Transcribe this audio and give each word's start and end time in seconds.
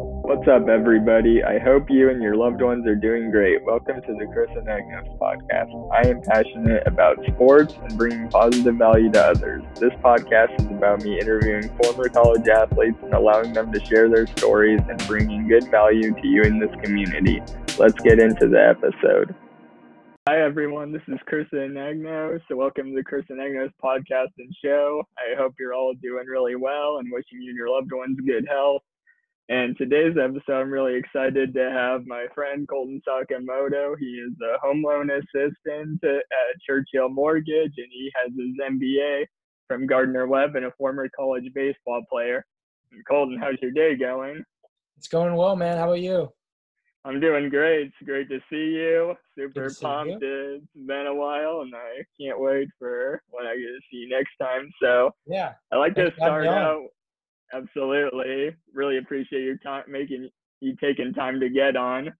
What's 0.00 0.46
up, 0.46 0.68
everybody? 0.68 1.42
I 1.42 1.58
hope 1.58 1.90
you 1.90 2.08
and 2.08 2.22
your 2.22 2.36
loved 2.36 2.62
ones 2.62 2.86
are 2.86 2.94
doing 2.94 3.32
great. 3.32 3.64
Welcome 3.64 4.00
to 4.02 4.14
the 4.14 4.26
Chris 4.32 4.48
and 4.54 4.68
Agnos 4.68 5.18
podcast. 5.18 5.74
I 5.92 6.08
am 6.08 6.22
passionate 6.22 6.86
about 6.86 7.18
sports 7.34 7.74
and 7.82 7.98
bringing 7.98 8.28
positive 8.28 8.76
value 8.76 9.10
to 9.10 9.20
others. 9.20 9.64
This 9.74 9.92
podcast 9.94 10.60
is 10.60 10.66
about 10.66 11.02
me 11.02 11.18
interviewing 11.18 11.68
former 11.82 12.08
college 12.08 12.46
athletes 12.46 12.98
and 13.02 13.12
allowing 13.12 13.52
them 13.52 13.72
to 13.72 13.84
share 13.86 14.08
their 14.08 14.28
stories 14.28 14.80
and 14.88 15.04
bringing 15.08 15.48
good 15.48 15.68
value 15.68 16.14
to 16.14 16.26
you 16.28 16.42
in 16.42 16.60
this 16.60 16.70
community. 16.84 17.42
Let's 17.76 18.00
get 18.00 18.20
into 18.20 18.46
the 18.46 18.68
episode. 18.68 19.34
Hi, 20.28 20.40
everyone. 20.44 20.92
This 20.92 21.02
is 21.08 21.18
and 21.26 21.76
Agnos. 21.76 22.40
So, 22.48 22.54
welcome 22.54 22.94
to 22.94 23.02
the 23.02 23.24
and 23.30 23.40
Agnos 23.40 23.72
podcast 23.82 24.30
and 24.38 24.54
show. 24.62 25.02
I 25.18 25.36
hope 25.36 25.54
you're 25.58 25.74
all 25.74 25.94
doing 26.00 26.26
really 26.26 26.54
well 26.54 26.98
and 26.98 27.10
wishing 27.10 27.42
you 27.42 27.50
and 27.50 27.56
your 27.56 27.70
loved 27.70 27.90
ones 27.92 28.16
good 28.24 28.46
health. 28.48 28.82
And 29.50 29.78
today's 29.78 30.14
episode, 30.22 30.60
I'm 30.60 30.70
really 30.70 30.94
excited 30.96 31.54
to 31.54 31.70
have 31.70 32.04
my 32.06 32.26
friend 32.34 32.68
Colton 32.68 33.00
Sakamoto. 33.08 33.94
He 33.98 34.06
is 34.06 34.34
a 34.42 34.58
home 34.58 34.82
loan 34.82 35.08
assistant 35.10 36.04
at 36.04 36.60
Churchill 36.66 37.08
Mortgage, 37.08 37.72
and 37.78 37.86
he 37.90 38.12
has 38.14 38.30
his 38.36 38.54
MBA 38.70 39.24
from 39.66 39.86
Gardner 39.86 40.26
Webb 40.26 40.56
and 40.56 40.66
a 40.66 40.72
former 40.72 41.08
college 41.16 41.50
baseball 41.54 42.02
player. 42.10 42.44
And 42.92 43.02
Colton, 43.06 43.38
how's 43.38 43.56
your 43.62 43.70
day 43.70 43.96
going? 43.96 44.44
It's 44.98 45.08
going 45.08 45.34
well, 45.34 45.56
man. 45.56 45.78
How 45.78 45.84
about 45.84 46.00
you? 46.00 46.30
I'm 47.06 47.18
doing 47.18 47.48
great. 47.48 47.86
It's 47.86 47.96
great 48.04 48.28
to 48.28 48.40
see 48.50 48.74
you. 48.74 49.14
Super 49.34 49.70
pumped. 49.80 50.22
You. 50.22 50.60
It's 50.60 50.86
been 50.86 51.06
a 51.06 51.14
while, 51.14 51.62
and 51.62 51.74
I 51.74 52.04
can't 52.20 52.38
wait 52.38 52.68
for 52.78 53.22
when 53.30 53.46
I 53.46 53.56
get 53.56 53.62
to 53.62 53.80
see 53.90 53.96
you 53.98 54.08
next 54.10 54.36
time. 54.38 54.70
So 54.82 55.10
yeah, 55.26 55.54
I 55.72 55.76
like 55.76 55.94
to 55.94 56.12
start 56.18 56.46
out 56.46 56.82
Absolutely. 57.52 58.54
Really 58.72 58.98
appreciate 58.98 59.42
your 59.42 59.58
time 59.58 59.84
making 59.88 60.28
you 60.60 60.76
taking 60.80 61.12
time 61.14 61.40
to 61.40 61.48
get 61.48 61.76
on. 61.76 62.12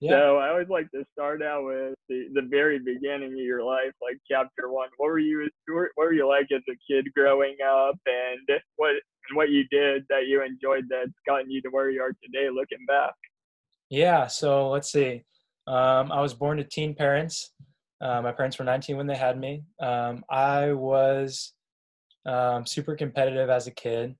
Yeah. 0.00 0.12
So 0.12 0.36
I 0.38 0.48
always 0.48 0.68
like 0.70 0.90
to 0.92 1.04
start 1.12 1.42
out 1.42 1.64
with 1.64 1.94
the, 2.08 2.28
the 2.32 2.48
very 2.48 2.78
beginning 2.78 3.32
of 3.32 3.38
your 3.38 3.62
life, 3.62 3.92
like 4.00 4.16
chapter 4.30 4.70
one. 4.70 4.88
What 4.96 5.08
were 5.08 5.18
you 5.18 5.48
what 5.68 5.88
were 5.96 6.12
you 6.14 6.26
like 6.26 6.46
as 6.54 6.62
a 6.70 6.76
kid 6.90 7.06
growing 7.14 7.56
up 7.62 7.98
and 8.06 8.58
what 8.76 8.92
and 9.28 9.36
what 9.36 9.50
you 9.50 9.64
did 9.70 10.04
that 10.08 10.26
you 10.26 10.42
enjoyed 10.42 10.84
that's 10.88 11.12
gotten 11.26 11.50
you 11.50 11.60
to 11.62 11.68
where 11.68 11.90
you 11.90 12.00
are 12.00 12.14
today 12.24 12.48
looking 12.48 12.84
back? 12.86 13.12
Yeah, 13.90 14.26
so 14.26 14.70
let's 14.70 14.90
see. 14.90 15.24
Um, 15.66 16.10
I 16.10 16.20
was 16.22 16.32
born 16.32 16.56
to 16.56 16.64
teen 16.64 16.94
parents. 16.94 17.52
Uh, 18.00 18.22
my 18.22 18.32
parents 18.32 18.58
were 18.58 18.64
19 18.64 18.96
when 18.96 19.06
they 19.06 19.16
had 19.16 19.38
me. 19.38 19.64
Um, 19.80 20.24
I 20.30 20.72
was 20.72 21.52
um, 22.24 22.64
super 22.64 22.96
competitive 22.96 23.50
as 23.50 23.66
a 23.66 23.70
kid. 23.70 24.14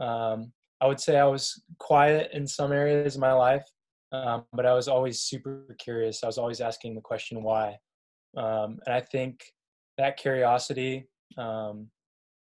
Um, 0.00 0.52
I 0.80 0.86
would 0.86 1.00
say 1.00 1.18
I 1.18 1.24
was 1.24 1.62
quiet 1.78 2.30
in 2.32 2.46
some 2.46 2.72
areas 2.72 3.14
of 3.14 3.20
my 3.20 3.32
life, 3.32 3.64
um, 4.12 4.44
but 4.52 4.66
I 4.66 4.74
was 4.74 4.88
always 4.88 5.20
super 5.20 5.74
curious. 5.78 6.22
I 6.22 6.26
was 6.26 6.38
always 6.38 6.60
asking 6.60 6.94
the 6.94 7.00
question 7.00 7.42
why. 7.42 7.76
Um, 8.36 8.78
and 8.84 8.94
I 8.94 9.00
think 9.00 9.42
that 9.96 10.18
curiosity 10.18 11.08
um, 11.38 11.88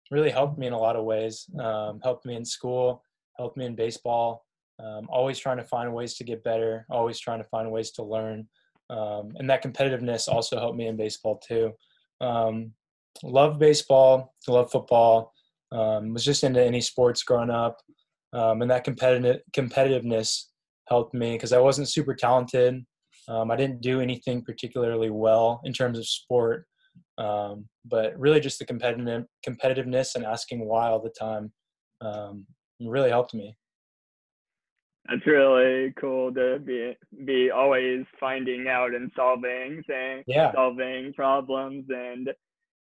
really 0.10 0.30
helped 0.30 0.58
me 0.58 0.68
in 0.68 0.74
a 0.74 0.80
lot 0.80 0.96
of 0.96 1.04
ways. 1.06 1.46
Um, 1.60 2.00
helped 2.02 2.26
me 2.26 2.36
in 2.36 2.46
school, 2.46 3.04
helped 3.38 3.58
me 3.58 3.66
in 3.66 3.76
baseball. 3.76 4.46
Um, 4.80 5.08
always 5.10 5.38
trying 5.38 5.58
to 5.58 5.64
find 5.64 5.94
ways 5.94 6.16
to 6.16 6.24
get 6.24 6.44
better. 6.44 6.86
Always 6.90 7.20
trying 7.20 7.40
to 7.40 7.50
find 7.50 7.70
ways 7.72 7.92
to 7.92 8.04
learn. 8.04 8.48
and 8.90 9.50
that 9.50 9.64
competitiveness 9.64 10.28
also 10.28 10.58
helped 10.58 10.78
me 10.78 10.88
in 10.88 10.96
baseball 10.96 11.38
too. 11.38 11.74
love 13.24 13.60
baseball. 13.60 14.34
Love 14.48 14.72
football. 14.72 15.34
Um, 15.72 16.14
was 16.14 16.26
just 16.26 16.44
into 16.44 16.62
any 16.64 16.82
sports 16.82 17.24
growing 17.24 17.50
up, 17.50 17.78
um, 18.34 18.62
and 18.62 18.70
that 18.70 18.84
competitive 18.84 19.42
competitiveness 19.56 20.46
helped 20.90 21.14
me 21.14 21.34
because 21.34 21.54
I 21.54 21.60
wasn't 21.60 21.90
super 21.90 22.14
talented. 22.14 22.86
Um, 23.30 23.52
I 23.52 23.56
didn't 23.56 23.82
do 23.82 24.02
anything 24.02 24.44
particularly 24.44 25.10
well 25.10 25.62
in 25.64 25.72
terms 25.72 25.98
of 25.98 26.08
sport, 26.08 26.66
um, 27.18 27.68
but 27.86 28.18
really 28.20 28.40
just 28.40 28.60
the 28.60 28.66
competitive 28.66 29.26
competitiveness 29.48 30.16
and 30.16 30.26
asking 30.26 30.66
why 30.66 30.88
all 30.88 31.02
the 31.02 31.14
time 31.18 31.52
um, 32.02 32.46
really 32.82 33.10
helped 33.10 33.34
me. 33.34 33.56
That's 35.08 35.26
really 35.26 35.94
cool 36.00 36.34
to 36.34 36.60
be 36.60 36.96
be 37.26 37.50
always 37.50 38.06
finding 38.20 38.68
out 38.68 38.94
and 38.94 39.12
solving 39.16 39.84
things, 39.88 40.24
yeah. 40.28 40.52
solving 40.54 41.14
problems, 41.14 41.86
and 41.90 42.30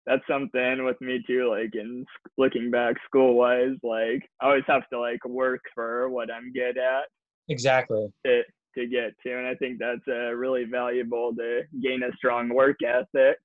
that's 0.06 0.22
something 0.28 0.84
with 0.84 1.00
me 1.00 1.22
too 1.26 1.48
like 1.48 1.74
in 1.74 2.04
looking 2.36 2.70
back 2.70 2.94
school 3.06 3.34
wise 3.34 3.76
like 3.82 4.22
i 4.40 4.46
always 4.46 4.64
have 4.66 4.88
to 4.90 4.98
like 4.98 5.24
work 5.26 5.60
for 5.74 6.08
what 6.10 6.30
i'm 6.30 6.52
good 6.52 6.76
at 6.76 7.04
exactly. 7.48 8.06
to, 8.24 8.42
to 8.76 8.86
get 8.86 9.12
to 9.22 9.36
and 9.36 9.46
i 9.46 9.54
think 9.54 9.78
that's 9.78 10.06
uh, 10.08 10.32
really 10.32 10.64
valuable 10.64 11.34
to 11.34 11.62
gain 11.82 12.02
a 12.02 12.16
strong 12.16 12.48
work 12.54 12.76
ethic. 12.82 13.38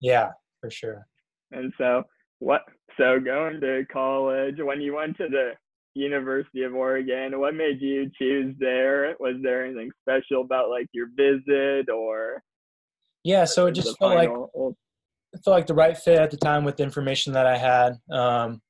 Yeah 0.00 0.30
for 0.66 0.70
sure. 0.70 1.06
And 1.52 1.72
so 1.78 2.02
what 2.38 2.62
so 2.98 3.18
going 3.20 3.60
to 3.60 3.84
college 3.92 4.56
when 4.58 4.80
you 4.80 4.94
went 4.94 5.16
to 5.16 5.28
the 5.28 5.52
university 5.94 6.62
of 6.62 6.74
oregon 6.74 7.38
what 7.40 7.54
made 7.54 7.80
you 7.80 8.10
choose 8.18 8.54
there? 8.58 9.14
Was 9.20 9.36
there 9.42 9.64
anything 9.64 9.90
special 10.02 10.42
about 10.42 10.68
like 10.68 10.86
your 10.92 11.08
visit 11.16 11.88
or 11.88 12.42
yeah 13.24 13.44
so 13.44 13.66
it 13.66 13.72
just 13.72 13.96
felt 13.98 14.14
like 14.14 14.30
I 15.36 15.38
felt 15.44 15.54
like 15.54 15.66
the 15.66 15.74
right 15.74 15.96
fit 15.96 16.18
at 16.18 16.30
the 16.30 16.36
time 16.38 16.64
with 16.64 16.76
the 16.76 16.82
information 16.82 17.34
that 17.34 17.46
I 17.46 17.58
had. 17.58 17.98
Um, 18.10 18.62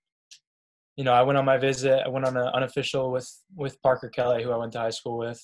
you 0.96 1.04
know, 1.04 1.12
I 1.12 1.22
went 1.22 1.38
on 1.38 1.44
my 1.44 1.58
visit. 1.58 2.02
I 2.04 2.08
went 2.08 2.26
on 2.26 2.36
an 2.36 2.48
unofficial 2.48 3.12
with 3.12 3.30
with 3.54 3.80
Parker 3.82 4.08
Kelly, 4.08 4.42
who 4.42 4.50
I 4.50 4.56
went 4.56 4.72
to 4.72 4.80
high 4.80 4.90
school 4.90 5.18
with. 5.18 5.40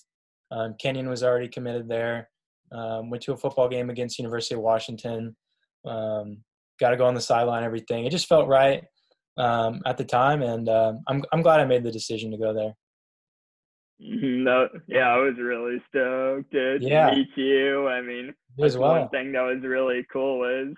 Um, 0.50 0.74
Kenyon 0.80 1.08
was 1.08 1.22
already 1.22 1.48
committed 1.48 1.88
there. 1.88 2.28
Um, 2.72 3.10
went 3.10 3.22
to 3.24 3.32
a 3.32 3.36
football 3.36 3.68
game 3.68 3.90
against 3.90 4.18
University 4.18 4.54
of 4.54 4.62
Washington. 4.62 5.36
Um, 5.84 6.38
got 6.80 6.90
to 6.90 6.96
go 6.96 7.06
on 7.06 7.14
the 7.14 7.20
sideline. 7.20 7.64
Everything. 7.64 8.04
It 8.04 8.10
just 8.10 8.28
felt 8.28 8.48
right 8.48 8.82
um, 9.36 9.82
at 9.86 9.98
the 9.98 10.04
time, 10.04 10.42
and 10.42 10.68
uh, 10.68 10.94
I'm 11.06 11.22
I'm 11.32 11.42
glad 11.42 11.60
I 11.60 11.66
made 11.66 11.84
the 11.84 11.92
decision 11.92 12.32
to 12.32 12.38
go 12.38 12.52
there. 12.52 12.74
Mm-hmm. 14.02 14.42
No, 14.42 14.68
yeah, 14.88 15.14
I 15.14 15.18
was 15.18 15.34
really 15.38 15.80
stoked 15.88 16.50
to 16.52 16.78
yeah. 16.80 17.14
meet 17.14 17.28
you. 17.36 17.86
I 17.86 18.00
mean, 18.00 18.34
as 18.60 18.76
well. 18.76 18.98
one 18.98 19.08
thing 19.10 19.32
that 19.32 19.42
was 19.42 19.62
really 19.62 20.04
cool 20.12 20.40
was 20.40 20.74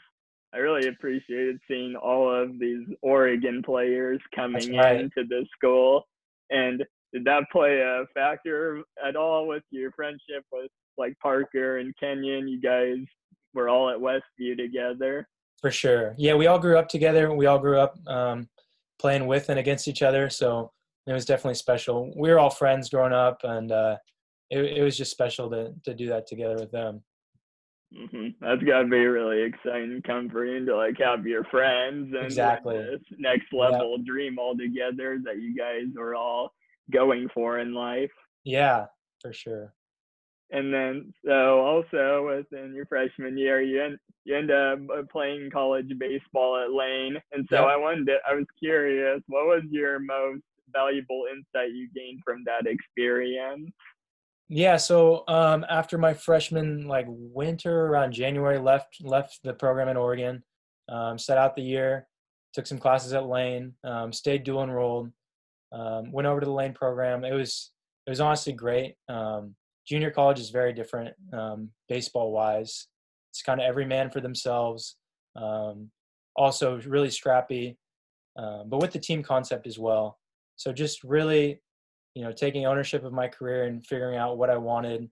I 0.54 0.58
really 0.58 0.88
appreciated 0.88 1.58
seeing 1.68 1.96
all 1.96 2.32
of 2.32 2.58
these 2.60 2.86
Oregon 3.02 3.62
players 3.64 4.20
coming 4.34 4.76
right. 4.76 5.00
into 5.00 5.24
the 5.28 5.44
school. 5.56 6.06
And 6.50 6.84
did 7.12 7.24
that 7.24 7.44
play 7.50 7.80
a 7.80 8.04
factor 8.14 8.82
at 9.04 9.16
all 9.16 9.48
with 9.48 9.64
your 9.70 9.90
friendship 9.92 10.44
with 10.52 10.70
like 10.96 11.18
Parker 11.20 11.78
and 11.78 11.92
Kenyon? 11.98 12.46
You 12.46 12.60
guys 12.60 13.04
were 13.52 13.68
all 13.68 13.90
at 13.90 13.98
Westview 13.98 14.56
together. 14.56 15.26
For 15.60 15.70
sure. 15.70 16.14
Yeah, 16.18 16.34
we 16.34 16.46
all 16.46 16.58
grew 16.58 16.78
up 16.78 16.88
together. 16.88 17.34
We 17.34 17.46
all 17.46 17.58
grew 17.58 17.78
up 17.78 17.96
um, 18.06 18.48
playing 18.98 19.26
with 19.26 19.48
and 19.48 19.58
against 19.58 19.88
each 19.88 20.02
other. 20.02 20.30
So 20.30 20.70
it 21.06 21.12
was 21.12 21.24
definitely 21.24 21.54
special. 21.54 22.12
We 22.16 22.30
were 22.30 22.38
all 22.38 22.50
friends 22.50 22.88
growing 22.88 23.12
up, 23.12 23.40
and 23.44 23.72
uh, 23.72 23.96
it, 24.50 24.78
it 24.78 24.82
was 24.82 24.96
just 24.96 25.10
special 25.10 25.50
to, 25.50 25.72
to 25.84 25.94
do 25.94 26.08
that 26.08 26.26
together 26.26 26.56
with 26.56 26.70
them. 26.70 27.02
Mm-hmm. 27.96 28.28
That's 28.40 28.62
gotta 28.62 28.88
be 28.88 29.06
really 29.06 29.42
exciting, 29.42 30.02
comforting 30.04 30.66
to 30.66 30.76
like 30.76 30.98
have 30.98 31.26
your 31.26 31.44
friends 31.44 32.12
and 32.14 32.24
exactly 32.24 32.76
this 32.76 33.00
next 33.18 33.52
level 33.52 33.96
yep. 33.96 34.06
dream 34.06 34.38
all 34.38 34.56
together 34.56 35.20
that 35.24 35.40
you 35.40 35.56
guys 35.56 35.86
are 35.98 36.14
all 36.14 36.52
going 36.92 37.28
for 37.32 37.58
in 37.58 37.72
life. 37.72 38.10
Yeah, 38.44 38.86
for 39.22 39.32
sure. 39.32 39.72
And 40.50 40.72
then, 40.72 41.12
so 41.24 41.60
also 41.60 42.36
within 42.36 42.74
your 42.74 42.86
freshman 42.86 43.38
year, 43.38 43.62
you 43.62 43.82
end 43.82 43.98
you 44.24 44.36
end 44.36 44.50
up 44.50 44.78
uh, 44.92 45.02
playing 45.10 45.50
college 45.50 45.90
baseball 45.98 46.62
at 46.64 46.72
Lane, 46.72 47.20
and 47.32 47.46
so 47.50 47.60
yep. 47.60 47.68
I 47.68 47.76
wanted 47.76 48.06
to, 48.06 48.16
I 48.28 48.34
was 48.34 48.46
curious, 48.58 49.20
what 49.26 49.46
was 49.46 49.62
your 49.70 49.98
most 50.00 50.42
valuable 50.72 51.26
insight 51.30 51.74
you 51.74 51.88
gained 51.94 52.20
from 52.24 52.42
that 52.44 52.66
experience? 52.66 53.70
Yeah, 54.48 54.76
so 54.76 55.24
um, 55.26 55.64
after 55.70 55.96
my 55.96 56.12
freshman 56.12 56.86
like 56.86 57.06
winter 57.08 57.86
around 57.86 58.12
January, 58.12 58.58
left 58.58 58.98
left 59.00 59.40
the 59.42 59.54
program 59.54 59.88
in 59.88 59.96
Oregon, 59.96 60.42
um, 60.88 61.18
set 61.18 61.38
out 61.38 61.56
the 61.56 61.62
year, 61.62 62.06
took 62.52 62.66
some 62.66 62.78
classes 62.78 63.14
at 63.14 63.26
Lane, 63.26 63.72
um, 63.84 64.12
stayed 64.12 64.44
dual 64.44 64.62
enrolled, 64.62 65.10
um, 65.72 66.12
went 66.12 66.26
over 66.26 66.40
to 66.40 66.46
the 66.46 66.52
Lane 66.52 66.74
program. 66.74 67.24
It 67.24 67.32
was 67.32 67.70
it 68.06 68.10
was 68.10 68.20
honestly 68.20 68.52
great. 68.52 68.96
Um, 69.08 69.54
junior 69.86 70.10
college 70.10 70.38
is 70.38 70.50
very 70.50 70.74
different 70.74 71.14
um, 71.32 71.70
baseball 71.88 72.30
wise. 72.30 72.88
It's 73.32 73.42
kind 73.42 73.60
of 73.60 73.66
every 73.66 73.86
man 73.86 74.10
for 74.10 74.20
themselves. 74.20 74.96
also 76.36 76.80
really 76.86 77.10
scrappy, 77.10 77.78
but 78.36 78.80
with 78.80 78.92
the 78.92 78.98
team 78.98 79.22
concept 79.22 79.66
as 79.66 79.78
well. 79.78 80.18
So 80.56 80.72
just 80.72 81.02
really 81.02 81.60
you 82.14 82.22
know 82.22 82.32
taking 82.32 82.66
ownership 82.66 83.04
of 83.04 83.12
my 83.12 83.28
career 83.28 83.64
and 83.64 83.84
figuring 83.84 84.16
out 84.16 84.38
what 84.38 84.50
I 84.50 84.56
wanted 84.56 85.10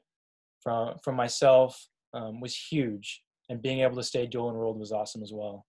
from 0.60 0.96
from 1.02 1.16
myself 1.16 1.86
um, 2.14 2.40
was 2.40 2.56
huge, 2.56 3.22
and 3.48 3.62
being 3.62 3.80
able 3.80 3.96
to 3.96 4.02
stay 4.02 4.26
dual 4.26 4.50
enrolled 4.50 4.78
was 4.78 4.92
awesome 4.92 5.22
as 5.22 5.32
well. 5.32 5.66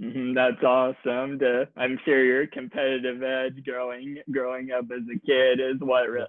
Mm-hmm, 0.00 0.34
that's 0.34 0.62
awesome. 0.62 1.38
To, 1.40 1.68
I'm 1.76 1.98
sure 2.04 2.24
your 2.24 2.46
competitive 2.46 3.22
edge 3.22 3.62
growing 3.64 4.18
growing 4.30 4.70
up 4.70 4.86
as 4.94 5.02
a 5.14 5.26
kid 5.26 5.60
is 5.60 5.76
what 5.80 6.08
re- 6.08 6.26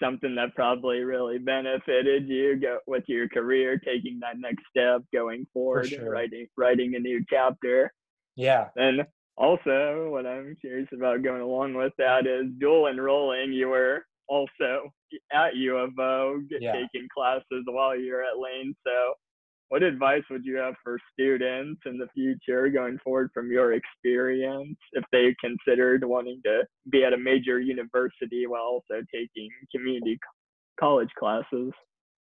something 0.00 0.34
that 0.36 0.54
probably 0.54 1.00
really 1.00 1.38
benefited 1.38 2.28
you 2.28 2.56
go, 2.56 2.78
with 2.86 3.04
your 3.08 3.28
career, 3.28 3.78
taking 3.78 4.20
that 4.20 4.38
next 4.38 4.62
step, 4.70 5.02
going 5.12 5.46
forward, 5.52 5.88
sure. 5.88 6.00
and 6.00 6.10
writing 6.10 6.46
writing 6.56 6.94
a 6.94 6.98
new 6.98 7.24
chapter. 7.28 7.92
Yeah. 8.36 8.68
And 8.76 9.04
also, 9.38 10.08
what 10.10 10.26
I'm 10.26 10.56
curious 10.60 10.88
about 10.92 11.22
going 11.22 11.42
along 11.42 11.74
with 11.74 11.92
that 11.98 12.26
is 12.26 12.46
dual 12.58 12.88
enrolling. 12.88 13.52
You 13.52 13.68
were 13.68 14.04
also 14.28 14.92
at 15.32 15.56
U 15.56 15.76
of 15.78 15.98
O, 15.98 16.42
Yeah. 16.50 16.72
taking 16.72 17.08
classes 17.14 17.64
while 17.66 17.96
you're 17.96 18.22
at 18.24 18.38
Lane. 18.38 18.74
So, 18.86 19.14
what 19.68 19.82
advice 19.82 20.22
would 20.30 20.44
you 20.44 20.56
have 20.56 20.74
for 20.82 20.98
students 21.12 21.82
in 21.86 21.98
the 21.98 22.08
future 22.14 22.68
going 22.68 22.98
forward 23.04 23.30
from 23.32 23.52
your 23.52 23.74
experience 23.74 24.78
if 24.92 25.04
they 25.12 25.34
considered 25.40 26.04
wanting 26.04 26.40
to 26.44 26.66
be 26.90 27.04
at 27.04 27.12
a 27.12 27.18
major 27.18 27.60
university 27.60 28.46
while 28.46 28.62
also 28.62 29.02
taking 29.14 29.48
community 29.70 30.18
college 30.80 31.10
classes? 31.18 31.70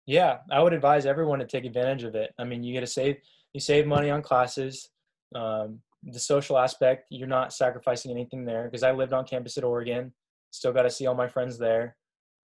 Yeah, 0.05 0.39
I 0.51 0.61
would 0.61 0.73
advise 0.73 1.05
everyone 1.05 1.39
to 1.39 1.45
take 1.45 1.65
advantage 1.65 2.03
of 2.03 2.15
it. 2.15 2.33
I 2.37 2.43
mean, 2.43 2.63
you 2.63 2.73
get 2.73 2.81
to 2.81 2.87
save 2.87 3.17
you 3.53 3.59
save 3.59 3.87
money 3.87 4.09
on 4.09 4.21
classes. 4.21 4.89
Um, 5.33 5.81
the 6.03 6.19
social 6.19 6.57
aspect, 6.57 7.07
you're 7.09 7.27
not 7.27 7.53
sacrificing 7.53 8.11
anything 8.11 8.45
there 8.45 8.65
because 8.65 8.83
I 8.83 8.91
lived 8.91 9.13
on 9.13 9.25
campus 9.25 9.57
at 9.57 9.63
Oregon. 9.63 10.13
Still 10.51 10.73
got 10.73 10.83
to 10.83 10.89
see 10.89 11.05
all 11.05 11.15
my 11.15 11.27
friends 11.27 11.57
there. 11.57 11.95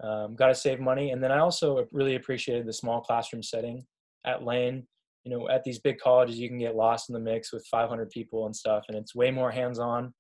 Um, 0.03 0.35
got 0.35 0.47
to 0.47 0.55
save 0.55 0.79
money, 0.81 1.11
and 1.11 1.23
then 1.23 1.31
I 1.31 1.39
also 1.39 1.87
really 1.91 2.15
appreciated 2.15 2.65
the 2.67 2.73
small 2.73 2.99
classroom 3.01 3.41
setting 3.41 3.85
at 4.25 4.43
Lane. 4.43 4.85
You 5.23 5.31
know, 5.31 5.49
at 5.49 5.63
these 5.63 5.79
big 5.79 5.99
colleges, 5.99 6.37
you 6.37 6.49
can 6.49 6.59
get 6.59 6.75
lost 6.75 7.09
in 7.09 7.13
the 7.13 7.19
mix 7.19 7.53
with 7.53 7.65
500 7.67 8.09
people 8.09 8.45
and 8.45 8.55
stuff, 8.55 8.83
and 8.89 8.97
it's 8.97 9.15
way 9.15 9.31
more 9.31 9.51
hands-on 9.51 10.13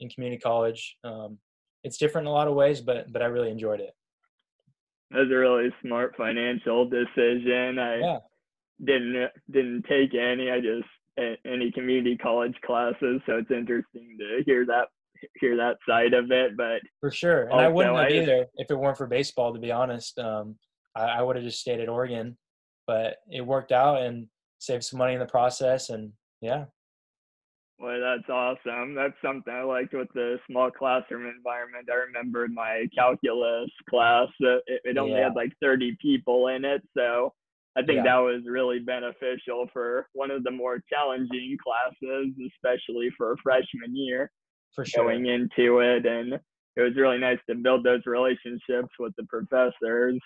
in 0.00 0.10
community 0.10 0.38
college. 0.40 0.96
Um, 1.02 1.38
it's 1.82 1.96
different 1.96 2.26
in 2.26 2.30
a 2.30 2.34
lot 2.34 2.46
of 2.46 2.54
ways, 2.54 2.80
but 2.82 3.10
but 3.10 3.22
I 3.22 3.26
really 3.26 3.50
enjoyed 3.50 3.80
it. 3.80 3.92
That 5.10 5.20
was 5.20 5.30
a 5.30 5.34
really 5.34 5.70
smart 5.82 6.14
financial 6.16 6.88
decision. 6.88 7.78
I 7.78 7.96
Yeah. 8.00 8.18
didn't 8.84 9.30
didn't 9.50 9.84
take 9.88 10.14
any. 10.14 10.50
I 10.50 10.60
just 10.60 10.88
any 11.18 11.70
community 11.72 12.16
college 12.16 12.54
classes, 12.64 13.20
so 13.26 13.36
it's 13.36 13.50
interesting 13.50 14.16
to 14.18 14.42
hear 14.44 14.64
that 14.66 14.88
hear 15.40 15.56
that 15.56 15.76
side 15.88 16.14
of 16.14 16.30
it. 16.32 16.56
But 16.56 16.80
For 17.00 17.10
sure, 17.10 17.42
and 17.44 17.60
I 17.60 17.68
wouldn't 17.68 17.96
have 17.96 18.06
I- 18.06 18.10
either 18.10 18.46
if 18.56 18.70
it 18.70 18.74
weren't 18.78 18.96
for 18.98 19.06
baseball. 19.06 19.52
To 19.52 19.60
be 19.60 19.70
honest, 19.72 20.18
um, 20.18 20.56
I, 20.96 21.02
I 21.02 21.22
would 21.22 21.36
have 21.36 21.44
just 21.44 21.60
stayed 21.60 21.80
at 21.80 21.88
Oregon, 21.88 22.36
but 22.86 23.16
it 23.30 23.42
worked 23.46 23.72
out 23.72 24.02
and 24.02 24.26
saved 24.58 24.84
some 24.84 24.98
money 24.98 25.14
in 25.14 25.20
the 25.20 25.26
process. 25.26 25.90
And 25.90 26.12
yeah, 26.40 26.64
Well, 27.78 28.00
that's 28.00 28.28
awesome. 28.30 28.94
That's 28.94 29.14
something 29.22 29.52
I 29.52 29.62
liked 29.62 29.92
with 29.94 30.08
the 30.14 30.38
small 30.50 30.70
classroom 30.70 31.26
environment. 31.26 31.88
I 31.90 31.94
remember 31.96 32.46
my 32.48 32.86
calculus 32.94 33.70
class, 33.88 34.28
uh, 34.42 34.56
it, 34.66 34.80
it 34.84 34.98
only 34.98 35.12
Yeah. 35.14 35.24
had 35.24 35.34
like 35.36 35.52
30 35.60 35.96
people 36.00 36.48
in 36.48 36.64
it. 36.64 36.82
So 36.96 37.32
I 37.76 37.82
think 37.82 37.96
Yeah. 37.98 38.02
that 38.04 38.18
was 38.18 38.42
really 38.46 38.80
beneficial 38.80 39.66
for 39.72 40.08
one 40.12 40.30
of 40.30 40.44
the 40.44 40.50
more 40.50 40.82
challenging 40.92 41.56
classes, 41.62 42.34
especially 42.54 43.10
for 43.16 43.32
a 43.32 43.36
freshman 43.38 43.94
year 43.96 44.30
for 44.74 44.84
sure. 44.84 45.04
going 45.04 45.26
into 45.26 45.78
it. 45.80 46.04
And 46.06 46.34
it 46.76 46.80
was 46.82 46.94
really 46.96 47.18
nice 47.18 47.38
to 47.48 47.54
build 47.54 47.84
those 47.84 48.02
relationships 48.06 48.88
with 48.98 49.14
the 49.16 49.24
professors 49.24 50.18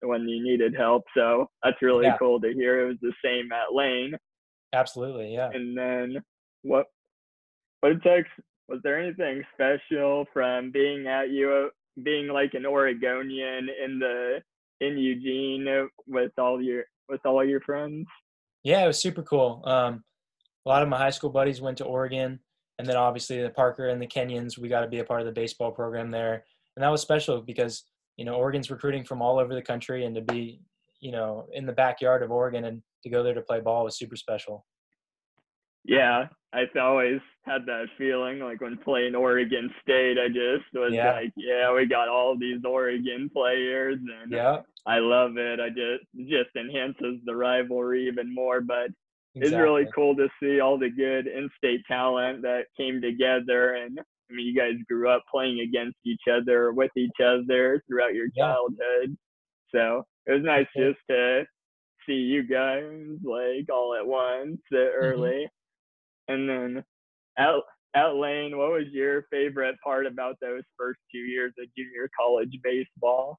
when 0.00 0.28
you 0.28 0.42
needed 0.42 0.74
help. 0.76 1.04
So 1.16 1.48
that's 1.62 1.80
really 1.82 2.06
Yeah. 2.06 2.18
cool 2.18 2.40
to 2.40 2.52
hear. 2.52 2.80
It 2.80 2.88
was 2.88 3.00
the 3.00 3.14
same 3.24 3.50
at 3.52 3.72
Lane. 3.74 4.16
Absolutely, 4.72 5.32
yeah. 5.34 5.50
And 5.52 5.76
then 5.76 6.22
what 6.62 6.86
what 7.80 8.00
takes 8.02 8.30
was 8.68 8.80
there 8.82 8.96
anything 8.98 9.44
special 9.54 10.24
from 10.32 10.70
being 10.70 11.06
at 11.08 11.30
you 11.30 11.70
being 12.04 12.28
like 12.28 12.54
an 12.54 12.64
Oregonian 12.64 13.68
in 13.68 13.98
the 13.98 14.42
in 14.82 14.98
Eugene 14.98 15.88
with 16.06 16.32
all 16.38 16.60
your 16.60 16.84
with 17.08 17.24
all 17.24 17.44
your 17.44 17.60
friends? 17.60 18.06
Yeah, 18.64 18.84
it 18.84 18.86
was 18.86 19.00
super 19.00 19.22
cool. 19.22 19.62
Um, 19.64 20.04
a 20.64 20.68
lot 20.68 20.82
of 20.82 20.88
my 20.88 20.98
high 20.98 21.10
school 21.10 21.30
buddies 21.30 21.60
went 21.60 21.78
to 21.78 21.84
Oregon, 21.84 22.38
and 22.78 22.86
then 22.86 22.96
obviously 22.96 23.42
the 23.42 23.50
Parker 23.50 23.88
and 23.88 24.00
the 24.00 24.06
Kenyons, 24.06 24.58
we 24.58 24.68
got 24.68 24.82
to 24.82 24.88
be 24.88 25.00
a 25.00 25.04
part 25.04 25.20
of 25.20 25.26
the 25.26 25.32
baseball 25.32 25.72
program 25.72 26.10
there, 26.10 26.44
and 26.76 26.82
that 26.82 26.90
was 26.90 27.00
special 27.00 27.40
because 27.40 27.84
you 28.16 28.24
know 28.24 28.34
Oregon's 28.34 28.70
recruiting 28.70 29.04
from 29.04 29.22
all 29.22 29.38
over 29.38 29.54
the 29.54 29.62
country, 29.62 30.04
and 30.04 30.14
to 30.14 30.20
be 30.20 30.60
you 31.00 31.12
know 31.12 31.46
in 31.52 31.66
the 31.66 31.72
backyard 31.72 32.22
of 32.22 32.30
Oregon 32.30 32.64
and 32.64 32.82
to 33.02 33.10
go 33.10 33.22
there 33.22 33.34
to 33.34 33.42
play 33.42 33.60
ball 33.60 33.84
was 33.84 33.96
super 33.96 34.16
special. 34.16 34.64
Yeah, 35.84 36.28
I've 36.52 36.74
always 36.80 37.20
had 37.44 37.66
that 37.66 37.86
feeling 37.98 38.38
like 38.40 38.60
when 38.60 38.76
playing 38.78 39.14
Oregon 39.14 39.70
State, 39.82 40.16
I 40.18 40.28
just 40.28 40.64
was 40.74 40.92
Yeah. 40.92 41.12
like, 41.12 41.32
yeah, 41.36 41.72
we 41.72 41.86
got 41.86 42.08
all 42.08 42.36
these 42.38 42.64
Oregon 42.64 43.28
players 43.30 43.98
and 44.22 44.30
Yeah, 44.32 44.62
I 44.86 44.98
love 44.98 45.36
it. 45.38 45.60
I 45.60 45.70
just 45.70 46.04
just 46.28 46.54
enhances 46.56 47.20
the 47.24 47.34
rivalry 47.34 48.06
even 48.06 48.32
more, 48.32 48.60
but 48.60 48.90
exactly. 49.34 49.40
it's 49.42 49.56
really 49.56 49.86
cool 49.94 50.14
to 50.16 50.28
see 50.40 50.60
all 50.60 50.78
the 50.78 50.90
good 50.90 51.26
in-state 51.26 51.80
talent 51.88 52.42
that 52.42 52.66
came 52.76 53.00
together 53.00 53.74
and 53.74 53.98
i 54.30 54.34
mean 54.34 54.46
you 54.46 54.54
guys 54.54 54.74
grew 54.88 55.08
up 55.08 55.22
playing 55.30 55.60
against 55.60 55.96
each 56.04 56.20
other 56.30 56.72
with 56.72 56.90
each 56.96 57.18
other 57.24 57.82
throughout 57.88 58.14
your 58.14 58.28
Yeah. 58.34 58.44
childhood 58.44 59.16
so 59.74 60.04
it 60.26 60.32
was 60.32 60.42
nice 60.42 60.66
Yeah. 60.76 60.90
just 60.90 61.00
to 61.08 61.46
see 62.06 62.14
you 62.14 62.42
guys 62.42 62.92
like 63.24 63.70
all 63.72 63.94
at 63.94 64.06
once 64.06 64.60
uh, 64.72 64.76
Mm-hmm. 65.00 65.46
And 66.28 66.48
then 66.48 66.84
at, 67.38 67.54
at 67.94 68.14
lane 68.14 68.56
what 68.56 68.70
was 68.70 68.86
your 68.92 69.26
favorite 69.30 69.76
part 69.84 70.06
about 70.06 70.36
those 70.40 70.62
first 70.78 71.00
two 71.10 71.18
years 71.18 71.52
of 71.60 71.66
junior 71.76 72.08
college 72.18 72.58
baseball 72.62 73.38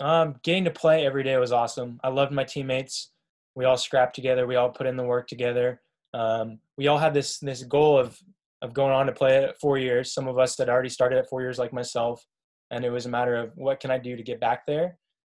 Um, 0.00 0.34
getting 0.42 0.64
to 0.64 0.70
play 0.70 1.06
every 1.06 1.22
day 1.22 1.36
was 1.38 1.52
awesome. 1.52 1.98
I 2.04 2.08
loved 2.08 2.32
my 2.32 2.44
teammates. 2.44 3.12
We 3.54 3.64
all 3.64 3.78
scrapped 3.78 4.14
together. 4.14 4.46
We 4.46 4.56
all 4.56 4.68
put 4.68 4.86
in 4.86 4.96
the 4.96 5.04
work 5.04 5.26
together. 5.26 5.80
Um, 6.12 6.58
we 6.76 6.88
all 6.88 6.98
had 6.98 7.14
this 7.14 7.38
this 7.38 7.62
goal 7.62 7.98
of 7.98 8.18
of 8.62 8.74
going 8.74 8.92
on 8.92 9.06
to 9.06 9.12
play 9.12 9.44
at 9.44 9.58
four 9.60 9.78
years. 9.78 10.12
Some 10.12 10.28
of 10.28 10.38
us 10.38 10.58
had 10.58 10.68
already 10.68 10.88
started 10.90 11.18
at 11.18 11.28
four 11.28 11.40
years, 11.40 11.58
like 11.58 11.72
myself, 11.72 12.22
and 12.70 12.84
it 12.84 12.90
was 12.90 13.06
a 13.06 13.08
matter 13.08 13.36
of 13.36 13.52
what 13.54 13.80
can 13.80 13.90
I 13.90 13.98
do 13.98 14.16
to 14.16 14.22
get 14.22 14.40
back 14.40 14.66
there. 14.66 14.98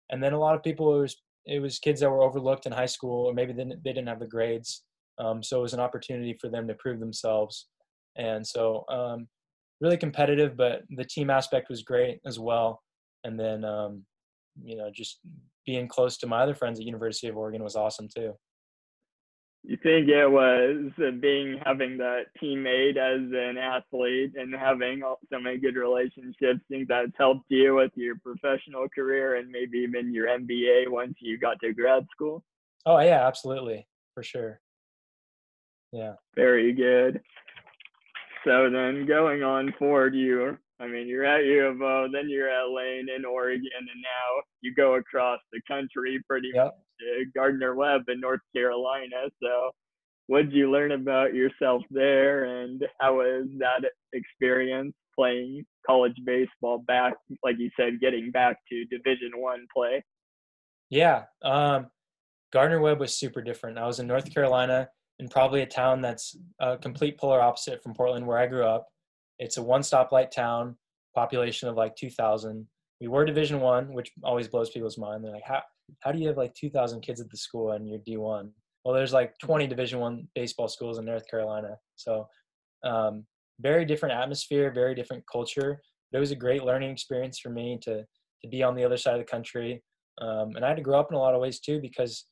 And 0.10 0.22
then 0.24 0.34
a 0.34 0.40
lot 0.40 0.56
of 0.56 0.64
people 0.64 0.96
it 0.98 1.02
was 1.02 1.16
it 1.46 1.60
was 1.60 1.80
kids 1.80 2.02
that 2.02 2.10
were 2.10 2.24
overlooked 2.24 2.66
in 2.66 2.72
high 2.72 2.88
school, 2.88 3.28
or 3.28 3.34
maybe 3.34 3.54
they 3.54 3.64
didn't, 3.64 3.84
they 3.84 3.94
didn't 3.94 4.08
have 4.10 4.20
the 4.20 4.28
grades. 4.28 4.84
Um, 5.20 5.42
so 5.42 5.60
it 5.60 5.64
was 5.64 5.74
an 5.74 5.80
opportunity 5.80 6.38
for 6.40 6.50
them 6.50 6.68
to 6.68 6.74
prove 6.76 7.00
themselves. 7.00 7.68
And 8.18 8.46
so 8.46 8.86
um, 8.90 9.28
really 9.82 9.98
competitive, 9.98 10.58
but 10.58 10.84
the 10.90 11.06
team 11.06 11.30
aspect 11.30 11.70
was 11.70 11.84
great 11.84 12.20
as 12.26 12.40
well. 12.40 12.82
And 13.24 13.40
then 13.40 13.64
um, 13.64 14.04
you 14.64 14.78
know, 14.78 14.90
just 14.94 15.20
being 15.66 15.88
close 15.88 16.18
to 16.18 16.28
my 16.28 16.42
other 16.42 16.56
friends 16.56 16.80
at 16.80 16.86
University 16.86 17.28
of 17.28 17.38
Oregon 17.38 17.64
was 17.64 17.76
awesome 17.76 18.08
too. 18.08 18.34
you 19.64 19.78
think 19.84 20.08
it 20.08 20.30
was 20.30 20.92
being 21.20 21.60
having 21.66 21.98
that 21.98 22.26
teammate 22.42 22.98
as 22.98 23.30
an 23.34 23.58
athlete 23.58 24.34
and 24.36 24.54
having 24.56 25.02
so 25.32 25.40
many 25.40 25.58
good 25.58 25.76
relationships 25.76 26.62
think 26.70 26.88
that's 26.88 27.12
helped 27.18 27.50
you 27.50 27.76
with 27.76 27.92
your 27.96 28.16
professional 28.18 28.88
career 28.90 29.36
and 29.36 29.50
maybe 29.50 29.80
even 29.80 30.14
your 30.14 30.28
MBA 30.28 30.90
once 30.90 31.16
you 31.20 31.38
got 31.38 31.60
to 31.62 31.74
grad 31.74 32.06
school? 32.12 32.44
Oh 32.86 33.00
yeah, 33.00 33.28
absolutely, 33.28 33.88
for 34.14 34.24
sure. 34.24 34.62
Yeah, 35.92 36.14
Very 36.36 36.74
good. 36.74 37.22
So 38.44 38.70
then 38.70 39.06
going 39.06 39.44
on 39.44 39.74
forward, 39.80 40.16
you, 40.16 40.58
I 40.80 40.88
mean, 40.88 41.08
you're 41.08 41.26
at 41.26 41.44
U 41.46 41.66
of 41.66 41.82
O, 41.82 42.08
then 42.12 42.30
you're 42.30 42.50
at 42.50 42.70
Lane 42.70 43.08
in 43.14 43.26
Oregon, 43.26 43.68
and 43.78 43.88
now 44.02 44.42
you 44.62 44.74
go 44.74 44.96
across 44.96 45.40
the 45.52 45.60
country 45.68 46.22
pretty 46.28 46.52
Yep. 46.54 46.66
much 46.66 46.74
to 47.00 47.26
Gardner 47.36 47.76
Webb 47.76 48.04
in 48.10 48.20
North 48.22 48.40
Carolina. 48.56 49.30
So 49.42 49.72
what 50.28 50.44
did 50.44 50.54
you 50.54 50.70
learn 50.72 50.92
about 50.92 51.34
yourself 51.34 51.84
there, 51.90 52.46
and 52.46 52.86
how 53.00 53.18
was 53.18 53.48
that 53.60 53.82
experience 54.14 54.94
playing 55.16 55.66
college 55.86 56.16
baseball 56.26 56.78
back, 56.80 57.16
like 57.44 57.58
you 57.58 57.70
said, 57.78 58.00
getting 58.00 58.30
back 58.32 58.58
to 58.70 58.86
Division 58.86 59.32
One 59.36 59.66
play? 59.76 60.04
yeah. 60.90 61.24
Um, 61.42 61.88
Gardner 62.54 62.80
Webb 62.80 63.00
was 63.02 63.18
super 63.18 63.42
different. 63.42 63.78
I 63.78 63.86
was 63.88 64.00
in 64.00 64.08
North 64.08 64.34
Carolina, 64.34 64.90
in 65.20 65.28
probably 65.28 65.62
a 65.62 65.66
town 65.66 66.02
that's 66.02 66.38
a 66.60 66.78
complete 66.78 67.18
polar 67.18 67.42
opposite 67.42 67.82
from 67.82 67.94
Portland, 67.94 68.26
where 68.26 68.38
I 68.38 68.48
grew 68.48 68.66
up. 68.66 68.88
It's 69.40 69.58
a 69.58 69.64
one 69.64 69.82
stoplight 69.82 70.32
town, 70.32 70.76
population 71.16 71.70
of 71.70 71.76
like 71.76 71.96
2,000. 71.96 72.68
We 73.02 73.08
were 73.08 73.26
Division 73.26 73.60
One, 73.60 73.94
which 73.94 74.12
always 74.24 74.48
blows 74.48 74.70
people's 74.70 74.98
mind. 74.98 75.24
They're 75.24 75.32
like, 75.32 75.44
how 75.46 75.62
how 76.02 76.12
do 76.12 76.20
you 76.20 76.28
have 76.28 76.38
like 76.38 76.54
2,000 76.54 77.02
kids 77.02 77.22
at 77.22 77.30
the 77.30 77.38
school 77.38 77.72
and 77.72 77.88
you're 77.88 78.00
D1? 78.00 78.50
Well, 78.84 78.94
there's 78.94 79.14
like 79.14 79.38
20 79.40 79.68
Division 79.68 80.00
One 80.00 80.28
baseball 80.36 80.68
schools 80.68 80.98
in 80.98 81.06
North 81.06 81.28
Carolina, 81.30 81.78
so 81.96 82.28
um, 82.84 83.26
very 83.60 83.86
different 83.86 84.16
atmosphere, 84.16 84.72
very 84.72 84.96
different 84.96 85.24
culture. 85.32 85.82
But 86.12 86.18
it 86.18 86.22
was 86.22 86.32
a 86.32 86.36
great 86.36 86.64
learning 86.64 86.92
experience 86.92 87.40
for 87.40 87.50
me 87.50 87.80
to 87.84 88.04
to 88.44 88.48
be 88.50 88.62
on 88.64 88.76
the 88.76 88.84
other 88.84 88.98
side 88.98 89.14
of 89.14 89.20
the 89.20 89.32
country, 89.32 89.84
um, 90.22 90.56
and 90.56 90.64
I 90.64 90.70
had 90.70 90.78
to 90.78 90.84
grow 90.84 91.00
up 91.00 91.10
in 91.12 91.16
a 91.16 91.20
lot 91.20 91.34
of 91.34 91.42
ways 91.42 91.60
too 91.60 91.80
because 91.82 92.26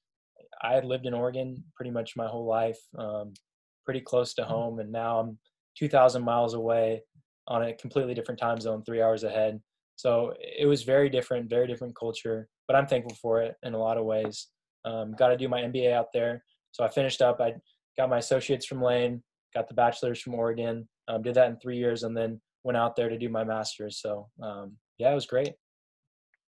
I 0.62 0.74
had 0.74 0.86
lived 0.86 1.06
in 1.06 1.14
Oregon 1.14 1.64
pretty 1.76 1.92
much 1.92 2.16
my 2.16 2.28
whole 2.28 2.46
life. 2.46 2.80
Um, 2.98 3.34
pretty 3.86 4.02
close 4.02 4.34
to 4.34 4.44
home, 4.44 4.80
and 4.80 4.92
now 4.92 5.20
I'm 5.20 5.38
2,000 5.78 6.24
miles 6.24 6.54
away 6.54 7.04
on 7.48 7.64
a 7.64 7.74
completely 7.74 8.14
different 8.14 8.40
time 8.40 8.60
zone, 8.60 8.84
three 8.84 9.02
hours 9.02 9.24
ahead. 9.24 9.62
So 9.96 10.34
it 10.40 10.66
was 10.66 10.84
very 10.84 11.10
different, 11.10 11.50
very 11.50 11.68
different 11.68 11.96
culture, 11.96 12.48
but 12.68 12.76
I'm 12.76 12.88
thankful 12.88 13.16
for 13.22 13.42
it 13.42 13.56
in 13.64 13.74
a 13.74 13.78
lot 13.78 13.98
of 13.98 14.06
ways. 14.06 14.48
Um, 14.84 15.14
got 15.18 15.30
to 15.30 15.38
do 15.38 15.48
my 15.48 15.62
MBA 15.62 15.94
out 15.94 16.08
there. 16.14 16.44
So 16.72 16.84
I 16.84 16.90
finished 16.90 17.22
up. 17.22 17.40
I 17.40 17.54
got 17.98 18.10
my 18.10 18.18
associates 18.18 18.66
from 18.66 18.82
Lane, 18.82 19.24
got 19.54 19.68
the 19.68 19.74
bachelor's 19.74 20.20
from 20.20 20.36
Oregon, 20.36 20.88
um, 21.08 21.22
did 21.22 21.36
that 21.36 21.50
in 21.50 21.58
three 21.58 21.78
years, 21.78 22.04
and 22.04 22.18
then 22.18 22.42
went 22.64 22.78
out 22.78 22.96
there 22.96 23.10
to 23.10 23.18
do 23.18 23.30
my 23.30 23.44
master's. 23.44 24.02
So 24.02 24.28
um, 24.42 24.74
yeah, 24.98 25.12
it 25.12 25.16
was 25.16 25.28
great. 25.28 25.54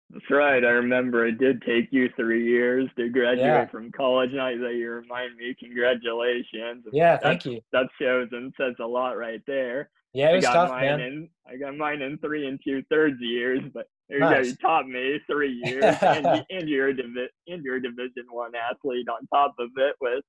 That's 0.10 0.30
right. 0.32 0.64
I 0.64 0.70
remember 0.70 1.28
it 1.28 1.38
did 1.38 1.62
take 1.64 1.90
you 1.92 2.10
three 2.16 2.46
years 2.46 2.90
to 2.98 3.10
graduate 3.10 3.46
yeah. 3.46 3.66
from 3.68 3.92
college. 3.92 4.32
Now 4.34 4.46
that 4.46 4.74
you 4.76 4.90
remind 4.90 5.36
me, 5.36 5.54
congratulations. 5.60 6.86
Yeah, 6.94 7.18
thank 7.18 7.46
you. 7.46 7.60
That 7.74 7.88
shows 8.02 8.30
and 8.32 8.54
says 8.58 8.76
a 8.80 8.86
lot 8.86 9.18
right 9.18 9.42
there. 9.46 9.90
Yeah, 10.14 10.32
it 10.32 10.36
was 10.38 10.46
I 10.46 10.48
got 10.48 10.54
tough, 10.54 10.70
mine 10.70 10.86
man. 10.86 11.00
In, 11.02 11.30
I 11.46 11.58
got 11.58 11.76
mine 11.76 12.02
in 12.02 12.18
three 12.20 12.48
and 12.48 12.60
two 12.64 12.84
thirds 12.90 13.18
years, 13.20 13.60
but 13.74 13.88
there 14.08 14.20
nice. 14.20 14.30
you 14.30 14.44
go. 14.44 14.48
You 14.50 14.56
taught 14.56 14.88
me 14.88 15.20
three 15.30 15.62
years, 15.66 15.84
and, 16.02 16.46
and 16.50 16.70
you're 16.70 16.88
a 16.88 16.96
divi- 16.96 17.30
and 17.48 17.64
you're 17.64 17.76
a 17.76 17.82
Division 17.82 18.26
One 18.32 18.54
athlete 18.56 19.08
on 19.10 19.28
top 19.28 19.56
of 19.60 19.70
it 19.76 19.96
with 20.00 20.24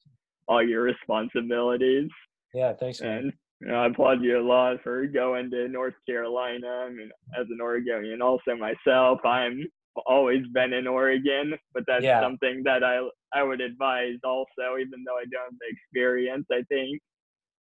all 0.48 0.62
your 0.62 0.82
responsibilities. 0.82 2.10
Yeah, 2.52 2.72
thanks. 2.72 3.00
Man. 3.00 3.18
And 3.18 3.32
you 3.60 3.68
know, 3.68 3.74
I 3.74 3.86
applaud 3.86 4.22
you 4.22 4.38
a 4.38 4.40
lot 4.40 4.76
for 4.82 5.06
going 5.06 5.50
to 5.50 5.68
North 5.68 5.94
Carolina. 6.06 6.68
I 6.86 6.90
mean, 6.90 7.10
as 7.38 7.46
an 7.50 7.60
Oregonian, 7.60 8.22
also 8.22 8.54
myself, 8.56 9.20
I'm 9.24 9.66
always 10.06 10.46
been 10.52 10.72
in 10.72 10.86
Oregon, 10.86 11.54
but 11.74 11.82
that's 11.86 12.04
yeah. 12.04 12.20
something 12.20 12.62
that 12.64 12.84
I 12.84 13.00
I 13.34 13.42
would 13.42 13.60
advise 13.60 14.18
also, 14.24 14.76
even 14.80 15.02
though 15.04 15.16
I 15.16 15.24
don't 15.30 15.50
have 15.50 15.58
the 15.58 15.66
experience. 15.70 16.46
I 16.52 16.62
think 16.68 17.00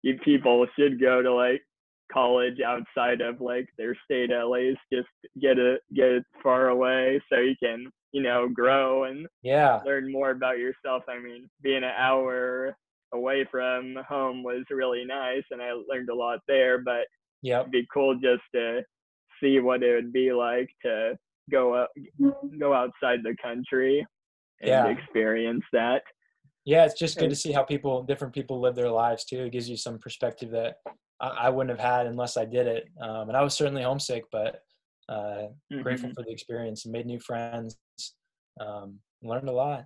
you 0.04 0.18
people 0.24 0.68
should 0.78 1.00
go 1.00 1.22
to 1.22 1.34
like 1.34 1.62
college 2.12 2.60
outside 2.66 3.22
of 3.22 3.40
like 3.40 3.68
their 3.78 3.96
state 4.04 4.32
at 4.32 4.50
least 4.50 4.80
just 4.92 5.08
get 5.42 5.58
it 5.58 5.82
get 5.96 6.08
it 6.08 6.24
far 6.44 6.70
away 6.70 7.22
so 7.32 7.40
you 7.40 7.56
can 7.64 7.86
you 8.12 8.22
know 8.22 8.50
grow 8.50 9.06
and 9.06 9.26
yeah 9.44 9.80
learn 9.86 10.12
more 10.12 10.32
about 10.32 10.58
yourself 10.58 11.04
i 11.08 11.18
mean 11.18 11.50
being 11.62 11.84
an 11.84 11.94
hour 11.98 12.76
away 13.14 13.46
from 13.50 13.96
home 14.08 14.44
was 14.44 14.64
really 14.70 15.06
nice 15.06 15.44
and 15.52 15.62
i 15.62 15.72
learned 15.90 16.10
a 16.10 16.16
lot 16.16 16.40
there 16.48 16.80
but 16.80 17.06
yeah 17.42 17.60
it'd 17.60 17.72
be 17.72 17.88
cool 17.94 18.16
just 18.16 18.44
to 18.54 18.82
see 19.42 19.60
what 19.60 19.84
it 19.84 19.94
would 19.94 20.14
be 20.14 20.32
like 20.32 20.70
to 20.82 21.18
go 21.52 21.74
up 21.74 21.90
go 22.60 22.74
outside 22.74 23.20
the 23.24 23.36
country 23.42 24.06
and 24.62 24.70
yeah. 24.70 24.88
experience 24.88 25.64
that 25.74 26.04
yeah 26.66 26.86
it's 26.86 27.00
just 27.00 27.18
good 27.18 27.30
to 27.30 27.36
see 27.36 27.52
how 27.52 27.64
people 27.64 28.04
different 28.04 28.34
people 28.34 28.60
live 28.62 28.76
their 28.76 28.90
lives 28.90 29.26
too 29.26 29.44
it 29.44 29.52
gives 29.52 29.68
you 29.68 29.76
some 29.76 29.98
perspective 29.98 30.52
that 30.52 30.76
I, 31.22 31.28
I 31.28 31.50
wouldn't 31.50 31.78
have 31.78 31.88
had 31.88 32.08
unless 32.08 32.36
I 32.36 32.46
did 32.46 32.68
it. 32.68 32.90
Um, 33.00 33.30
and 33.30 33.38
I 33.38 33.44
was 33.44 33.54
certainly 33.54 33.84
homesick, 33.84 34.26
but 34.32 34.62
uh, 35.08 35.48
mm-hmm. 35.72 35.82
grateful 35.82 36.12
for 36.14 36.24
the 36.24 36.32
experience 36.32 36.86
and 36.86 36.92
made 36.92 37.06
new 37.06 37.20
friends. 37.20 37.78
Um, 38.60 39.00
learned 39.24 39.48
a 39.48 39.54
lot. 39.54 39.86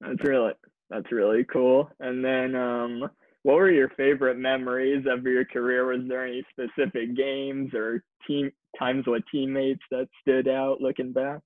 That's 0.00 0.22
really 0.22 0.52
that's 0.90 1.10
really 1.12 1.44
cool. 1.44 1.88
And 2.00 2.24
then, 2.24 2.54
um, 2.54 3.10
what 3.42 3.56
were 3.56 3.70
your 3.70 3.90
favorite 3.90 4.38
memories 4.38 5.04
of 5.06 5.22
your 5.24 5.44
career? 5.44 5.86
Was 5.86 6.00
there 6.08 6.26
any 6.26 6.42
specific 6.50 7.14
games 7.14 7.74
or 7.74 8.02
team 8.26 8.50
times 8.78 9.04
with 9.06 9.22
teammates 9.30 9.82
that 9.90 10.08
stood 10.22 10.48
out 10.48 10.80
looking 10.80 11.12
back? 11.12 11.40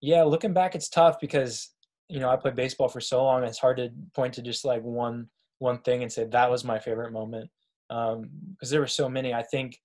Yeah, 0.00 0.24
looking 0.24 0.52
back, 0.52 0.74
it's 0.74 0.88
tough 0.88 1.20
because 1.20 1.70
you 2.08 2.18
know 2.20 2.28
I 2.28 2.36
played 2.36 2.56
baseball 2.56 2.88
for 2.88 3.00
so 3.00 3.22
long. 3.22 3.44
It's 3.44 3.58
hard 3.58 3.76
to 3.78 3.90
point 4.14 4.34
to 4.34 4.42
just 4.42 4.64
like 4.64 4.82
one 4.82 5.28
one 5.58 5.78
thing 5.78 6.02
and 6.02 6.12
say 6.12 6.24
that 6.24 6.50
was 6.50 6.64
my 6.64 6.78
favorite 6.78 7.12
moment 7.12 7.50
because 7.88 8.16
um, 8.16 8.30
there 8.70 8.80
were 8.80 8.86
so 8.86 9.08
many. 9.08 9.32
I 9.32 9.42
think 9.42 9.78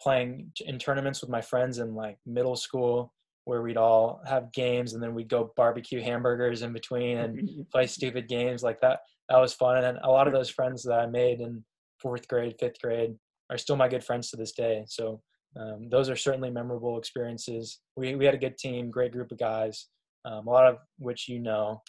playing 0.00 0.52
in 0.64 0.78
tournaments 0.78 1.20
with 1.20 1.30
my 1.30 1.40
friends 1.40 1.78
in 1.78 1.94
like 1.94 2.18
middle 2.26 2.56
school 2.56 3.12
where 3.48 3.62
we'd 3.62 3.78
all 3.78 4.20
have 4.26 4.52
games 4.52 4.92
and 4.92 5.02
then 5.02 5.14
we'd 5.14 5.30
go 5.30 5.50
barbecue 5.56 6.02
hamburgers 6.02 6.60
in 6.60 6.70
between 6.70 7.16
and 7.16 7.66
play 7.72 7.86
stupid 7.86 8.28
games 8.28 8.62
like 8.62 8.78
that. 8.82 9.00
That 9.30 9.38
was 9.38 9.54
fun. 9.54 9.82
And 9.82 9.98
a 10.02 10.10
lot 10.10 10.26
of 10.26 10.34
those 10.34 10.50
friends 10.50 10.82
that 10.82 11.00
I 11.00 11.06
made 11.06 11.40
in 11.40 11.64
fourth 11.98 12.28
grade, 12.28 12.56
fifth 12.60 12.78
grade 12.82 13.14
are 13.48 13.56
still 13.56 13.76
my 13.76 13.88
good 13.88 14.04
friends 14.04 14.28
to 14.30 14.36
this 14.36 14.52
day. 14.52 14.84
So 14.86 15.22
um, 15.58 15.88
those 15.88 16.10
are 16.10 16.14
certainly 16.14 16.50
memorable 16.50 16.98
experiences. 16.98 17.80
We, 17.96 18.14
we 18.16 18.26
had 18.26 18.34
a 18.34 18.44
good 18.46 18.58
team, 18.58 18.90
great 18.90 19.12
group 19.12 19.32
of 19.32 19.38
guys, 19.38 19.86
um, 20.26 20.46
a 20.46 20.50
lot 20.50 20.66
of 20.66 20.76
which 20.98 21.26
you 21.26 21.38
know. 21.38 21.80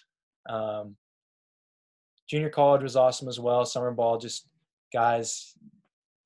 Um, 0.47 0.95
junior 2.29 2.49
college 2.49 2.83
was 2.83 2.95
awesome 2.95 3.27
as 3.27 3.37
well. 3.37 3.65
Summer 3.65 3.91
ball 3.91 4.17
just 4.17 4.47
guys 4.93 5.55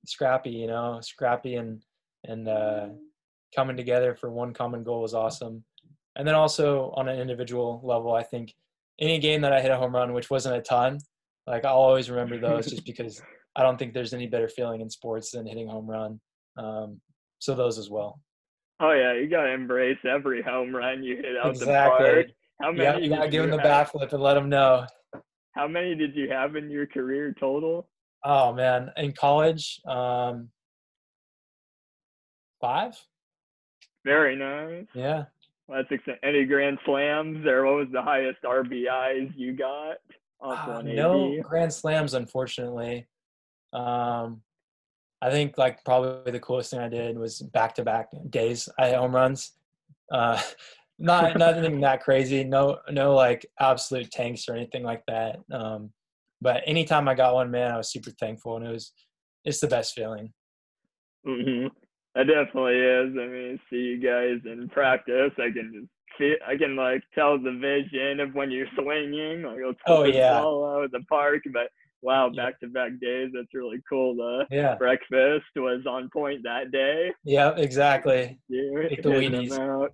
scrappy, 0.06 0.52
you 0.52 0.68
know, 0.68 1.00
scrappy 1.02 1.56
and 1.56 1.82
and 2.24 2.48
uh, 2.48 2.90
coming 3.56 3.78
together 3.78 4.16
for 4.16 4.32
one 4.32 4.54
common 4.54 4.84
goal 4.84 5.02
was 5.02 5.14
awesome. 5.14 5.64
And 6.16 6.28
then 6.28 6.36
also 6.36 6.92
on 6.96 7.08
an 7.08 7.20
individual 7.20 7.82
level, 7.84 8.14
I 8.14 8.24
think 8.24 8.54
any 9.00 9.20
game 9.20 9.42
that 9.42 9.54
I 9.54 9.62
hit 9.62 9.72
a 9.72 9.78
home 9.78 9.96
run, 9.96 10.14
which 10.14 10.30
wasn't 10.30 10.58
a 10.58 10.62
ton, 10.62 11.00
like 11.48 11.66
I'll 11.66 11.76
always 11.76 12.10
remember 12.10 12.40
those 12.40 12.68
just 12.68 12.86
because 12.86 13.22
I 13.56 13.64
don't 13.64 13.78
think 13.78 13.94
there's 13.94 14.14
any 14.14 14.28
better 14.28 14.48
feeling 14.48 14.82
in 14.82 14.90
sports 14.90 15.32
than 15.32 15.46
hitting 15.46 15.68
home 15.68 15.90
run. 15.90 16.20
Um, 16.58 17.02
so 17.40 17.56
those 17.56 17.78
as 17.78 17.90
well. 17.90 18.20
Oh 18.80 18.92
yeah, 18.92 19.14
you 19.14 19.28
gotta 19.28 19.52
embrace 19.52 19.98
every 20.10 20.42
home 20.42 20.76
run 20.76 21.04
you 21.04 21.18
hit 21.18 21.38
out 21.38 21.52
exactly. 21.52 22.06
the 22.06 22.14
park. 22.14 22.28
How 22.62 22.72
many? 22.72 22.84
Yeah, 22.84 22.98
you 22.98 23.10
gotta 23.10 23.30
give 23.30 23.42
them 23.44 23.52
the 23.52 23.58
bat 23.58 23.92
flip 23.92 24.14
and 24.14 24.22
let 24.22 24.34
them 24.36 24.50
know. 24.50 24.86
How 25.54 25.68
many 25.68 25.96
did 25.96 26.16
you 26.16 26.30
have 26.30 26.56
in 26.56 26.70
your 26.70 26.88
career 26.88 27.36
total? 27.40 27.88
Oh 28.24 28.54
man, 28.54 28.92
in 28.98 29.14
college, 29.14 29.82
um, 29.86 30.50
five. 32.60 32.98
Very 34.04 34.36
nice. 34.36 34.86
Yeah. 34.94 35.26
That's 35.70 35.90
any 36.24 36.46
grand 36.46 36.78
slams 36.86 37.46
or 37.46 37.66
what 37.66 37.76
was 37.76 37.88
the 37.92 38.02
highest 38.02 38.42
RBIs 38.44 39.32
you 39.36 39.54
got? 39.54 39.98
Uh, 40.42 40.82
no 40.84 41.42
grand 41.42 41.74
slams, 41.74 42.14
unfortunately. 42.14 43.08
Um, 43.72 44.42
I 45.22 45.30
think 45.32 45.58
like 45.58 45.84
probably 45.86 46.32
the 46.32 46.40
coolest 46.40 46.72
thing 46.72 46.82
I 46.82 46.90
did 46.90 47.18
was 47.18 47.42
back 47.42 47.76
to 47.76 47.84
back 47.84 48.10
days. 48.30 48.68
I 48.78 48.90
hit 48.90 48.98
home 48.98 49.16
runs. 49.16 49.54
Uh, 50.12 50.40
not 51.00 51.38
nothing 51.38 51.80
that 51.80 52.04
crazy. 52.04 52.44
No, 52.44 52.80
no 52.92 53.16
like 53.16 53.46
absolute 53.60 54.12
tanks 54.12 54.50
or 54.50 54.56
anything 54.56 54.84
like 54.84 55.04
that. 55.08 55.38
Um, 55.50 55.92
but 56.42 56.62
anytime 56.66 57.08
I 57.08 57.14
got 57.14 57.34
one, 57.34 57.50
man, 57.52 57.72
I 57.72 57.78
was 57.78 57.90
super 57.90 58.12
thankful, 58.12 58.58
and 58.58 58.68
it 58.68 58.72
was 58.72 58.92
it's 59.46 59.62
the 59.62 59.68
best 59.68 59.94
feeling. 59.94 60.34
Mhm. 61.26 61.72
It 62.16 62.26
definitely 62.26 62.80
is. 62.80 63.16
I 63.20 63.28
mean, 63.28 63.60
see 63.70 63.78
you 63.78 64.00
guys 64.00 64.40
in 64.46 64.70
practice. 64.70 65.32
I 65.38 65.50
can 65.52 65.72
just 65.74 65.92
see. 66.20 66.36
I 66.48 66.56
can 66.56 66.76
like 66.76 67.02
tell 67.16 67.40
the 67.40 67.52
vision 67.52 68.20
of 68.20 68.36
when 68.36 68.52
you're 68.52 68.68
swinging. 68.76 69.42
Like, 69.42 69.76
oh 69.88 70.04
yeah, 70.04 70.40
of 70.40 70.92
the 70.92 71.04
park. 71.10 71.42
But 71.52 71.70
wow, 72.04 72.30
back 72.30 72.60
to 72.60 72.68
back 72.68 72.92
days. 73.02 73.32
That's 73.34 73.54
really 73.54 73.80
cool. 73.90 74.16
The 74.16 74.46
yeah. 74.52 74.76
breakfast 74.76 75.46
was 75.56 75.82
on 75.88 76.10
point 76.14 76.42
that 76.44 76.72
day. 76.72 77.12
Yeah, 77.24 77.56
exactly. 77.58 78.40
Yeah, 78.48 78.90
the 78.90 79.10
Wheaties. 79.10 79.90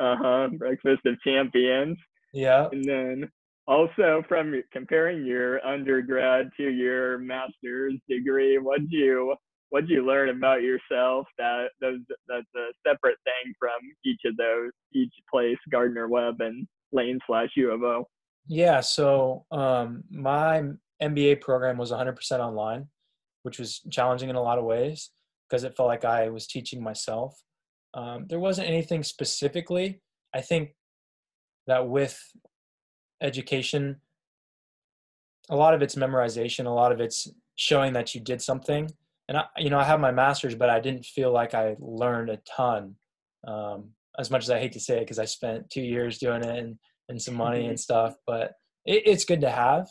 Uh 0.00 0.16
huh. 0.16 0.48
Breakfast 0.56 1.04
of 1.04 1.20
champions. 1.22 1.98
Yeah. 2.32 2.68
And 2.72 2.84
then 2.84 3.30
also 3.66 4.22
from 4.28 4.62
comparing 4.72 5.24
your 5.24 5.64
undergrad 5.64 6.50
to 6.56 6.68
your 6.68 7.18
master's 7.18 7.94
degree 8.08 8.58
what'd 8.58 8.90
you 8.90 9.34
what'd 9.70 9.88
you 9.88 10.06
learn 10.06 10.28
about 10.28 10.62
yourself 10.62 11.26
that 11.38 11.68
those 11.80 11.98
that's 12.28 12.46
a 12.56 12.66
separate 12.86 13.16
thing 13.24 13.52
from 13.58 13.72
each 14.04 14.20
of 14.24 14.36
those 14.36 14.70
each 14.92 15.12
place 15.30 15.58
gardner 15.70 16.08
webb 16.08 16.40
and 16.40 16.66
lane 16.92 17.18
slash 17.26 17.50
u 17.56 17.70
of 17.72 17.82
o? 17.82 18.06
Yeah 18.46 18.80
so 18.80 19.44
um, 19.50 20.04
my 20.10 20.62
mba 21.02 21.40
program 21.40 21.76
was 21.76 21.90
100% 21.90 22.38
online 22.38 22.86
which 23.42 23.58
was 23.58 23.80
challenging 23.90 24.30
in 24.30 24.36
a 24.36 24.42
lot 24.42 24.58
of 24.58 24.64
ways 24.64 25.10
because 25.48 25.64
it 25.64 25.76
felt 25.76 25.88
like 25.88 26.04
i 26.04 26.28
was 26.28 26.46
teaching 26.46 26.82
myself. 26.82 27.40
Um, 27.92 28.26
there 28.28 28.40
wasn't 28.40 28.68
anything 28.68 29.04
specifically. 29.04 30.00
I 30.34 30.40
think 30.40 30.70
that 31.66 31.88
with 31.88 32.18
education 33.20 33.96
a 35.50 35.56
lot 35.56 35.74
of 35.74 35.82
it's 35.82 35.94
memorization 35.94 36.66
a 36.66 36.70
lot 36.70 36.92
of 36.92 37.00
it's 37.00 37.28
showing 37.56 37.92
that 37.92 38.14
you 38.14 38.20
did 38.20 38.42
something 38.42 38.90
and 39.28 39.38
i 39.38 39.44
you 39.58 39.70
know 39.70 39.78
i 39.78 39.84
have 39.84 40.00
my 40.00 40.10
master's 40.10 40.54
but 40.54 40.70
i 40.70 40.80
didn't 40.80 41.04
feel 41.04 41.32
like 41.32 41.54
i 41.54 41.76
learned 41.78 42.30
a 42.30 42.38
ton 42.56 42.94
um, 43.46 43.90
as 44.18 44.30
much 44.30 44.42
as 44.42 44.50
i 44.50 44.58
hate 44.58 44.72
to 44.72 44.80
say 44.80 44.98
it 44.98 45.00
because 45.00 45.18
i 45.18 45.24
spent 45.24 45.68
two 45.70 45.82
years 45.82 46.18
doing 46.18 46.42
it 46.42 46.58
and, 46.58 46.76
and 47.08 47.20
some 47.20 47.34
money 47.34 47.66
and 47.66 47.78
stuff 47.78 48.14
but 48.26 48.52
it, 48.86 49.02
it's 49.06 49.24
good 49.24 49.40
to 49.42 49.50
have. 49.50 49.88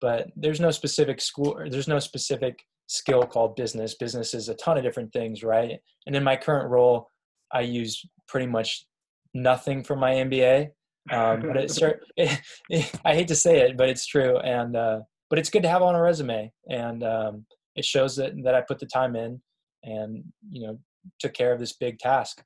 But 0.00 0.28
there's 0.34 0.60
no 0.60 0.70
specific 0.70 1.20
school 1.20 1.62
there's 1.70 1.88
no 1.88 1.98
specific 1.98 2.58
skill 2.86 3.22
called 3.22 3.54
business. 3.54 3.94
Business 3.94 4.34
is 4.34 4.48
a 4.48 4.54
ton 4.54 4.78
of 4.78 4.82
different 4.82 5.12
things 5.12 5.42
right? 5.42 5.78
And 6.06 6.16
in 6.16 6.24
my 6.24 6.36
current 6.36 6.70
role 6.70 7.08
i 7.52 7.60
use 7.60 8.04
pretty 8.28 8.46
much 8.46 8.86
nothing 9.34 9.82
from 9.82 9.98
my 9.98 10.12
mba 10.12 10.70
um, 11.10 11.40
but 11.40 11.56
it's 11.56 11.78
it, 11.78 12.00
it, 12.16 12.92
I 13.04 13.14
hate 13.14 13.28
to 13.28 13.34
say 13.34 13.60
it, 13.60 13.76
but 13.76 13.88
it's 13.88 14.06
true. 14.06 14.38
And 14.38 14.76
uh, 14.76 15.00
but 15.28 15.38
it's 15.38 15.50
good 15.50 15.62
to 15.62 15.68
have 15.68 15.82
on 15.82 15.94
a 15.94 16.00
resume, 16.00 16.52
and 16.68 17.02
um, 17.02 17.46
it 17.76 17.84
shows 17.84 18.16
that 18.16 18.32
that 18.44 18.54
I 18.54 18.60
put 18.60 18.78
the 18.78 18.86
time 18.86 19.16
in, 19.16 19.40
and 19.82 20.24
you 20.50 20.66
know, 20.66 20.78
took 21.18 21.34
care 21.34 21.52
of 21.52 21.60
this 21.60 21.74
big 21.74 21.98
task. 21.98 22.42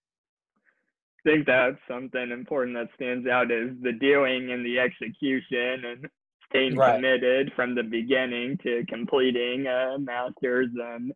I 1.27 1.31
think 1.31 1.47
that's 1.47 1.79
something 1.89 2.31
important 2.31 2.77
that 2.77 2.89
stands 2.95 3.27
out 3.27 3.51
is 3.51 3.71
the 3.81 3.93
doing 3.93 4.53
and 4.53 4.65
the 4.65 4.79
execution 4.79 5.85
and 5.87 6.07
staying 6.51 6.77
right. 6.77 6.97
committed 6.97 7.51
from 7.57 7.75
the 7.75 7.83
beginning 7.83 8.59
to 8.63 8.85
completing 8.89 9.67
a 9.67 9.97
master's 9.99 10.69
and 10.75 11.13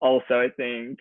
also 0.00 0.40
I 0.40 0.48
think 0.56 0.98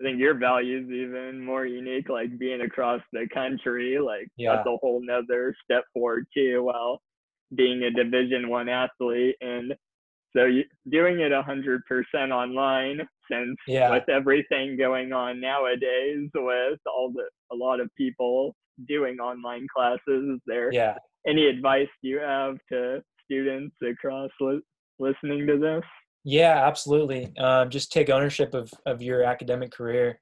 I 0.00 0.04
think 0.04 0.18
your 0.18 0.34
value 0.34 0.78
is 0.78 0.90
even 0.90 1.44
more 1.44 1.66
unique, 1.66 2.08
like 2.08 2.38
being 2.38 2.62
across 2.62 3.02
the 3.12 3.28
country, 3.34 3.98
like 3.98 4.28
yeah. 4.36 4.56
that's 4.56 4.66
a 4.66 4.76
whole 4.78 5.02
nother 5.04 5.54
step 5.62 5.84
forward 5.92 6.26
too. 6.34 6.62
While 6.62 7.02
being 7.54 7.82
a 7.82 7.90
Division 7.90 8.48
One 8.48 8.70
athlete, 8.70 9.36
and 9.42 9.74
so 10.36 10.44
you, 10.44 10.64
doing 10.90 11.20
it 11.20 11.32
a 11.32 11.42
hundred 11.42 11.82
percent 11.86 12.32
online, 12.32 13.00
since 13.30 13.56
yeah. 13.66 13.90
with 13.90 14.08
everything 14.08 14.76
going 14.76 15.12
on 15.12 15.40
nowadays, 15.40 16.28
with 16.34 16.78
all 16.86 17.12
the 17.14 17.24
a 17.52 17.56
lot 17.56 17.80
of 17.80 17.88
people 17.96 18.54
doing 18.88 19.18
online 19.18 19.66
classes, 19.74 20.00
is 20.08 20.40
there 20.46 20.72
yeah. 20.72 20.94
any 21.26 21.46
advice 21.46 21.88
you 22.02 22.18
have 22.18 22.56
to 22.70 23.02
students 23.24 23.74
across 23.82 24.30
li- 24.40 24.62
listening 24.98 25.46
to 25.46 25.58
this? 25.58 25.82
Yeah, 26.24 26.66
absolutely. 26.66 27.36
Um, 27.38 27.70
just 27.70 27.92
take 27.92 28.10
ownership 28.10 28.54
of 28.54 28.72
of 28.86 29.02
your 29.02 29.24
academic 29.24 29.72
career. 29.72 30.20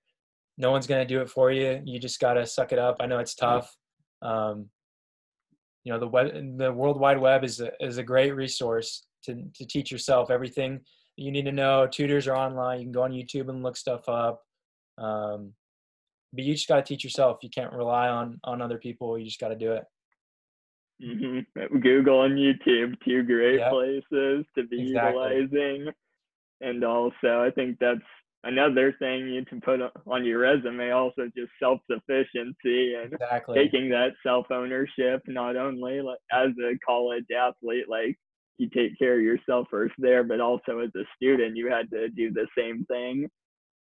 No 0.56 0.70
one's 0.70 0.86
going 0.86 1.06
to 1.06 1.14
do 1.14 1.20
it 1.20 1.28
for 1.30 1.52
you. 1.52 1.82
You 1.84 1.98
just 2.00 2.18
got 2.18 2.34
to 2.34 2.46
suck 2.46 2.72
it 2.72 2.78
up. 2.78 2.96
I 3.00 3.06
know 3.06 3.18
it's 3.18 3.34
tough. 3.34 3.76
Um, 4.22 4.70
you 5.84 5.92
know, 5.92 6.00
the 6.00 6.08
web, 6.08 6.32
the 6.58 6.72
World 6.72 6.98
Wide 6.98 7.20
Web 7.20 7.44
is 7.44 7.60
a, 7.60 7.70
is 7.80 7.98
a 7.98 8.02
great 8.02 8.34
resource 8.34 9.06
to 9.24 9.42
to 9.54 9.66
teach 9.66 9.90
yourself 9.90 10.30
everything 10.30 10.80
you 11.18 11.32
need 11.32 11.44
to 11.46 11.52
know. 11.52 11.86
Tutors 11.86 12.28
are 12.28 12.36
online. 12.36 12.78
You 12.78 12.84
can 12.84 12.92
go 12.92 13.02
on 13.02 13.12
YouTube 13.12 13.48
and 13.48 13.62
look 13.62 13.76
stuff 13.76 14.08
up. 14.08 14.42
Um, 14.98 15.52
but 16.32 16.44
you 16.44 16.54
just 16.54 16.68
got 16.68 16.76
to 16.76 16.82
teach 16.82 17.02
yourself. 17.02 17.38
You 17.42 17.50
can't 17.50 17.72
rely 17.72 18.08
on 18.08 18.38
on 18.44 18.62
other 18.62 18.78
people. 18.78 19.18
You 19.18 19.24
just 19.24 19.40
got 19.40 19.48
to 19.48 19.56
do 19.56 19.72
it. 19.72 19.84
Mm-hmm. 21.02 21.78
Google 21.80 22.22
and 22.22 22.38
YouTube, 22.38 22.94
two 23.04 23.22
great 23.24 23.58
yep. 23.58 23.70
places 23.70 24.44
to 24.56 24.66
be 24.68 24.82
exactly. 24.82 25.36
utilizing. 25.36 25.92
And 26.60 26.84
also, 26.84 27.42
I 27.42 27.50
think 27.54 27.78
that's 27.80 28.00
another 28.44 28.94
thing 28.98 29.28
you 29.28 29.44
can 29.44 29.60
put 29.60 29.80
on 30.06 30.24
your 30.24 30.40
resume. 30.40 30.90
Also, 30.90 31.28
just 31.36 31.50
self 31.60 31.80
sufficiency 31.90 32.94
and 32.94 33.12
exactly. 33.12 33.58
taking 33.58 33.88
that 33.90 34.10
self 34.24 34.46
ownership. 34.50 35.22
Not 35.26 35.56
only 35.56 36.00
like, 36.00 36.18
as 36.32 36.50
a 36.62 36.78
college 36.84 37.26
athlete, 37.36 37.88
like 37.88 38.16
you 38.58 38.68
take 38.68 38.98
care 38.98 39.14
of 39.14 39.22
yourself 39.22 39.68
first 39.70 39.94
there, 39.98 40.24
but 40.24 40.40
also 40.40 40.80
as 40.80 40.90
a 40.96 41.04
student, 41.16 41.56
you 41.56 41.70
had 41.70 41.90
to 41.90 42.08
do 42.08 42.32
the 42.32 42.46
same 42.56 42.84
thing. 42.86 43.28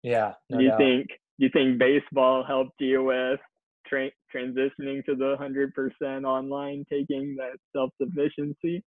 Yeah. 0.03 0.35
No 0.51 0.59
do 0.59 0.65
you 0.65 0.71
doubt. 0.71 0.79
think? 0.79 1.09
Do 1.39 1.47
you 1.47 1.51
think 1.53 1.79
baseball 1.79 2.45
helped 2.45 2.81
you 2.81 3.05
with 3.05 3.41
tra- 3.87 4.11
transitioning 4.35 5.05
to 5.07 5.15
the 5.15 5.37
100% 5.41 6.25
online, 6.25 6.85
taking 6.91 7.37
that 7.37 7.57
self 7.75 7.91
sufficiency? 8.01 8.85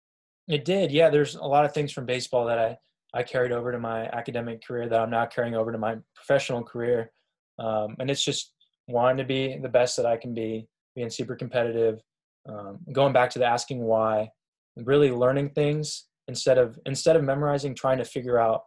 It 0.48 0.64
did. 0.64 0.92
Yeah, 0.92 1.10
there's 1.10 1.34
a 1.34 1.44
lot 1.44 1.64
of 1.64 1.72
things 1.72 1.92
from 1.92 2.06
baseball 2.06 2.44
that 2.46 2.58
I, 2.58 2.76
I 3.14 3.22
carried 3.22 3.52
over 3.52 3.72
to 3.72 3.78
my 3.78 4.06
academic 4.06 4.64
career 4.64 4.88
that 4.88 5.00
I'm 5.00 5.10
now 5.10 5.26
carrying 5.26 5.54
over 5.54 5.72
to 5.72 5.78
my 5.78 5.96
professional 6.14 6.62
career. 6.62 7.10
Um, 7.58 7.96
and 7.98 8.10
it's 8.10 8.24
just 8.24 8.52
wanting 8.88 9.18
to 9.18 9.24
be 9.24 9.58
the 9.58 9.68
best 9.68 9.96
that 9.96 10.06
I 10.06 10.16
can 10.16 10.34
be, 10.34 10.66
being 10.96 11.10
super 11.10 11.36
competitive, 11.36 12.00
um, 12.48 12.78
going 12.92 13.12
back 13.12 13.30
to 13.30 13.38
the 13.38 13.44
asking 13.44 13.80
why, 13.80 14.30
really 14.76 15.10
learning 15.10 15.50
things 15.50 16.06
instead 16.28 16.58
of 16.58 16.78
instead 16.86 17.16
of 17.16 17.24
memorizing, 17.24 17.74
trying 17.74 17.98
to 17.98 18.04
figure 18.04 18.38
out 18.38 18.62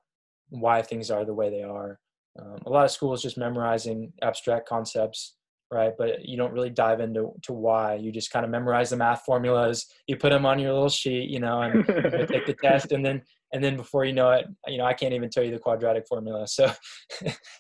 why 0.50 0.82
things 0.82 1.10
are 1.10 1.26
the 1.26 1.34
way 1.34 1.50
they 1.50 1.64
are. 1.64 2.00
Um, 2.40 2.58
a 2.66 2.70
lot 2.70 2.86
of 2.86 2.92
schools 2.92 3.22
just 3.22 3.38
memorizing 3.38 4.12
abstract 4.22 4.68
concepts 4.68 5.36
right? 5.74 5.94
But 5.98 6.24
you 6.24 6.38
don't 6.38 6.54
really 6.54 6.70
dive 6.70 7.00
into 7.00 7.34
to 7.44 7.54
why. 7.54 7.96
You 7.96 8.12
just 8.12 8.32
kind 8.32 8.46
of 8.46 8.52
memorize 8.52 8.92
the 8.92 8.98
math 8.98 9.24
formulas. 9.26 9.88
You 10.08 10.18
put 10.18 10.30
them 10.30 10.46
on 10.46 10.60
your 10.60 10.72
little 10.72 10.90
sheet, 10.90 11.30
you 11.30 11.40
know, 11.40 11.62
and 11.62 11.86
you 11.88 12.28
take 12.28 12.46
the 12.46 12.56
test, 12.62 12.92
and 12.92 13.04
then 13.04 13.22
and 13.52 13.64
then 13.64 13.76
before 13.76 14.06
you 14.06 14.14
know 14.14 14.32
it, 14.32 14.46
you 14.68 14.78
know, 14.78 14.86
I 14.86 14.94
can't 14.94 15.14
even 15.14 15.30
tell 15.30 15.44
you 15.44 15.52
the 15.52 15.60
quadratic 15.60 16.08
formula. 16.08 16.46
So, 16.54 16.72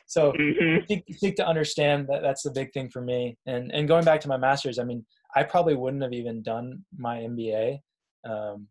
so 0.07 0.31
mm-hmm. 0.33 0.85
seek, 0.87 1.03
seek 1.11 1.35
to 1.35 1.47
understand 1.47 2.07
that 2.09 2.21
that's 2.21 2.43
the 2.43 2.51
big 2.51 2.71
thing 2.73 2.89
for 2.89 3.01
me. 3.01 3.37
And 3.47 3.71
and 3.71 3.87
going 3.87 4.05
back 4.05 4.21
to 4.21 4.27
my 4.27 4.37
master's, 4.37 4.79
I 4.79 4.83
mean, 4.83 5.05
I 5.35 5.43
probably 5.43 5.75
wouldn't 5.75 6.03
have 6.03 6.13
even 6.13 6.43
done 6.43 6.83
my 6.97 7.17
MBA 7.17 7.79
um, 8.25 8.67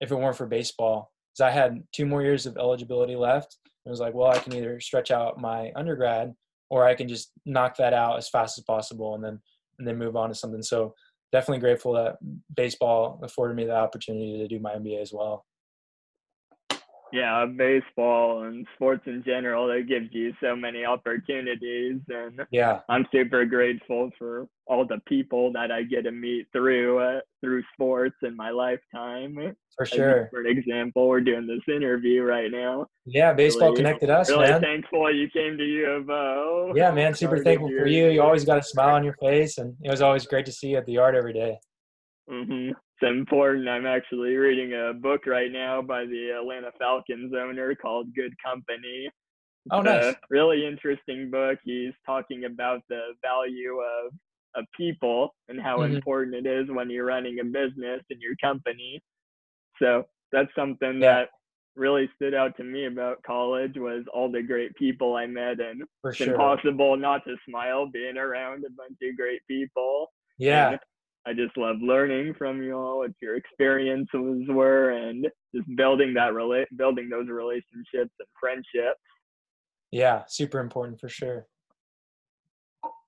if 0.00 0.10
it 0.10 0.16
weren't 0.16 0.36
for 0.36 0.46
baseball, 0.46 1.12
because 1.32 1.48
I 1.48 1.50
had 1.50 1.82
two 1.92 2.06
more 2.06 2.22
years 2.22 2.46
of 2.46 2.56
eligibility 2.56 3.16
left. 3.16 3.56
It 3.86 3.90
was 3.90 4.00
like, 4.00 4.14
well, 4.14 4.30
I 4.30 4.38
can 4.38 4.54
either 4.54 4.80
stretch 4.80 5.10
out 5.10 5.40
my 5.40 5.70
undergrad 5.76 6.34
or 6.70 6.86
I 6.86 6.94
can 6.94 7.06
just 7.06 7.32
knock 7.44 7.76
that 7.76 7.92
out 7.92 8.16
as 8.16 8.28
fast 8.28 8.58
as 8.58 8.64
possible 8.64 9.14
and 9.14 9.22
then 9.22 9.40
and 9.78 9.86
then 9.86 9.98
move 9.98 10.16
on 10.16 10.28
to 10.28 10.34
something. 10.34 10.62
So 10.62 10.94
definitely 11.32 11.60
grateful 11.60 11.92
that 11.94 12.16
baseball 12.54 13.20
afforded 13.22 13.56
me 13.56 13.64
the 13.64 13.74
opportunity 13.74 14.38
to 14.38 14.48
do 14.48 14.60
my 14.60 14.74
MBA 14.74 15.02
as 15.02 15.12
well 15.12 15.44
yeah, 17.14 17.46
baseball 17.46 18.42
and 18.42 18.66
sports 18.74 19.02
in 19.06 19.22
general, 19.24 19.68
that 19.68 19.86
gives 19.86 20.08
you 20.10 20.32
so 20.42 20.56
many 20.56 20.84
opportunities. 20.84 22.00
And 22.08 22.40
yeah, 22.50 22.80
I'm 22.88 23.06
super 23.12 23.44
grateful 23.44 24.10
for 24.18 24.48
all 24.66 24.84
the 24.84 25.00
people 25.06 25.52
that 25.52 25.70
I 25.70 25.84
get 25.84 26.02
to 26.04 26.10
meet 26.10 26.48
through 26.52 26.98
uh, 26.98 27.20
through 27.40 27.62
sports 27.72 28.16
in 28.22 28.34
my 28.34 28.50
lifetime. 28.50 29.54
For 29.76 29.86
sure. 29.86 30.28
For 30.32 30.44
example, 30.44 31.06
we're 31.06 31.20
doing 31.20 31.46
this 31.46 31.62
interview 31.72 32.22
right 32.22 32.50
now. 32.50 32.86
Yeah, 33.06 33.32
baseball 33.32 33.68
really, 33.68 33.76
connected 33.76 34.10
us, 34.10 34.28
really 34.28 34.48
man. 34.48 34.60
thankful 34.60 35.14
you 35.14 35.28
came 35.30 35.56
to 35.56 35.64
U 35.64 35.86
of 35.86 36.10
O. 36.10 36.72
Yeah, 36.74 36.90
man, 36.90 37.14
super 37.14 37.38
thankful 37.44 37.68
for 37.68 37.86
you. 37.86 38.08
You 38.08 38.22
always 38.22 38.44
got 38.44 38.58
a 38.58 38.62
smile 38.62 38.96
on 38.96 39.04
your 39.04 39.14
face, 39.22 39.58
and 39.58 39.76
it 39.82 39.90
was 39.90 40.02
always 40.02 40.26
great 40.26 40.46
to 40.46 40.52
see 40.52 40.70
you 40.70 40.78
at 40.78 40.86
the 40.86 40.94
yard 40.94 41.14
every 41.14 41.32
day. 41.32 41.58
Mm-hmm 42.28 42.72
important. 43.02 43.68
I'm 43.68 43.86
actually 43.86 44.34
reading 44.34 44.72
a 44.74 44.92
book 44.94 45.26
right 45.26 45.50
now 45.50 45.82
by 45.82 46.04
the 46.04 46.30
Atlanta 46.40 46.70
Falcons 46.78 47.32
owner 47.34 47.74
called 47.74 48.14
Good 48.14 48.32
Company. 48.44 49.08
Oh, 49.70 49.80
nice. 49.80 50.14
really 50.30 50.66
interesting 50.66 51.30
book. 51.30 51.58
He's 51.64 51.94
talking 52.04 52.44
about 52.44 52.82
the 52.88 53.00
value 53.22 53.78
of 53.80 54.12
of 54.56 54.64
people 54.76 55.34
and 55.48 55.60
how 55.60 55.78
mm-hmm. 55.78 55.96
important 55.96 56.46
it 56.46 56.46
is 56.46 56.68
when 56.68 56.88
you're 56.88 57.06
running 57.06 57.40
a 57.40 57.44
business 57.44 58.00
and 58.10 58.20
your 58.20 58.36
company. 58.40 59.02
So 59.80 60.04
that's 60.32 60.50
something 60.56 61.00
yeah. 61.00 61.14
that 61.14 61.28
really 61.76 62.08
stood 62.14 62.34
out 62.34 62.56
to 62.56 62.64
me 62.64 62.86
about 62.86 63.22
college 63.26 63.76
was 63.76 64.04
all 64.12 64.30
the 64.30 64.42
great 64.42 64.74
people 64.76 65.16
I 65.16 65.26
met 65.26 65.60
and 65.60 65.82
For 66.02 66.10
it's 66.10 66.18
sure. 66.18 66.32
impossible 66.32 66.96
not 66.96 67.24
to 67.24 67.34
smile 67.48 67.86
being 67.86 68.16
around 68.16 68.64
a 68.64 68.70
bunch 68.70 68.96
of 69.02 69.16
great 69.16 69.40
people. 69.48 70.12
Yeah. 70.38 70.70
And 70.70 70.78
I 71.26 71.32
just 71.32 71.56
love 71.56 71.76
learning 71.80 72.34
from 72.36 72.62
you 72.62 72.74
all 72.74 72.98
what 72.98 73.12
your 73.20 73.36
experiences 73.36 74.46
were 74.48 74.90
and 74.90 75.26
just 75.54 75.76
building 75.76 76.12
that 76.14 76.32
rela- 76.32 76.66
building 76.76 77.08
those 77.08 77.28
relationships 77.28 78.12
and 78.18 78.28
friendships. 78.38 79.00
Yeah, 79.90 80.24
super 80.28 80.60
important 80.60 81.00
for 81.00 81.08
sure. 81.08 81.46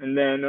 And 0.01 0.17
then 0.17 0.45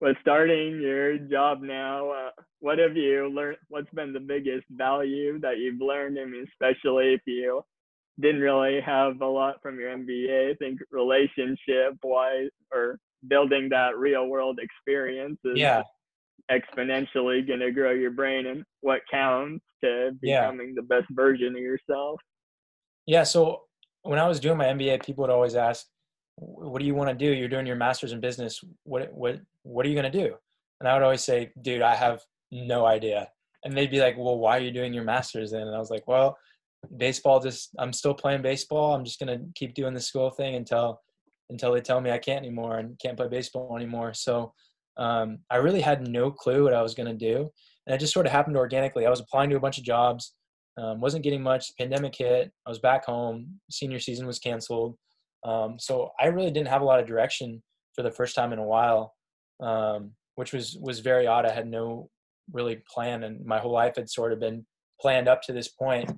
with 0.00 0.16
starting 0.20 0.80
your 0.80 1.16
job 1.18 1.62
now, 1.62 2.10
uh, 2.10 2.30
what 2.58 2.78
have 2.78 2.96
you 2.96 3.28
learned? 3.28 3.58
What's 3.68 3.90
been 3.94 4.12
the 4.12 4.20
biggest 4.20 4.64
value 4.70 5.38
that 5.40 5.58
you've 5.58 5.80
learned? 5.80 6.18
I 6.18 6.24
mean, 6.24 6.44
especially 6.48 7.14
if 7.14 7.20
you 7.24 7.62
didn't 8.20 8.40
really 8.40 8.80
have 8.80 9.20
a 9.20 9.26
lot 9.26 9.62
from 9.62 9.78
your 9.78 9.96
MBA, 9.96 10.50
I 10.50 10.54
think 10.54 10.80
relationship 10.90 11.94
wise 12.02 12.50
or 12.72 12.98
building 13.28 13.68
that 13.68 13.96
real 13.96 14.26
world 14.26 14.58
experience 14.60 15.38
is 15.44 15.56
yeah 15.56 15.82
exponentially 16.50 17.46
going 17.46 17.60
to 17.60 17.70
grow 17.70 17.92
your 17.92 18.10
brain 18.10 18.46
and 18.46 18.64
what 18.80 19.00
counts 19.10 19.64
to 19.82 20.12
becoming 20.20 20.68
yeah. 20.68 20.74
the 20.76 20.82
best 20.82 21.06
version 21.10 21.54
of 21.54 21.62
yourself. 21.62 22.20
Yeah. 23.06 23.24
So 23.24 23.62
when 24.02 24.18
I 24.18 24.28
was 24.28 24.40
doing 24.40 24.58
my 24.58 24.66
MBA, 24.66 25.04
people 25.04 25.22
would 25.22 25.30
always 25.30 25.54
ask, 25.54 25.86
"What 26.36 26.78
do 26.80 26.86
you 26.86 26.94
want 26.94 27.10
to 27.10 27.14
do? 27.14 27.32
You're 27.32 27.48
doing 27.48 27.66
your 27.66 27.76
master's 27.76 28.12
in 28.12 28.20
business. 28.20 28.60
What 28.84 29.12
what 29.12 29.40
what 29.62 29.86
are 29.86 29.88
you 29.88 29.94
going 29.94 30.10
to 30.10 30.18
do?" 30.18 30.34
And 30.80 30.88
I 30.88 30.94
would 30.94 31.02
always 31.02 31.24
say, 31.24 31.52
"Dude, 31.60 31.82
I 31.82 31.94
have 31.94 32.20
no 32.50 32.86
idea." 32.86 33.28
And 33.64 33.76
they'd 33.76 33.90
be 33.90 34.00
like, 34.00 34.16
"Well, 34.16 34.38
why 34.38 34.56
are 34.58 34.62
you 34.62 34.72
doing 34.72 34.92
your 34.92 35.04
master's 35.04 35.52
then?" 35.52 35.66
And 35.66 35.74
I 35.74 35.78
was 35.78 35.90
like, 35.90 36.06
"Well, 36.06 36.36
baseball. 36.96 37.40
Just 37.40 37.70
I'm 37.78 37.92
still 37.92 38.14
playing 38.14 38.42
baseball. 38.42 38.94
I'm 38.94 39.04
just 39.04 39.20
going 39.20 39.38
to 39.38 39.44
keep 39.54 39.74
doing 39.74 39.94
the 39.94 40.00
school 40.00 40.30
thing 40.30 40.54
until 40.54 41.00
until 41.50 41.72
they 41.72 41.80
tell 41.80 42.00
me 42.00 42.10
I 42.10 42.18
can't 42.18 42.44
anymore 42.44 42.78
and 42.78 42.98
can't 42.98 43.16
play 43.16 43.28
baseball 43.28 43.76
anymore." 43.76 44.14
So 44.14 44.52
um, 44.96 45.38
I 45.50 45.56
really 45.56 45.80
had 45.80 46.06
no 46.06 46.30
clue 46.30 46.64
what 46.64 46.74
I 46.74 46.82
was 46.82 46.94
going 46.94 47.08
to 47.08 47.14
do. 47.14 47.50
And 47.86 47.94
it 47.94 47.98
just 47.98 48.12
sort 48.12 48.26
of 48.26 48.32
happened 48.32 48.56
organically. 48.56 49.06
I 49.06 49.10
was 49.10 49.20
applying 49.20 49.50
to 49.50 49.56
a 49.56 49.60
bunch 49.60 49.78
of 49.78 49.84
jobs, 49.84 50.34
um, 50.78 51.00
wasn't 51.00 51.24
getting 51.24 51.42
much. 51.42 51.76
Pandemic 51.78 52.14
hit. 52.16 52.52
I 52.66 52.70
was 52.70 52.78
back 52.78 53.04
home. 53.04 53.60
Senior 53.70 53.98
season 53.98 54.26
was 54.26 54.38
canceled. 54.38 54.96
Um, 55.44 55.76
so 55.78 56.10
I 56.20 56.26
really 56.26 56.50
didn't 56.50 56.68
have 56.68 56.82
a 56.82 56.84
lot 56.84 57.00
of 57.00 57.06
direction 57.06 57.62
for 57.94 58.02
the 58.02 58.10
first 58.10 58.34
time 58.34 58.52
in 58.52 58.58
a 58.58 58.64
while, 58.64 59.14
um, 59.60 60.12
which 60.36 60.52
was 60.52 60.78
was 60.80 61.00
very 61.00 61.26
odd. 61.26 61.44
I 61.44 61.52
had 61.52 61.66
no 61.66 62.08
really 62.52 62.82
plan, 62.92 63.24
and 63.24 63.44
my 63.44 63.58
whole 63.58 63.72
life 63.72 63.96
had 63.96 64.08
sort 64.08 64.32
of 64.32 64.40
been 64.40 64.64
planned 65.00 65.28
up 65.28 65.42
to 65.42 65.52
this 65.52 65.68
point. 65.68 66.10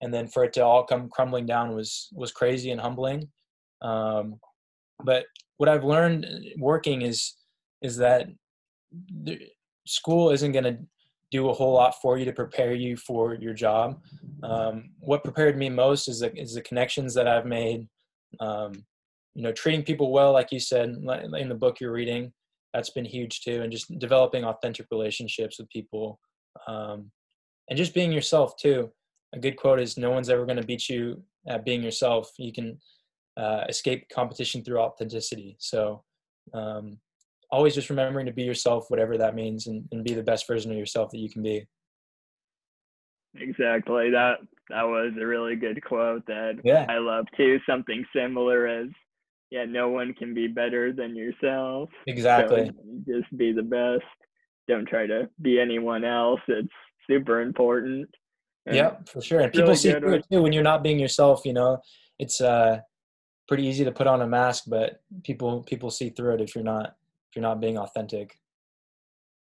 and 0.00 0.12
then 0.12 0.26
for 0.26 0.44
it 0.44 0.52
to 0.52 0.64
all 0.64 0.84
come 0.84 1.08
crumbling 1.08 1.46
down 1.46 1.74
was 1.74 2.08
was 2.12 2.32
crazy 2.32 2.70
and 2.70 2.80
humbling. 2.80 3.28
Um, 3.82 4.40
but 5.04 5.24
what 5.56 5.68
I've 5.68 5.84
learned 5.84 6.26
working 6.58 7.02
is 7.02 7.34
is 7.84 7.96
that 7.98 8.28
school 9.86 10.30
isn't 10.30 10.52
going 10.52 10.64
to 10.64 10.78
do 11.30 11.48
a 11.50 11.52
whole 11.52 11.74
lot 11.74 12.00
for 12.00 12.16
you 12.16 12.24
to 12.24 12.32
prepare 12.32 12.74
you 12.74 12.96
for 12.96 13.34
your 13.34 13.54
job. 13.54 14.00
Um, 14.42 14.90
what 15.00 15.24
prepared 15.24 15.58
me 15.58 15.68
most 15.68 16.08
is 16.08 16.20
the, 16.20 16.34
is 16.36 16.54
the 16.54 16.62
connections 16.62 17.14
that 17.14 17.26
I've 17.26 17.46
made. 17.46 17.88
Um, 18.40 18.84
you 19.34 19.42
know, 19.42 19.52
treating 19.52 19.82
people 19.82 20.12
well, 20.12 20.32
like 20.32 20.52
you 20.52 20.60
said 20.60 20.90
in 20.90 21.48
the 21.48 21.54
book 21.54 21.80
you're 21.80 21.92
reading, 21.92 22.32
that's 22.72 22.90
been 22.90 23.04
huge 23.04 23.40
too, 23.40 23.62
and 23.62 23.72
just 23.72 23.98
developing 23.98 24.44
authentic 24.44 24.86
relationships 24.90 25.58
with 25.58 25.68
people, 25.70 26.20
um, 26.66 27.10
and 27.68 27.76
just 27.76 27.94
being 27.94 28.12
yourself 28.12 28.56
too. 28.56 28.90
A 29.34 29.38
good 29.38 29.56
quote 29.56 29.80
is, 29.80 29.96
"No 29.96 30.10
one's 30.10 30.28
ever 30.28 30.46
going 30.46 30.60
to 30.60 30.66
beat 30.66 30.88
you 30.88 31.22
at 31.48 31.64
being 31.64 31.82
yourself. 31.82 32.30
You 32.38 32.52
can 32.52 32.78
uh, 33.36 33.64
escape 33.68 34.08
competition 34.08 34.62
through 34.62 34.78
authenticity." 34.78 35.56
So, 35.58 36.04
um, 36.52 36.98
always 37.50 37.74
just 37.74 37.90
remembering 37.90 38.26
to 38.26 38.32
be 38.32 38.42
yourself, 38.42 38.86
whatever 38.88 39.18
that 39.18 39.34
means, 39.34 39.66
and, 39.66 39.86
and 39.92 40.04
be 40.04 40.14
the 40.14 40.22
best 40.22 40.46
version 40.46 40.70
of 40.70 40.78
yourself 40.78 41.10
that 41.10 41.18
you 41.18 41.30
can 41.30 41.42
be. 41.42 41.66
Exactly. 43.36 44.10
That 44.10 44.38
that 44.70 44.84
was 44.84 45.12
a 45.20 45.26
really 45.26 45.56
good 45.56 45.82
quote 45.84 46.24
that 46.26 46.60
yeah. 46.64 46.86
I 46.88 46.98
love 46.98 47.26
too. 47.36 47.58
Something 47.68 48.04
similar 48.14 48.66
as 48.66 48.88
yeah, 49.50 49.64
no 49.64 49.88
one 49.88 50.14
can 50.14 50.34
be 50.34 50.46
better 50.46 50.92
than 50.92 51.16
yourself. 51.16 51.90
Exactly. 52.06 52.66
So 52.66 53.20
just 53.20 53.36
be 53.36 53.52
the 53.52 53.62
best. 53.62 54.04
Don't 54.68 54.88
try 54.88 55.06
to 55.06 55.28
be 55.42 55.60
anyone 55.60 56.04
else. 56.04 56.40
It's 56.48 56.68
super 57.08 57.40
important. 57.40 58.08
And 58.66 58.76
yeah, 58.76 58.96
for 59.06 59.20
sure. 59.20 59.40
And 59.40 59.52
people 59.52 59.68
really 59.68 59.76
see 59.76 59.92
through 59.92 60.14
it 60.14 60.26
too 60.30 60.42
when 60.42 60.52
you're 60.52 60.62
not 60.62 60.82
being 60.82 60.98
yourself, 60.98 61.42
you 61.44 61.52
know. 61.52 61.78
It's 62.18 62.40
uh 62.40 62.80
pretty 63.46 63.66
easy 63.66 63.84
to 63.84 63.92
put 63.92 64.06
on 64.06 64.22
a 64.22 64.26
mask, 64.26 64.64
but 64.66 65.00
people 65.22 65.62
people 65.64 65.90
see 65.90 66.10
through 66.10 66.34
it 66.34 66.40
if 66.40 66.54
you're 66.54 66.64
not 66.64 66.94
if 67.34 67.36
you're 67.36 67.48
not 67.48 67.60
being 67.60 67.78
authentic. 67.78 68.38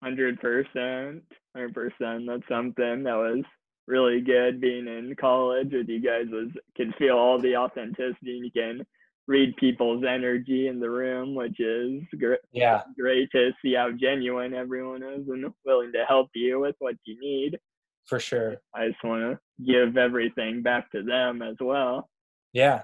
Hundred 0.02 0.40
percent, 0.40 1.24
hundred 1.54 1.74
percent. 1.74 2.24
That's 2.26 2.48
something 2.48 3.04
that 3.04 3.16
was 3.16 3.44
really 3.86 4.22
good 4.22 4.62
being 4.62 4.88
in 4.88 5.14
college 5.20 5.74
with 5.74 5.90
you 5.90 6.00
guys. 6.00 6.28
Was 6.32 6.50
can 6.78 6.94
feel 6.98 7.18
all 7.18 7.40
the 7.42 7.58
authenticity. 7.58 8.38
and 8.38 8.46
You 8.46 8.52
can 8.52 8.86
read 9.28 9.58
people's 9.58 10.06
energy 10.08 10.68
in 10.68 10.80
the 10.80 10.90
room, 10.90 11.36
which 11.36 11.60
is 11.60 12.04
great. 12.18 12.40
Yeah, 12.54 12.84
great 12.98 13.30
to 13.32 13.52
see 13.62 13.74
how 13.74 13.92
genuine 13.92 14.54
everyone 14.54 15.04
is 15.04 15.28
and 15.28 15.52
willing 15.66 15.92
to 15.92 16.06
help 16.08 16.30
you 16.34 16.62
with 16.62 16.76
what 16.80 16.96
you 17.04 17.20
need. 17.20 17.60
For 18.06 18.20
sure. 18.20 18.58
I 18.74 18.88
just 18.88 19.04
want 19.04 19.24
to 19.24 19.66
give 19.66 19.98
everything 19.98 20.62
back 20.62 20.92
to 20.92 21.04
them 21.04 21.42
as 21.42 21.56
well. 21.60 22.10
Yeah, 22.54 22.84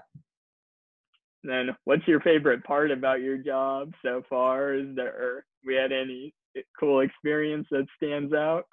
then 1.43 1.69
what's 1.85 2.07
your 2.07 2.19
favorite 2.21 2.63
part 2.63 2.91
about 2.91 3.21
your 3.21 3.37
job 3.37 3.91
so 4.03 4.23
far? 4.29 4.73
Is 4.73 4.95
there 4.95 5.45
we 5.65 5.75
had 5.75 5.91
any 5.91 6.33
cool 6.79 7.01
experience 7.01 7.67
that 7.71 7.85
stands 7.95 8.33
out? 8.33 8.65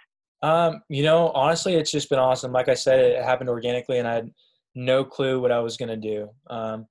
Um, 0.42 0.82
you 0.88 1.02
know, 1.02 1.30
honestly, 1.30 1.74
it's 1.74 1.90
just 1.90 2.10
been 2.10 2.18
awesome. 2.18 2.52
Like 2.52 2.68
I 2.68 2.74
said, 2.74 3.00
it 3.00 3.24
happened 3.24 3.50
organically, 3.50 3.98
and 3.98 4.06
I 4.06 4.14
had 4.14 4.30
no 4.74 5.04
clue 5.04 5.40
what 5.40 5.52
I 5.52 5.58
was 5.58 5.76
going 5.76 5.88
to 5.88 5.96
do. 5.96 6.28
Um, 6.48 6.86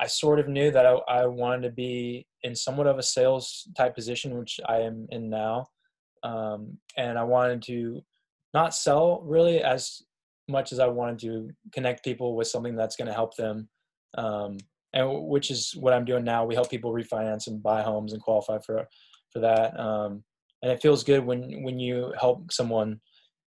I 0.00 0.06
sort 0.06 0.40
of 0.40 0.48
knew 0.48 0.70
that 0.70 0.86
I, 0.86 0.94
I, 1.08 1.26
wanted 1.26 1.62
to 1.62 1.70
be 1.70 2.26
in 2.42 2.56
somewhat 2.56 2.88
of 2.88 2.98
a 2.98 3.02
sales 3.02 3.68
type 3.76 3.94
position, 3.94 4.36
which 4.36 4.58
I 4.66 4.78
am 4.78 5.06
in 5.10 5.30
now, 5.30 5.66
um, 6.22 6.78
and 6.96 7.18
I 7.18 7.22
wanted 7.22 7.62
to 7.64 8.02
not 8.52 8.74
sell 8.74 9.22
really 9.24 9.62
as 9.62 10.02
much 10.48 10.72
as 10.72 10.80
I 10.80 10.86
wanted 10.86 11.18
to 11.20 11.50
connect 11.72 12.04
people 12.04 12.34
with 12.34 12.48
something 12.48 12.74
that's 12.74 12.96
going 12.96 13.08
to 13.08 13.14
help 13.14 13.36
them 13.36 13.68
um, 14.16 14.58
and 14.96 15.28
which 15.28 15.50
is 15.50 15.72
what 15.76 15.92
I'm 15.92 16.06
doing 16.06 16.24
now. 16.24 16.44
We 16.44 16.54
help 16.54 16.70
people 16.70 16.92
refinance 16.92 17.46
and 17.46 17.62
buy 17.62 17.82
homes 17.82 18.14
and 18.14 18.22
qualify 18.22 18.58
for 18.64 18.88
for 19.30 19.40
that. 19.40 19.78
Um, 19.78 20.24
and 20.62 20.72
it 20.72 20.80
feels 20.80 21.04
good 21.04 21.24
when 21.24 21.62
when 21.62 21.78
you 21.78 22.14
help 22.18 22.50
someone, 22.50 23.00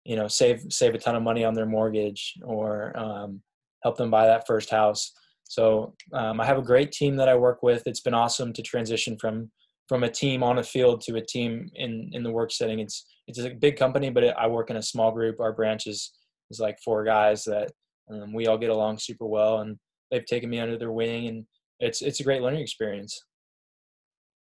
you 0.05 0.14
know, 0.14 0.28
save 0.28 0.62
save 0.70 0.94
a 0.94 0.98
ton 0.98 1.16
of 1.16 1.22
money 1.22 1.44
on 1.44 1.55
their 1.55 1.66
mortgage 1.66 2.35
or 2.44 2.96
um, 2.96 3.42
help 3.83 3.96
them 3.96 4.11
buy 4.11 4.26
that 4.26 4.46
first 4.46 4.70
house. 4.70 5.12
So 5.44 5.94
um, 6.14 6.40
I 6.40 6.46
have 6.46 6.59
a 6.59 6.62
great 6.62 6.92
team 6.92 7.16
that 7.16 7.28
I 7.28 7.35
work 7.35 7.62
with. 7.62 7.83
It's 7.87 8.00
been 8.00 8.14
awesome 8.14 8.52
to 8.52 8.62
transition 8.62 9.18
from 9.20 9.50
from 9.88 10.05
a 10.05 10.11
team 10.11 10.44
on 10.44 10.59
a 10.59 10.62
field 10.62 11.00
to 11.02 11.16
a 11.16 11.26
team 11.26 11.68
in 11.74 12.09
in 12.12 12.22
the 12.22 12.31
work 12.31 12.52
setting. 12.52 12.78
It's 12.78 13.05
it's 13.26 13.40
a 13.40 13.50
big 13.50 13.76
company, 13.76 14.11
but 14.11 14.22
it, 14.22 14.35
I 14.38 14.46
work 14.46 14.70
in 14.70 14.76
a 14.76 14.83
small 14.83 15.11
group. 15.11 15.40
Our 15.40 15.52
branch 15.52 15.88
is 15.88 16.12
is 16.52 16.61
like 16.61 16.78
four 16.85 17.02
guys 17.02 17.42
that 17.44 17.72
um, 18.09 18.33
we 18.33 18.46
all 18.46 18.59
get 18.59 18.70
along 18.70 18.98
super 18.98 19.26
well 19.26 19.59
and 19.59 19.76
they've 20.12 20.27
taken 20.27 20.48
me 20.48 20.61
under 20.61 20.79
their 20.79 20.92
wing, 20.92 21.27
and 21.27 21.46
it's 21.81 22.03
it's 22.03 22.20
a 22.20 22.25
great 22.25 22.42
learning 22.42 22.61
experience. 22.61 23.25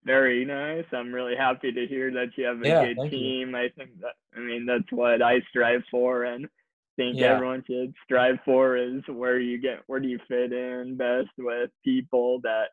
Very 0.05 0.43
nice. 0.43 0.85
I'm 0.91 1.13
really 1.13 1.35
happy 1.35 1.71
to 1.71 1.87
hear 1.87 2.11
that 2.11 2.31
you 2.35 2.45
have 2.45 2.61
a 2.61 2.67
yeah, 2.67 2.93
good 2.93 3.09
team. 3.09 3.49
You. 3.51 3.57
I 3.57 3.69
think 3.75 3.91
that 4.01 4.13
I 4.35 4.39
mean 4.41 4.65
that's 4.67 4.91
what 4.91 5.21
I 5.21 5.39
strive 5.49 5.81
for, 5.89 6.25
and 6.25 6.47
think 6.97 7.17
yeah. 7.17 7.33
everyone 7.33 7.63
should 7.65 7.93
strive 8.03 8.37
for 8.45 8.77
is 8.77 9.01
where 9.07 9.39
you 9.39 9.59
get 9.59 9.79
where 9.87 9.99
do 9.99 10.07
you 10.07 10.19
fit 10.27 10.53
in 10.53 10.95
best 10.95 11.29
with 11.39 11.71
people 11.83 12.39
that 12.43 12.65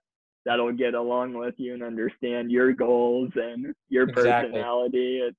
that'll 0.44 0.72
get 0.72 0.94
along 0.94 1.34
with 1.34 1.54
you 1.58 1.74
and 1.74 1.82
understand 1.82 2.50
your 2.50 2.72
goals 2.72 3.30
and 3.36 3.74
your 3.88 4.08
exactly. 4.08 4.50
personality. 4.50 5.20
It's 5.22 5.36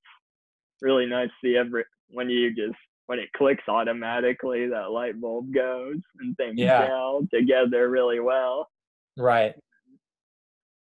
really 0.82 1.06
nice 1.06 1.30
to 1.30 1.48
see 1.48 1.58
every 1.58 1.84
when 2.10 2.30
you 2.30 2.56
just 2.56 2.78
when 3.12 3.20
it 3.20 3.34
clicks 3.34 3.68
automatically, 3.68 4.70
that 4.70 4.90
light 4.90 5.20
bulb 5.20 5.54
goes 5.54 5.98
and 6.22 6.34
things 6.38 6.54
yeah. 6.56 6.88
gel 6.88 7.28
together 7.30 7.90
really 7.90 8.22
well. 8.22 8.70
Right. 9.18 9.54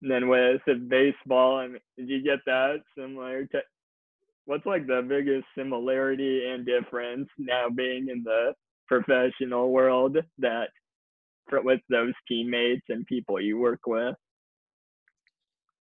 And 0.01 0.09
then 0.09 0.29
with 0.29 0.61
the 0.65 0.75
baseball, 0.75 1.57
I 1.57 1.67
mean, 1.67 1.81
did 1.97 2.07
you 2.07 2.23
get 2.23 2.39
that 2.45 2.77
similar 2.97 3.43
to 3.47 3.59
what's 4.45 4.65
like 4.65 4.87
the 4.87 5.05
biggest 5.05 5.45
similarity 5.57 6.45
and 6.47 6.65
difference 6.65 7.27
now 7.37 7.67
being 7.67 8.07
in 8.07 8.23
the 8.23 8.53
professional 8.87 9.69
world 9.69 10.15
that 10.37 10.69
with 11.51 11.81
those 11.89 12.13
teammates 12.29 12.85
and 12.87 13.05
people 13.07 13.41
you 13.41 13.57
work 13.57 13.81
with? 13.85 14.15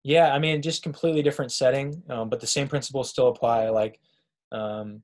Yeah, 0.04 0.32
I 0.32 0.38
mean, 0.38 0.62
just 0.62 0.84
completely 0.84 1.24
different 1.24 1.50
setting, 1.50 2.04
um, 2.08 2.28
but 2.28 2.38
the 2.38 2.46
same 2.46 2.68
principles 2.68 3.10
still 3.10 3.26
apply. 3.26 3.70
Like, 3.70 3.98
um, 4.52 5.02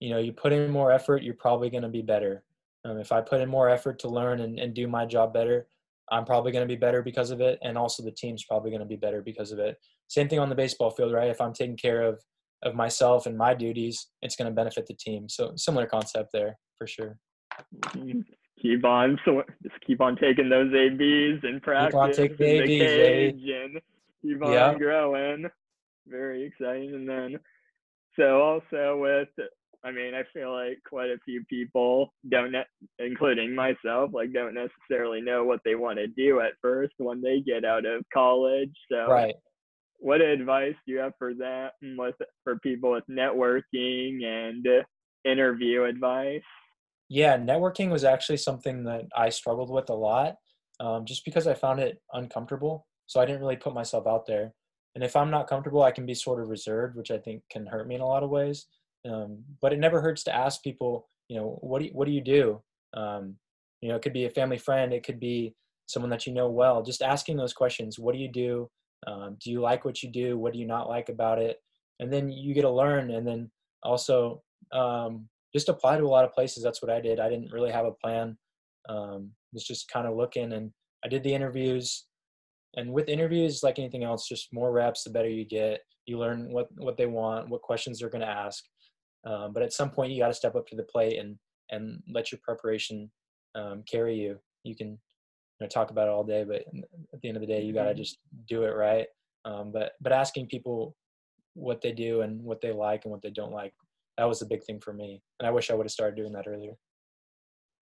you 0.00 0.10
know 0.10 0.18
you 0.18 0.32
put 0.32 0.52
in 0.52 0.70
more 0.70 0.92
effort 0.92 1.22
you're 1.22 1.34
probably 1.34 1.70
going 1.70 1.82
to 1.82 1.88
be 1.88 2.02
better. 2.02 2.42
Um, 2.84 2.98
if 2.98 3.10
i 3.10 3.20
put 3.20 3.40
in 3.40 3.48
more 3.48 3.68
effort 3.68 3.98
to 4.00 4.08
learn 4.08 4.40
and, 4.40 4.58
and 4.58 4.72
do 4.72 4.86
my 4.86 5.06
job 5.06 5.34
better 5.34 5.66
i'm 6.10 6.24
probably 6.24 6.52
going 6.52 6.66
to 6.66 6.72
be 6.72 6.78
better 6.78 7.02
because 7.02 7.30
of 7.30 7.40
it 7.40 7.58
and 7.62 7.76
also 7.76 8.02
the 8.02 8.12
team's 8.12 8.44
probably 8.44 8.70
going 8.70 8.80
to 8.80 8.86
be 8.86 8.96
better 8.96 9.22
because 9.22 9.52
of 9.52 9.58
it. 9.58 9.76
Same 10.08 10.28
thing 10.28 10.38
on 10.38 10.48
the 10.48 10.54
baseball 10.54 10.90
field 10.90 11.12
right? 11.12 11.30
If 11.30 11.40
i'm 11.40 11.52
taking 11.52 11.76
care 11.76 12.02
of 12.02 12.22
of 12.62 12.74
myself 12.74 13.26
and 13.26 13.36
my 13.36 13.54
duties 13.54 14.08
it's 14.22 14.36
going 14.36 14.48
to 14.48 14.54
benefit 14.54 14.86
the 14.86 14.94
team. 14.94 15.28
So 15.28 15.52
similar 15.56 15.86
concept 15.86 16.30
there 16.32 16.58
for 16.78 16.86
sure. 16.86 17.18
Mm-hmm. 17.86 18.20
keep 18.60 18.84
on 18.84 19.18
so 19.24 19.42
just 19.62 19.74
keep 19.86 20.00
on 20.00 20.16
taking 20.16 20.48
those 20.48 20.72
ABs 20.72 21.42
and 21.42 21.62
practice 21.62 21.92
keep 21.92 22.00
on 22.00 22.12
taking 22.12 22.36
the 22.36 22.62
ABs, 22.62 22.68
cage 22.68 23.42
and 23.48 23.80
keep 24.22 24.42
on 24.42 24.78
growing. 24.78 25.46
Very 26.06 26.44
exciting. 26.44 26.94
And 26.94 27.08
then 27.08 27.38
so 28.18 28.40
also 28.40 28.98
with 29.00 29.28
I 29.84 29.90
mean, 29.90 30.14
I 30.14 30.22
feel 30.32 30.52
like 30.52 30.78
quite 30.88 31.10
a 31.10 31.18
few 31.24 31.44
people 31.48 32.12
don't, 32.28 32.54
including 32.98 33.54
myself, 33.54 34.10
like 34.12 34.32
don't 34.32 34.54
necessarily 34.54 35.20
know 35.20 35.44
what 35.44 35.60
they 35.64 35.74
want 35.74 35.98
to 35.98 36.06
do 36.06 36.40
at 36.40 36.52
first 36.60 36.94
when 36.98 37.20
they 37.22 37.40
get 37.40 37.64
out 37.64 37.86
of 37.86 38.04
college. 38.12 38.74
So, 38.90 39.06
right. 39.08 39.34
What 39.98 40.20
advice 40.20 40.74
do 40.86 40.92
you 40.92 40.98
have 40.98 41.14
for 41.18 41.32
that 41.34 41.70
and 41.80 41.98
with 41.98 42.16
for 42.44 42.58
people 42.58 42.92
with 42.92 43.04
networking 43.10 44.24
and 44.24 44.66
interview 45.24 45.84
advice? 45.84 46.42
Yeah, 47.08 47.38
networking 47.38 47.90
was 47.90 48.04
actually 48.04 48.36
something 48.36 48.84
that 48.84 49.04
I 49.16 49.30
struggled 49.30 49.70
with 49.70 49.88
a 49.88 49.94
lot, 49.94 50.34
um, 50.80 51.06
just 51.06 51.24
because 51.24 51.46
I 51.46 51.54
found 51.54 51.80
it 51.80 52.02
uncomfortable. 52.12 52.86
So 53.06 53.20
I 53.20 53.24
didn't 53.24 53.40
really 53.40 53.56
put 53.56 53.74
myself 53.74 54.06
out 54.06 54.26
there. 54.26 54.52
And 54.96 55.04
if 55.04 55.14
I'm 55.14 55.30
not 55.30 55.46
comfortable, 55.46 55.82
I 55.82 55.92
can 55.92 56.06
be 56.06 56.14
sort 56.14 56.42
of 56.42 56.48
reserved, 56.48 56.96
which 56.96 57.10
I 57.10 57.18
think 57.18 57.42
can 57.50 57.66
hurt 57.66 57.86
me 57.86 57.94
in 57.94 58.00
a 58.00 58.06
lot 58.06 58.22
of 58.22 58.30
ways. 58.30 58.66
Um, 59.08 59.44
but 59.60 59.72
it 59.72 59.78
never 59.78 60.00
hurts 60.00 60.24
to 60.24 60.34
ask 60.34 60.62
people, 60.62 61.08
you 61.28 61.38
know, 61.38 61.58
what 61.60 61.80
do 61.80 61.86
you, 61.86 61.90
what 61.92 62.06
do 62.06 62.12
you 62.12 62.20
do? 62.20 62.62
Um, 62.94 63.36
you 63.80 63.88
know, 63.88 63.96
it 63.96 64.02
could 64.02 64.12
be 64.12 64.24
a 64.24 64.30
family 64.30 64.58
friend, 64.58 64.92
it 64.92 65.04
could 65.04 65.20
be 65.20 65.54
someone 65.86 66.10
that 66.10 66.26
you 66.26 66.32
know 66.32 66.48
well. 66.48 66.82
Just 66.82 67.02
asking 67.02 67.36
those 67.36 67.52
questions. 67.52 67.98
What 67.98 68.14
do 68.14 68.20
you 68.20 68.30
do? 68.30 68.68
Um, 69.06 69.36
do 69.42 69.50
you 69.50 69.60
like 69.60 69.84
what 69.84 70.02
you 70.02 70.10
do? 70.10 70.38
What 70.38 70.52
do 70.52 70.58
you 70.58 70.66
not 70.66 70.88
like 70.88 71.08
about 71.08 71.38
it? 71.38 71.58
And 72.00 72.12
then 72.12 72.30
you 72.30 72.54
get 72.54 72.62
to 72.62 72.70
learn. 72.70 73.10
And 73.10 73.26
then 73.26 73.50
also 73.82 74.42
um, 74.72 75.28
just 75.54 75.68
apply 75.68 75.98
to 75.98 76.04
a 76.04 76.08
lot 76.08 76.24
of 76.24 76.32
places. 76.32 76.62
That's 76.62 76.82
what 76.82 76.90
I 76.90 77.00
did. 77.00 77.20
I 77.20 77.28
didn't 77.28 77.52
really 77.52 77.70
have 77.70 77.86
a 77.86 77.92
plan. 77.92 78.36
Um, 78.88 79.30
was 79.52 79.64
just 79.64 79.90
kind 79.90 80.06
of 80.06 80.16
looking, 80.16 80.52
and 80.52 80.70
I 81.04 81.08
did 81.08 81.22
the 81.22 81.34
interviews. 81.34 82.04
And 82.76 82.92
with 82.92 83.08
interviews, 83.08 83.62
like 83.62 83.78
anything 83.78 84.04
else, 84.04 84.28
just 84.28 84.52
more 84.52 84.70
reps, 84.70 85.02
the 85.02 85.10
better 85.10 85.30
you 85.30 85.44
get. 85.44 85.80
You 86.04 86.18
learn 86.18 86.52
what 86.52 86.68
what 86.76 86.96
they 86.96 87.06
want, 87.06 87.48
what 87.48 87.62
questions 87.62 87.98
they're 87.98 88.10
going 88.10 88.20
to 88.20 88.28
ask. 88.28 88.62
Um, 89.26 89.52
but 89.52 89.62
at 89.62 89.72
some 89.72 89.90
point, 89.90 90.12
you 90.12 90.20
got 90.22 90.28
to 90.28 90.34
step 90.34 90.54
up 90.54 90.66
to 90.68 90.76
the 90.76 90.84
plate 90.84 91.18
and 91.18 91.36
and 91.70 92.00
let 92.08 92.30
your 92.30 92.38
preparation 92.44 93.10
um, 93.56 93.82
carry 93.90 94.14
you. 94.14 94.38
You 94.62 94.76
can 94.76 94.88
you 94.88 94.98
know, 95.60 95.66
talk 95.66 95.90
about 95.90 96.08
it 96.08 96.12
all 96.12 96.24
day, 96.24 96.44
but 96.44 96.64
at 97.12 97.20
the 97.20 97.28
end 97.28 97.36
of 97.36 97.40
the 97.40 97.46
day, 97.46 97.62
you 97.62 97.72
got 97.72 97.84
to 97.84 97.90
mm-hmm. 97.90 97.98
just 97.98 98.18
do 98.48 98.62
it 98.62 98.74
right. 98.74 99.06
Um, 99.44 99.72
but 99.72 99.92
but 100.00 100.12
asking 100.12 100.46
people 100.46 100.96
what 101.54 101.80
they 101.80 101.92
do 101.92 102.20
and 102.20 102.42
what 102.42 102.60
they 102.60 102.72
like 102.72 103.04
and 103.04 103.12
what 103.12 103.22
they 103.22 103.30
don't 103.30 103.52
like, 103.52 103.72
that 104.18 104.28
was 104.28 104.42
a 104.42 104.46
big 104.46 104.62
thing 104.64 104.80
for 104.80 104.92
me. 104.92 105.22
And 105.40 105.46
I 105.46 105.50
wish 105.50 105.70
I 105.70 105.74
would 105.74 105.86
have 105.86 105.92
started 105.92 106.16
doing 106.16 106.32
that 106.32 106.46
earlier. 106.46 106.74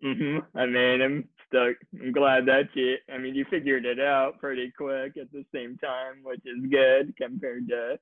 Mhm. 0.02 0.44
I 0.54 0.66
mean, 0.66 1.02
I'm 1.02 1.28
stuck. 1.46 1.76
I'm 2.00 2.12
glad 2.12 2.46
that 2.46 2.68
you. 2.74 2.96
I 3.12 3.18
mean, 3.18 3.34
you 3.34 3.44
figured 3.50 3.86
it 3.86 4.00
out 4.00 4.38
pretty 4.38 4.70
quick 4.76 5.16
at 5.16 5.32
the 5.32 5.44
same 5.54 5.76
time, 5.78 6.22
which 6.22 6.42
is 6.44 6.70
good 6.70 7.14
compared 7.16 7.68
to 7.68 7.98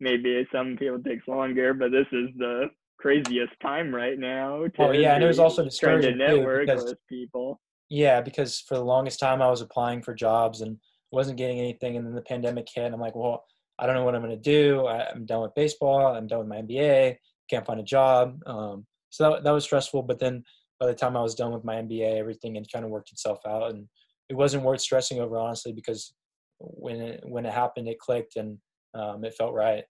maybe 0.00 0.46
some 0.52 0.76
people 0.76 1.02
takes 1.02 1.26
longer. 1.28 1.72
But 1.74 1.92
this 1.92 2.08
is 2.12 2.30
the 2.36 2.70
craziest 3.04 3.52
time 3.60 3.94
right 3.94 4.18
now. 4.18 4.64
oh 4.78 4.92
yeah, 4.92 5.14
and 5.14 5.22
it 5.22 5.26
was 5.26 5.38
also 5.38 5.62
discouraging 5.62 6.12
to 6.12 6.16
network 6.16 6.66
because, 6.66 6.84
with 6.84 6.98
people. 7.06 7.60
Yeah, 7.90 8.22
because 8.22 8.60
for 8.60 8.76
the 8.76 8.84
longest 8.84 9.20
time 9.20 9.42
I 9.42 9.50
was 9.50 9.60
applying 9.60 10.00
for 10.02 10.14
jobs 10.14 10.62
and 10.62 10.78
wasn't 11.12 11.36
getting 11.36 11.58
anything, 11.58 11.98
and 11.98 12.06
then 12.06 12.14
the 12.14 12.22
pandemic 12.22 12.66
hit. 12.74 12.86
And 12.86 12.94
I'm 12.94 13.00
like, 13.02 13.14
well, 13.14 13.44
I 13.78 13.84
don't 13.84 13.94
know 13.94 14.04
what 14.04 14.14
I'm 14.14 14.22
going 14.22 14.34
to 14.34 14.40
do. 14.40 14.86
I, 14.86 15.10
am 15.10 15.26
done 15.26 15.42
with 15.42 15.54
baseball. 15.54 16.14
I'm 16.16 16.26
done 16.26 16.38
with 16.38 16.48
my 16.48 16.62
MBA. 16.62 17.16
Can't 17.50 17.66
find 17.66 17.78
a 17.78 17.84
job. 17.84 18.40
Um, 18.46 18.86
so 19.10 19.32
that, 19.32 19.44
that 19.44 19.50
was 19.50 19.64
stressful. 19.64 20.04
But 20.04 20.18
then 20.18 20.42
by 20.80 20.86
the 20.86 20.94
time 20.94 21.14
I 21.14 21.20
was 21.20 21.34
done 21.34 21.52
with 21.52 21.62
my 21.62 21.74
MBA, 21.74 22.18
everything 22.18 22.54
had 22.54 22.72
kind 22.72 22.86
of 22.86 22.90
worked 22.90 23.12
itself 23.12 23.40
out, 23.46 23.72
and 23.72 23.86
it 24.30 24.34
wasn't 24.34 24.64
worth 24.64 24.80
stressing 24.80 25.20
over 25.20 25.36
honestly 25.36 25.74
because 25.74 26.14
when 26.58 27.02
it 27.02 27.22
when 27.26 27.44
it 27.44 27.52
happened, 27.52 27.86
it 27.86 27.98
clicked 27.98 28.36
and 28.36 28.56
um, 28.94 29.24
it 29.24 29.34
felt 29.34 29.52
right. 29.52 29.84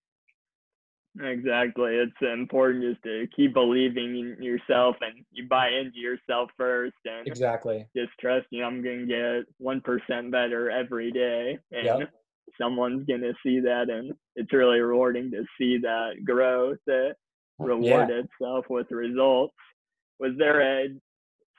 Exactly. 1.20 1.94
It's 1.94 2.12
important 2.32 2.82
just 2.82 3.02
to 3.04 3.26
keep 3.36 3.54
believing 3.54 4.36
in 4.36 4.42
yourself 4.42 4.96
and 5.00 5.24
you 5.30 5.46
buy 5.48 5.68
into 5.68 5.98
yourself 5.98 6.50
first 6.56 6.96
and 7.04 7.26
exactly 7.26 7.86
just 7.96 8.10
trust 8.20 8.46
you 8.50 8.60
know, 8.60 8.66
I'm 8.66 8.82
gonna 8.82 9.06
get 9.06 9.44
one 9.58 9.80
percent 9.80 10.32
better 10.32 10.70
every 10.70 11.12
day 11.12 11.58
and 11.70 11.84
yep. 11.84 12.10
someone's 12.60 13.06
gonna 13.06 13.32
see 13.44 13.60
that 13.60 13.90
and 13.90 14.12
it's 14.34 14.52
really 14.52 14.80
rewarding 14.80 15.30
to 15.30 15.44
see 15.56 15.78
that 15.78 16.24
growth 16.24 16.78
that 16.86 17.14
uh, 17.60 17.64
reward 17.64 18.08
yeah. 18.10 18.22
itself 18.22 18.64
with 18.68 18.90
results 18.90 19.54
was 20.18 20.32
there 20.36 20.60
a 20.62 20.88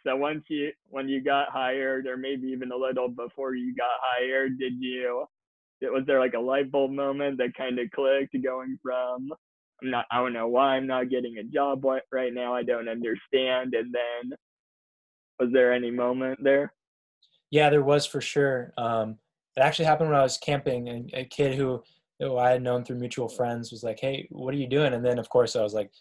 so 0.06 0.18
once 0.18 0.44
you 0.50 0.72
when 0.90 1.08
you 1.08 1.24
got 1.24 1.50
hired 1.50 2.08
or 2.08 2.18
maybe 2.18 2.48
even 2.48 2.74
a 2.74 2.78
little 2.78 3.08
before 3.08 3.56
you 3.56 3.74
got 3.74 3.88
hired 4.02 4.60
did 4.60 4.74
you 4.80 5.26
was 5.92 6.04
there 6.06 6.20
like 6.20 6.34
a 6.34 6.40
light 6.40 6.72
bulb 6.72 6.92
moment 6.92 7.38
that 7.38 7.54
kind 7.56 7.80
of 7.80 7.90
clicked 7.92 8.36
going 8.44 8.78
from 8.82 9.30
i'm 9.82 9.90
not 9.92 10.06
i 10.12 10.18
don't 10.18 10.34
know 10.34 10.48
why 10.48 10.76
i'm 10.76 10.88
not 10.88 11.10
getting 11.10 11.38
a 11.38 11.44
job 11.44 11.84
right 12.12 12.34
now 12.34 12.54
i 12.54 12.64
don't 12.64 12.90
understand 12.90 13.74
and 13.74 13.94
then 13.94 14.38
was 15.40 15.50
there 15.52 15.74
any 15.74 15.92
moment 15.92 16.38
there 16.42 16.72
yeah 17.52 17.70
there 17.70 17.84
was 17.84 18.06
for 18.06 18.22
sure 18.22 18.74
um 18.78 19.18
it 19.56 19.62
actually 19.62 19.86
happened 19.86 20.10
when 20.10 20.20
i 20.20 20.24
was 20.24 20.38
camping 20.38 20.90
and 20.90 21.10
a 21.14 21.26
kid 21.26 21.56
who 21.56 21.82
who 22.20 22.38
i 22.38 22.52
had 22.52 22.64
known 22.64 22.84
through 22.84 22.98
mutual 22.98 23.28
friends 23.28 23.72
was 23.72 23.84
like 23.84 24.00
hey 24.00 24.28
what 24.32 24.54
are 24.54 24.58
you 24.58 24.68
doing 24.68 24.94
and 24.94 25.06
then 25.06 25.20
of 25.20 25.30
course 25.30 25.56
i 25.56 25.62
was 25.62 25.74
like 25.74 25.92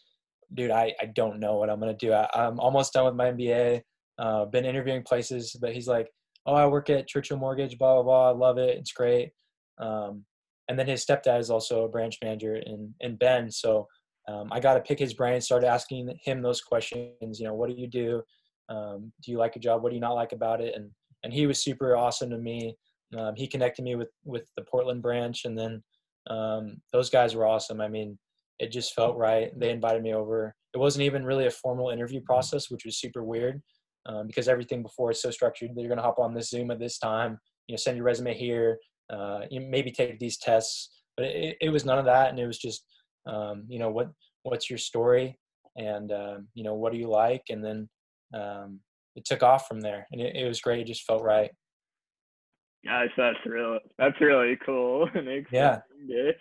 dude, 0.54 0.70
I, 0.70 0.94
I 1.00 1.06
don't 1.06 1.40
know 1.40 1.56
what 1.56 1.70
I'm 1.70 1.80
to 1.80 1.94
do. 1.94 2.12
I, 2.12 2.28
am 2.34 2.60
almost 2.60 2.92
done 2.92 3.06
with 3.06 3.14
my 3.14 3.32
MBA. 3.32 3.82
Uh, 4.18 4.44
been 4.46 4.64
interviewing 4.64 5.02
places, 5.02 5.56
but 5.60 5.74
he's 5.74 5.88
like, 5.88 6.08
oh, 6.46 6.54
I 6.54 6.66
work 6.66 6.90
at 6.90 7.08
Churchill 7.08 7.38
Mortgage, 7.38 7.78
blah, 7.78 7.94
blah, 7.94 8.02
blah. 8.02 8.28
I 8.30 8.32
love 8.32 8.58
it. 8.58 8.78
It's 8.78 8.92
great. 8.92 9.30
Um, 9.78 10.24
and 10.68 10.78
then 10.78 10.86
his 10.86 11.04
stepdad 11.04 11.40
is 11.40 11.50
also 11.50 11.84
a 11.84 11.88
branch 11.88 12.18
manager 12.22 12.56
in, 12.56 12.94
in 13.00 13.16
Bend. 13.16 13.52
So 13.52 13.86
um, 14.28 14.48
I 14.50 14.60
got 14.60 14.74
to 14.74 14.80
pick 14.80 14.98
his 14.98 15.14
brain, 15.14 15.40
started 15.40 15.66
asking 15.66 16.18
him 16.24 16.40
those 16.40 16.60
questions, 16.60 17.38
you 17.38 17.46
know, 17.46 17.54
what 17.54 17.68
do 17.68 17.76
you 17.76 17.86
do? 17.86 18.22
Um, 18.68 19.12
do 19.22 19.30
you 19.30 19.38
like 19.38 19.56
a 19.56 19.60
job? 19.60 19.82
What 19.82 19.90
do 19.90 19.94
you 19.94 20.00
not 20.00 20.14
like 20.14 20.32
about 20.32 20.60
it? 20.60 20.74
And, 20.74 20.90
and 21.22 21.32
he 21.32 21.46
was 21.46 21.62
super 21.62 21.96
awesome 21.96 22.30
to 22.30 22.38
me. 22.38 22.74
Um, 23.16 23.34
he 23.36 23.46
connected 23.46 23.82
me 23.82 23.94
with, 23.96 24.10
with 24.24 24.48
the 24.56 24.64
Portland 24.64 25.02
branch 25.02 25.44
and 25.44 25.58
then 25.58 25.82
um, 26.30 26.80
those 26.92 27.10
guys 27.10 27.34
were 27.34 27.46
awesome. 27.46 27.80
I 27.80 27.88
mean, 27.88 28.18
it 28.58 28.72
just 28.72 28.94
felt 28.94 29.16
right. 29.16 29.50
They 29.58 29.70
invited 29.70 30.02
me 30.02 30.14
over. 30.14 30.54
It 30.72 30.78
wasn't 30.78 31.04
even 31.04 31.24
really 31.24 31.46
a 31.46 31.50
formal 31.50 31.90
interview 31.90 32.20
process, 32.22 32.70
which 32.70 32.84
was 32.84 32.98
super 32.98 33.22
weird 33.22 33.60
um, 34.06 34.26
because 34.26 34.48
everything 34.48 34.82
before 34.82 35.10
is 35.10 35.20
so 35.20 35.30
structured. 35.30 35.70
They're 35.74 35.88
going 35.88 35.98
to 35.98 36.02
hop 36.02 36.18
on 36.18 36.34
this 36.34 36.50
Zoom 36.50 36.70
at 36.70 36.78
this 36.78 36.98
time. 36.98 37.38
You 37.68 37.74
know, 37.74 37.76
send 37.76 37.96
your 37.96 38.06
resume 38.06 38.34
here. 38.34 38.78
Uh, 39.10 39.40
you 39.50 39.60
maybe 39.60 39.90
take 39.90 40.18
these 40.18 40.38
tests, 40.38 40.90
but 41.16 41.26
it, 41.26 41.56
it 41.60 41.68
was 41.70 41.84
none 41.84 41.98
of 41.98 42.04
that. 42.06 42.30
And 42.30 42.38
it 42.38 42.46
was 42.46 42.58
just, 42.58 42.84
um, 43.26 43.64
you 43.68 43.78
know, 43.78 43.90
what 43.90 44.10
what's 44.42 44.68
your 44.68 44.78
story, 44.78 45.38
and 45.76 46.12
um, 46.12 46.48
you 46.54 46.64
know, 46.64 46.74
what 46.74 46.92
do 46.92 46.98
you 46.98 47.08
like, 47.08 47.42
and 47.48 47.64
then 47.64 47.88
um, 48.34 48.80
it 49.16 49.24
took 49.24 49.42
off 49.42 49.66
from 49.66 49.80
there, 49.80 50.06
and 50.12 50.20
it, 50.20 50.36
it 50.36 50.46
was 50.46 50.60
great. 50.60 50.80
It 50.80 50.86
just 50.86 51.04
felt 51.04 51.22
right. 51.22 51.50
Gosh, 52.84 53.08
that's 53.16 53.38
real. 53.46 53.78
That's 53.98 54.20
really 54.20 54.58
cool 54.64 55.08
and 55.14 55.28
exciting 55.28 55.80
yeah 56.06 56.32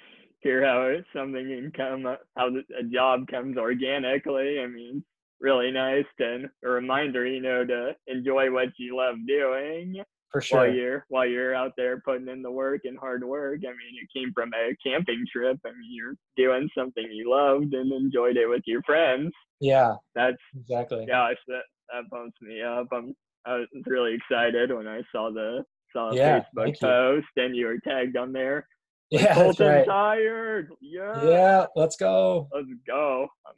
hear 0.43 0.65
how 0.65 0.93
something 1.17 1.47
can 1.47 1.71
come, 1.75 2.15
how 2.35 2.47
a 2.47 2.83
job 2.83 3.27
comes 3.27 3.57
organically. 3.57 4.59
I 4.59 4.67
mean, 4.67 5.03
really 5.39 5.71
nice 5.71 6.05
and 6.19 6.49
a 6.63 6.69
reminder, 6.69 7.25
you 7.25 7.41
know, 7.41 7.65
to 7.65 7.95
enjoy 8.07 8.51
what 8.51 8.69
you 8.77 8.97
love 8.97 9.15
doing. 9.25 10.03
For 10.33 10.41
sure. 10.41 10.59
While 10.59 10.73
you're 10.73 11.05
while 11.09 11.27
you're 11.27 11.55
out 11.55 11.73
there 11.77 12.01
putting 12.01 12.27
in 12.27 12.41
the 12.41 12.51
work 12.51 12.81
and 12.85 12.97
hard 12.97 13.23
work. 13.23 13.59
I 13.63 13.69
mean, 13.69 14.01
it 14.01 14.09
came 14.19 14.33
from 14.33 14.51
a 14.53 14.75
camping 14.83 15.23
trip. 15.31 15.59
I 15.63 15.69
mean, 15.69 15.91
you're 15.91 16.15
doing 16.35 16.67
something 16.75 17.07
you 17.11 17.29
loved 17.29 17.73
and 17.75 17.93
enjoyed 17.93 18.35
it 18.37 18.47
with 18.47 18.63
your 18.65 18.81
friends. 18.81 19.31
Yeah. 19.61 19.93
That's 20.15 20.37
exactly. 20.59 21.05
Gosh, 21.05 21.37
that 21.47 21.61
that 21.93 22.09
bumps 22.09 22.35
me 22.41 22.63
up. 22.63 22.87
I'm 22.91 23.15
I 23.45 23.57
was 23.57 23.67
really 23.85 24.15
excited 24.15 24.73
when 24.75 24.87
I 24.87 25.01
saw 25.11 25.31
the 25.31 25.63
saw 25.91 26.09
a 26.09 26.15
yeah, 26.15 26.41
Facebook 26.57 26.79
post 26.79 27.27
and 27.35 27.55
you 27.55 27.67
were 27.67 27.79
tagged 27.79 28.17
on 28.17 28.33
there. 28.33 28.67
Yeah, 29.11 29.35
that's 29.35 29.59
right. 29.59 29.85
tired. 29.85 30.71
Yeah. 30.81 31.23
Yeah, 31.23 31.65
let's 31.75 31.95
go. 31.95 32.49
Let's 32.51 32.67
go. 32.87 33.27
Um, 33.47 33.53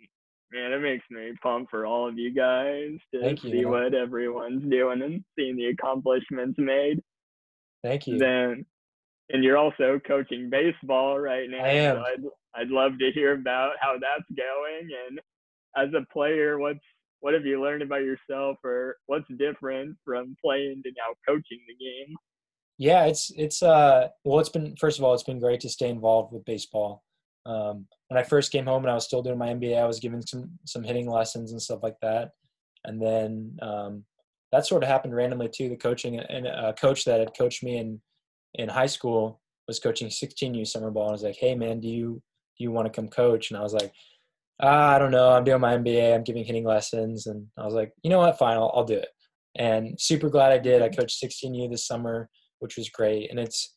man, 0.51 0.73
it 0.73 0.81
makes 0.81 1.05
me 1.10 1.34
pumped 1.41 1.71
for 1.71 1.86
all 1.86 2.08
of 2.08 2.17
you 2.17 2.34
guys 2.34 2.91
to 3.13 3.21
Thank 3.21 3.41
see 3.41 3.60
you, 3.60 3.69
what 3.69 3.93
everyone's 3.93 4.69
doing 4.69 5.01
and 5.01 5.23
seeing 5.38 5.55
the 5.55 5.67
accomplishments 5.67 6.58
made. 6.58 7.01
Thank 7.84 8.08
you. 8.08 8.17
Then, 8.17 8.65
and 9.29 9.43
you're 9.43 9.58
also 9.58 9.99
coaching 10.05 10.49
baseball 10.49 11.19
right 11.19 11.49
now. 11.49 11.63
I 11.63 11.69
am. 11.69 11.95
So 11.97 12.01
I'd, 12.01 12.62
I'd 12.62 12.69
love 12.69 12.97
to 12.99 13.12
hear 13.12 13.34
about 13.34 13.73
how 13.79 13.93
that's 13.93 14.29
going. 14.36 14.89
And 15.08 15.19
as 15.75 15.93
a 15.93 16.05
player, 16.12 16.60
what's 16.60 16.79
what 17.21 17.34
have 17.34 17.45
you 17.45 17.62
learned 17.62 17.81
about 17.81 18.03
yourself, 18.03 18.58
or 18.63 18.97
what's 19.08 19.25
different 19.38 19.97
from 20.05 20.36
playing 20.43 20.84
to 20.84 20.91
now 20.91 21.15
coaching 21.27 21.60
the 21.67 21.73
game? 21.73 22.15
Yeah, 22.77 23.05
it's 23.05 23.31
it's 23.36 23.63
uh 23.63 24.10
well, 24.23 24.39
it's 24.39 24.49
been 24.49 24.75
first 24.75 24.99
of 24.99 25.05
all, 25.05 25.13
it's 25.13 25.23
been 25.23 25.39
great 25.39 25.62
to 25.62 25.69
stay 25.69 25.89
involved 25.89 26.34
with 26.34 26.45
baseball. 26.45 27.03
Um, 27.45 27.88
when 28.08 28.17
I 28.19 28.23
first 28.23 28.51
came 28.51 28.65
home 28.65 28.84
and 28.84 28.91
I 28.91 28.95
was 28.95 29.05
still 29.05 29.21
doing 29.21 29.38
my 29.38 29.49
MBA, 29.49 29.77
I 29.79 29.86
was 29.86 29.99
giving 29.99 30.21
some 30.25 30.49
some 30.65 30.84
hitting 30.84 31.10
lessons 31.10 31.51
and 31.51 31.62
stuff 31.62 31.84
like 31.84 31.97
that, 32.01 32.31
and 32.86 33.01
then 33.01 33.58
um, 33.62 34.03
that 34.51 34.65
sort 34.65 34.84
of 34.84 34.89
happened 34.89 35.15
randomly 35.15 35.49
too. 35.49 35.69
The 35.69 35.75
coaching 35.75 36.19
and 36.19 36.47
a 36.47 36.73
coach 36.73 37.05
that 37.05 37.19
had 37.19 37.38
coached 37.38 37.63
me 37.63 37.77
in 37.77 38.01
in 38.55 38.69
high 38.69 38.86
school 38.86 39.41
was 39.67 39.79
coaching 39.79 40.10
16U 40.10 40.65
summer 40.67 40.91
ball, 40.91 41.05
and 41.05 41.13
was 41.13 41.23
like, 41.23 41.38
"Hey, 41.38 41.55
man, 41.55 41.79
do 41.79 41.88
you 41.88 42.21
do 42.58 42.63
you 42.63 42.71
want 42.71 42.86
to 42.86 42.93
come 42.93 43.10
coach?" 43.10 43.51
And 43.51 43.58
I 43.60 43.63
was 43.63 43.73
like, 43.73 43.91
ah, 44.62 44.95
"I 44.95 44.99
don't 44.99 45.12
know. 45.12 45.31
I'm 45.31 45.43
doing 45.43 45.62
my 45.62 45.77
MBA. 45.77 46.13
I'm 46.13 46.23
giving 46.23 46.43
hitting 46.43 46.65
lessons," 46.65 47.27
and 47.27 47.47
I 47.58 47.65
was 47.65 47.73
like, 47.73 47.93
"You 48.03 48.10
know 48.10 48.19
what? 48.19 48.38
Fine, 48.38 48.58
I'll, 48.58 48.71
I'll 48.75 48.86
do 48.86 48.95
it." 48.97 49.10
And 49.58 49.99
super 49.99 50.29
glad 50.29 50.51
I 50.51 50.58
did. 50.58 50.81
I 50.81 50.89
coached 50.89 51.21
16U 51.23 51.69
this 51.69 51.88
summer 51.88 52.29
which 52.60 52.77
was 52.77 52.89
great. 52.89 53.29
And 53.29 53.39
it's 53.39 53.74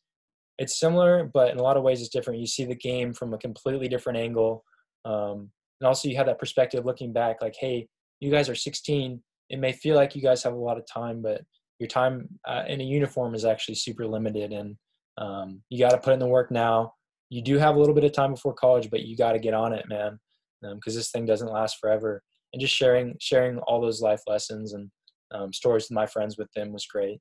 it's 0.59 0.77
similar, 0.77 1.29
but 1.33 1.51
in 1.51 1.57
a 1.57 1.63
lot 1.63 1.77
of 1.77 1.83
ways 1.83 2.01
it's 2.01 2.09
different. 2.09 2.41
You 2.41 2.45
see 2.45 2.65
the 2.65 2.75
game 2.75 3.13
from 3.13 3.33
a 3.33 3.37
completely 3.37 3.87
different 3.87 4.19
angle, 4.19 4.63
um, 5.05 5.49
and 5.79 5.87
also 5.87 6.09
you 6.09 6.17
have 6.17 6.25
that 6.25 6.37
perspective 6.37 6.85
looking 6.85 7.13
back, 7.13 7.41
like, 7.41 7.55
hey, 7.57 7.87
you 8.19 8.29
guys 8.29 8.49
are 8.49 8.55
16. 8.55 9.21
It 9.49 9.59
may 9.59 9.71
feel 9.71 9.95
like 9.95 10.15
you 10.15 10.21
guys 10.21 10.43
have 10.43 10.53
a 10.53 10.57
lot 10.57 10.77
of 10.77 10.85
time, 10.85 11.21
but 11.21 11.41
your 11.79 11.87
time 11.87 12.27
uh, 12.45 12.63
in 12.67 12.81
a 12.81 12.83
uniform 12.83 13.33
is 13.33 13.45
actually 13.45 13.75
super 13.75 14.05
limited, 14.05 14.51
and 14.51 14.75
um, 15.17 15.61
you 15.69 15.79
got 15.79 15.91
to 15.91 15.97
put 15.97 16.13
in 16.13 16.19
the 16.19 16.27
work 16.27 16.51
now. 16.51 16.93
You 17.29 17.41
do 17.41 17.57
have 17.57 17.75
a 17.75 17.79
little 17.79 17.95
bit 17.95 18.03
of 18.03 18.11
time 18.11 18.33
before 18.33 18.53
college, 18.53 18.89
but 18.91 19.03
you 19.03 19.15
got 19.15 19.31
to 19.31 19.39
get 19.39 19.53
on 19.53 19.71
it, 19.71 19.87
man, 19.87 20.19
because 20.61 20.93
um, 20.93 20.99
this 20.99 21.11
thing 21.11 21.25
doesn't 21.25 21.51
last 21.51 21.77
forever. 21.79 22.21
And 22.51 22.59
just 22.59 22.75
sharing 22.75 23.15
sharing 23.21 23.59
all 23.59 23.79
those 23.79 24.01
life 24.01 24.21
lessons 24.27 24.73
and 24.73 24.89
um, 25.31 25.53
stories 25.53 25.83
with 25.85 25.95
my 25.95 26.05
friends 26.05 26.37
with 26.37 26.51
them 26.53 26.73
was 26.73 26.85
great. 26.85 27.19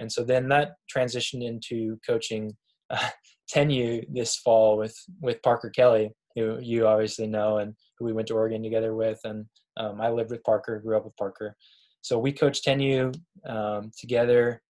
And 0.00 0.10
so 0.10 0.24
then 0.24 0.48
that 0.48 0.72
transitioned 0.94 1.46
into 1.46 1.98
coaching 2.06 2.54
uh, 2.90 3.08
10U 3.54 4.04
this 4.12 4.36
fall 4.36 4.76
with, 4.76 4.96
with 5.20 5.42
Parker 5.42 5.70
Kelly, 5.70 6.10
who 6.34 6.58
you 6.60 6.86
obviously 6.86 7.26
know 7.26 7.58
and 7.58 7.74
who 7.98 8.04
we 8.04 8.12
went 8.12 8.28
to 8.28 8.34
Oregon 8.34 8.62
together 8.62 8.94
with. 8.94 9.18
And 9.24 9.46
um, 9.76 10.00
I 10.00 10.10
lived 10.10 10.30
with 10.30 10.44
Parker, 10.44 10.80
grew 10.80 10.96
up 10.96 11.04
with 11.04 11.16
Parker. 11.16 11.56
So 12.02 12.18
we 12.18 12.32
coached 12.32 12.66
10U 12.66 13.14
um, 13.46 13.90
together. 13.98 14.60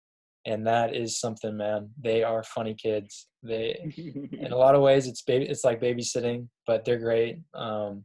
And 0.46 0.66
that 0.66 0.94
is 0.94 1.18
something, 1.18 1.56
man. 1.56 1.88
They 2.00 2.22
are 2.22 2.42
funny 2.42 2.74
kids. 2.74 3.28
They, 3.42 3.92
in 4.32 4.52
a 4.52 4.56
lot 4.56 4.74
of 4.74 4.82
ways, 4.82 5.06
it's 5.06 5.22
baby, 5.22 5.46
it's 5.46 5.64
like 5.64 5.80
babysitting, 5.80 6.48
but 6.66 6.84
they're 6.84 6.98
great. 6.98 7.38
Um, 7.54 8.04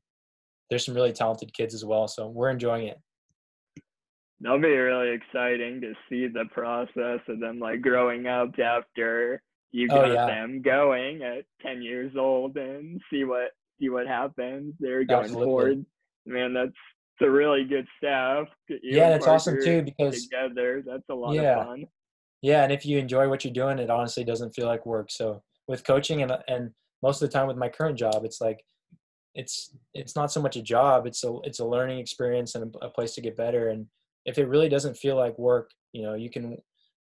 there's 0.70 0.86
some 0.86 0.96
really 0.96 1.12
talented 1.12 1.54
kids 1.54 1.74
as 1.74 1.84
well, 1.84 2.08
so 2.08 2.28
we're 2.28 2.50
enjoying 2.50 2.88
it. 2.88 3.00
that'll 4.40 4.60
be 4.60 4.68
really 4.70 5.10
exciting 5.10 5.82
to 5.82 5.94
see 6.08 6.28
the 6.28 6.46
process 6.52 7.20
of 7.28 7.40
them 7.40 7.60
like 7.60 7.82
growing 7.82 8.28
up 8.28 8.58
after 8.60 9.42
you 9.72 9.88
Oh 9.92 9.96
got 9.96 10.12
yeah, 10.12 10.26
them 10.26 10.62
going 10.62 11.22
at 11.22 11.46
10 11.62 11.82
years 11.82 12.14
old 12.18 12.58
and 12.58 13.02
see 13.12 13.24
what 13.24 13.52
see 13.80 13.90
what 13.90 14.08
happens. 14.08 14.74
They're 14.80 15.04
going 15.04 15.26
absolutely. 15.26 15.46
forward. 15.46 15.86
Man, 16.26 16.54
that's 16.54 16.74
it's 17.20 17.28
a 17.28 17.30
really 17.30 17.66
good 17.66 17.88
staff. 17.98 18.48
Yeah, 18.82 19.10
and 19.10 19.24
awesome 19.24 19.58
too 19.62 19.82
because 19.82 20.28
together. 20.28 20.84
That's 20.86 21.04
a 21.10 21.14
lot 21.14 21.30
of 21.30 21.44
yeah, 21.44 21.64
fun. 21.64 21.86
yeah, 22.42 22.64
and 22.64 22.72
if 22.72 22.86
you 22.86 22.98
enjoy 22.98 23.28
what 23.28 23.44
you're 23.44 23.54
doing, 23.54 23.80
it 23.80 23.90
honestly 23.90 24.24
doesn't 24.24 24.52
feel 24.52 24.68
like 24.68 24.86
work. 24.86 25.12
So 25.12 25.42
with 25.68 25.84
coaching 25.86 26.22
and 26.22 26.32
and 26.48 26.72
most 27.04 27.22
of 27.22 27.30
the 27.30 27.34
time 27.34 27.48
with 27.48 27.58
my 27.58 27.70
current 27.70 27.98
job, 27.98 28.24
it's 28.24 28.40
like 28.40 28.64
it's 29.36 29.76
it's 29.94 30.16
not 30.16 30.32
so 30.32 30.42
much 30.42 30.56
a 30.56 30.62
job; 30.62 31.06
it's 31.08 31.24
a 31.24 31.38
it's 31.44 31.60
a 31.60 31.66
learning 31.66 32.00
experience 32.00 32.56
and 32.56 32.74
a, 32.82 32.86
a 32.86 32.90
place 32.90 33.14
to 33.16 33.22
get 33.22 33.36
better. 33.36 33.70
And 33.70 33.88
if 34.26 34.38
it 34.38 34.48
really 34.48 34.70
doesn't 34.70 34.98
feel 34.98 35.16
like 35.18 35.38
work, 35.38 35.72
you 35.92 36.04
know, 36.04 36.14
you 36.14 36.30
can 36.30 36.58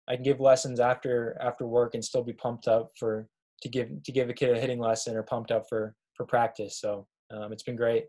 I 0.10 0.16
can 0.16 0.24
give 0.24 0.40
lessons 0.40 0.80
after 0.80 1.38
after 1.42 1.66
work 1.66 1.94
and 1.94 2.04
still 2.04 2.24
be 2.24 2.34
pumped 2.34 2.68
up 2.68 2.92
for 3.00 3.28
to 3.62 3.70
give 3.70 3.90
to 4.04 4.12
give 4.12 4.30
a 4.30 4.34
kid 4.34 4.56
a 4.56 4.60
hitting 4.60 4.80
lesson 4.80 5.16
or 5.16 5.24
pumped 5.24 5.52
up 5.52 5.64
for 5.70 5.96
for 6.16 6.26
practice. 6.26 6.80
So 6.80 7.08
um, 7.32 7.52
it's 7.52 7.64
been 7.64 7.76
great. 7.76 8.06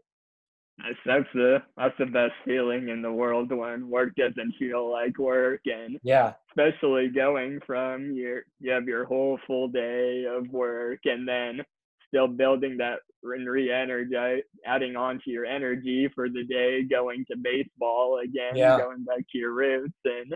That's 0.79 0.99
that's 1.07 1.29
the 1.35 1.59
that's 1.77 1.95
the 1.99 2.07
best 2.07 2.33
feeling 2.45 2.89
in 2.89 3.01
the 3.01 3.13
world 3.13 3.53
when 3.53 3.89
work 3.89 4.13
doesn't 4.17 4.55
feel 4.59 4.91
like 4.91 5.19
work 5.19 5.61
and 5.67 5.99
Yeah, 6.03 6.33
especially 6.51 7.09
going 7.09 7.61
from 7.65 8.13
your 8.13 8.43
you 8.59 8.73
have 8.73 8.89
your 8.89 9.05
whole 9.05 9.39
full 9.47 9.69
day 9.69 10.25
of 10.29 10.49
work 10.49 10.99
and 11.05 11.29
then 11.29 11.61
still 12.09 12.27
building 12.27 12.77
that 12.79 12.99
and 13.23 13.49
re-energize 13.49 14.43
adding 14.67 14.97
on 14.97 15.21
to 15.25 15.31
your 15.31 15.47
energy 15.47 16.11
for 16.15 16.29
the 16.29 16.45
day 16.45 16.83
going 16.83 17.25
to 17.31 17.37
baseball 17.37 18.21
again 18.23 18.55
yeah, 18.55 18.77
going 18.77 19.03
back 19.05 19.25
to 19.31 19.39
your 19.39 19.53
roots 19.53 19.95
and 20.05 20.35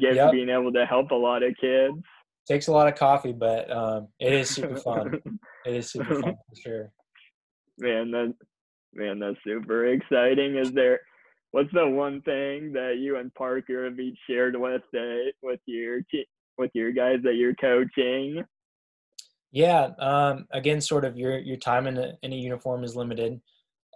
get 0.00 0.14
yep. 0.14 0.32
being 0.32 0.48
able 0.48 0.72
to 0.72 0.86
help 0.86 1.10
a 1.10 1.14
lot 1.14 1.42
of 1.42 1.54
kids 1.60 2.02
Takes 2.50 2.66
a 2.66 2.72
lot 2.72 2.88
of 2.88 2.96
coffee, 2.96 3.32
but 3.32 3.70
um, 3.70 4.08
it 4.18 4.32
is 4.32 4.50
super 4.50 4.76
fun. 4.80 5.20
It 5.64 5.76
is 5.76 5.90
super 5.90 6.20
fun 6.20 6.34
for 6.48 6.56
sure. 6.60 6.92
man 7.78 8.10
that 8.10 8.34
man 8.92 9.20
that's 9.20 9.36
super 9.44 9.86
exciting 9.86 10.56
is 10.56 10.72
there 10.72 11.00
what's 11.52 11.72
the 11.72 11.86
one 11.86 12.20
thing 12.22 12.72
that 12.72 12.96
you 12.98 13.18
and 13.18 13.32
parker 13.34 13.84
have 13.84 14.00
each 14.00 14.18
shared 14.28 14.56
with 14.56 14.82
the 14.92 15.32
with 15.42 15.60
your 15.66 16.00
with 16.58 16.70
your 16.74 16.90
guys 16.90 17.18
that 17.22 17.36
you're 17.36 17.54
coaching 17.54 18.42
Yeah, 19.52 19.90
um, 20.00 20.46
again, 20.50 20.80
sort 20.80 21.04
of 21.04 21.16
your 21.16 21.38
your 21.38 21.56
time 21.56 21.86
in 21.86 21.98
a, 21.98 22.14
in 22.22 22.32
a 22.32 22.36
uniform 22.36 22.84
is 22.84 22.96
limited, 22.96 23.40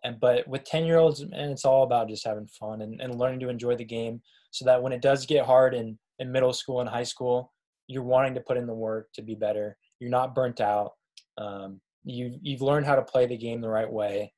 and 0.04 0.20
but 0.20 0.46
with 0.46 0.64
ten 0.64 0.84
year 0.84 0.98
olds, 0.98 1.20
and 1.20 1.34
it's 1.34 1.64
all 1.64 1.82
about 1.82 2.08
just 2.08 2.24
having 2.24 2.46
fun 2.46 2.82
and, 2.82 3.00
and 3.00 3.18
learning 3.18 3.40
to 3.40 3.48
enjoy 3.48 3.74
the 3.74 3.84
game, 3.84 4.20
so 4.54 4.64
that 4.64 4.80
when 4.80 4.92
it 4.92 5.02
does 5.02 5.26
get 5.26 5.44
hard 5.44 5.74
in 5.74 5.98
in 6.20 6.30
middle 6.30 6.52
school 6.52 6.80
and 6.80 6.88
high 6.88 7.02
school, 7.02 7.52
you're 7.88 8.04
wanting 8.04 8.34
to 8.34 8.40
put 8.40 8.56
in 8.56 8.68
the 8.68 8.74
work 8.88 9.08
to 9.14 9.20
be 9.20 9.34
better. 9.34 9.76
You're 9.98 10.10
not 10.10 10.32
burnt 10.32 10.60
out. 10.60 10.92
Um, 11.38 11.80
you 12.04 12.38
you've 12.40 12.62
learned 12.62 12.86
how 12.86 12.94
to 12.94 13.02
play 13.02 13.26
the 13.26 13.36
game 13.36 13.60
the 13.60 13.68
right 13.68 13.90
way, 13.90 14.32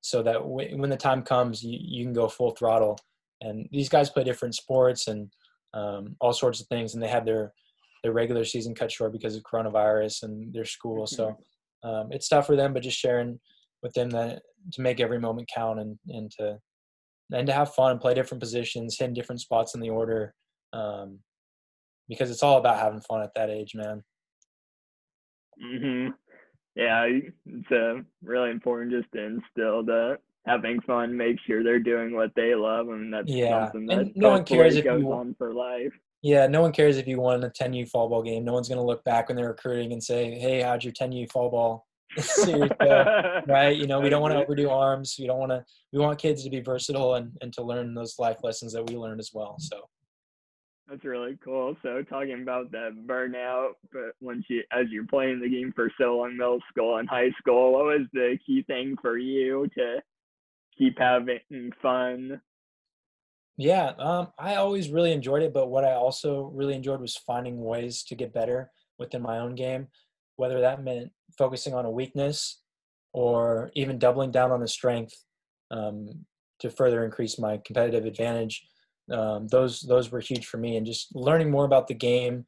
so 0.00 0.22
that 0.22 0.38
w- 0.38 0.78
when 0.78 0.88
the 0.88 0.96
time 0.96 1.22
comes, 1.22 1.62
you, 1.62 1.78
you 1.78 2.04
can 2.04 2.14
go 2.14 2.26
full 2.26 2.52
throttle. 2.52 2.98
And 3.42 3.68
these 3.70 3.90
guys 3.90 4.08
play 4.08 4.24
different 4.24 4.54
sports 4.54 5.08
and 5.08 5.30
um, 5.74 6.16
all 6.20 6.32
sorts 6.32 6.62
of 6.62 6.66
things, 6.68 6.94
and 6.94 7.02
they 7.02 7.08
have 7.08 7.26
their 7.26 7.52
their 8.02 8.12
regular 8.12 8.46
season 8.46 8.74
cut 8.74 8.90
short 8.90 9.12
because 9.12 9.36
of 9.36 9.42
coronavirus 9.42 10.22
and 10.22 10.54
their 10.54 10.64
school. 10.64 11.06
So 11.06 11.36
um, 11.84 12.08
it's 12.12 12.28
tough 12.28 12.46
for 12.46 12.56
them, 12.56 12.72
but 12.72 12.82
just 12.82 12.98
sharing 12.98 13.38
with 13.82 13.92
them 13.92 14.08
that 14.10 14.40
to 14.72 14.80
make 14.80 15.00
every 15.00 15.20
moment 15.20 15.50
count 15.54 15.80
and 15.80 15.98
and 16.08 16.30
to 16.38 16.58
and 17.32 17.46
to 17.46 17.52
have 17.52 17.74
fun, 17.74 17.92
and 17.92 18.00
play 18.00 18.14
different 18.14 18.40
positions, 18.40 18.98
hit 18.98 19.08
in 19.08 19.14
different 19.14 19.40
spots 19.40 19.74
in 19.74 19.80
the 19.80 19.90
order, 19.90 20.34
um, 20.72 21.18
because 22.08 22.30
it's 22.30 22.42
all 22.42 22.58
about 22.58 22.78
having 22.78 23.00
fun 23.00 23.22
at 23.22 23.34
that 23.34 23.50
age, 23.50 23.74
man. 23.74 24.02
hmm 25.60 26.08
Yeah, 26.74 27.06
it's 27.46 27.72
uh, 27.72 28.02
really 28.22 28.50
important 28.50 28.92
just 28.92 29.10
to 29.12 29.22
instill 29.22 29.84
the 29.84 30.18
having 30.46 30.80
fun, 30.82 31.16
make 31.16 31.36
sure 31.46 31.62
they're 31.62 31.78
doing 31.78 32.14
what 32.14 32.32
they 32.34 32.54
love, 32.54 32.88
and 32.88 33.12
that's 33.12 33.28
Yeah, 33.28 33.66
something 33.66 33.86
that 33.86 33.98
and 33.98 34.12
no 34.16 34.30
one 34.30 34.44
cares 34.44 34.76
if 34.76 34.84
goes 34.84 35.02
you 35.02 35.12
on 35.12 35.34
for 35.36 35.52
life. 35.52 35.92
Yeah, 36.22 36.46
no 36.46 36.60
one 36.60 36.72
cares 36.72 36.98
if 36.98 37.06
you 37.06 37.18
won 37.20 37.44
a 37.44 37.50
10U 37.50 37.86
fall 37.88 38.08
ball 38.08 38.22
game. 38.22 38.44
No 38.44 38.52
one's 38.52 38.68
going 38.68 38.78
to 38.80 38.84
look 38.84 39.04
back 39.04 39.28
when 39.28 39.36
they're 39.36 39.48
recruiting 39.48 39.92
and 39.92 40.02
say, 40.02 40.38
"Hey, 40.38 40.60
how'd 40.60 40.84
your 40.84 40.92
10U 40.92 41.30
fall 41.30 41.50
ball 41.50 41.70
series 41.70 41.78
go?" 41.78 41.89
Right? 43.46 43.76
You 43.76 43.86
know, 43.86 44.00
we 44.00 44.08
don't 44.08 44.22
want 44.22 44.34
to 44.34 44.40
overdo 44.42 44.70
arms. 44.70 45.16
We 45.18 45.26
don't 45.26 45.38
want 45.38 45.52
to. 45.52 45.64
We 45.92 45.98
want 45.98 46.18
kids 46.18 46.44
to 46.44 46.50
be 46.50 46.60
versatile 46.60 47.14
and 47.14 47.32
and 47.40 47.52
to 47.54 47.62
learn 47.62 47.94
those 47.94 48.18
life 48.18 48.38
lessons 48.42 48.72
that 48.72 48.88
we 48.88 48.96
learned 48.96 49.20
as 49.20 49.30
well. 49.32 49.56
So 49.58 49.80
That's 50.88 51.04
really 51.04 51.38
cool. 51.44 51.76
So 51.82 52.02
talking 52.02 52.42
about 52.42 52.70
that 52.72 52.92
burnout, 53.06 53.72
but 53.92 54.12
once 54.20 54.44
you 54.48 54.62
as 54.72 54.86
you're 54.90 55.06
playing 55.06 55.40
the 55.40 55.48
game 55.48 55.72
for 55.74 55.90
so 55.98 56.18
long, 56.18 56.36
middle 56.36 56.60
school 56.70 56.96
and 56.96 57.08
high 57.08 57.30
school, 57.38 57.72
what 57.72 57.84
was 57.84 58.06
the 58.12 58.38
key 58.46 58.62
thing 58.62 58.96
for 59.00 59.16
you 59.18 59.68
to 59.76 60.02
keep 60.76 60.98
having 60.98 61.72
fun? 61.82 62.40
yeah, 63.60 63.92
um, 63.98 64.28
I 64.38 64.54
always 64.54 64.88
really 64.88 65.12
enjoyed 65.12 65.42
it. 65.42 65.52
But 65.52 65.68
what 65.68 65.84
I 65.84 65.92
also 65.92 66.50
really 66.54 66.74
enjoyed 66.74 67.00
was 67.00 67.16
finding 67.16 67.62
ways 67.62 68.02
to 68.04 68.14
get 68.14 68.32
better 68.32 68.70
within 68.98 69.20
my 69.20 69.38
own 69.38 69.54
game, 69.54 69.88
whether 70.40 70.62
that 70.62 70.82
meant 70.82 71.12
focusing 71.36 71.74
on 71.74 71.84
a 71.84 71.90
weakness 71.90 72.62
or 73.12 73.70
even 73.74 73.98
doubling 73.98 74.30
down 74.30 74.50
on 74.50 74.62
a 74.62 74.66
strength 74.68 75.12
um, 75.70 76.08
to 76.60 76.70
further 76.70 77.04
increase 77.04 77.38
my 77.38 77.60
competitive 77.66 78.06
advantage. 78.06 78.66
Um, 79.12 79.48
those 79.48 79.82
those 79.82 80.10
were 80.10 80.20
huge 80.20 80.46
for 80.46 80.56
me, 80.56 80.76
and 80.78 80.86
just 80.86 81.14
learning 81.14 81.50
more 81.50 81.66
about 81.66 81.88
the 81.88 81.94
game, 81.94 82.46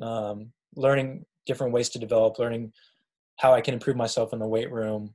um, 0.00 0.50
learning 0.76 1.26
different 1.44 1.74
ways 1.74 1.90
to 1.90 1.98
develop, 1.98 2.38
learning 2.38 2.72
how 3.38 3.52
I 3.52 3.60
can 3.60 3.74
improve 3.74 3.96
myself 3.96 4.32
in 4.32 4.38
the 4.38 4.48
weight 4.48 4.72
room, 4.72 5.14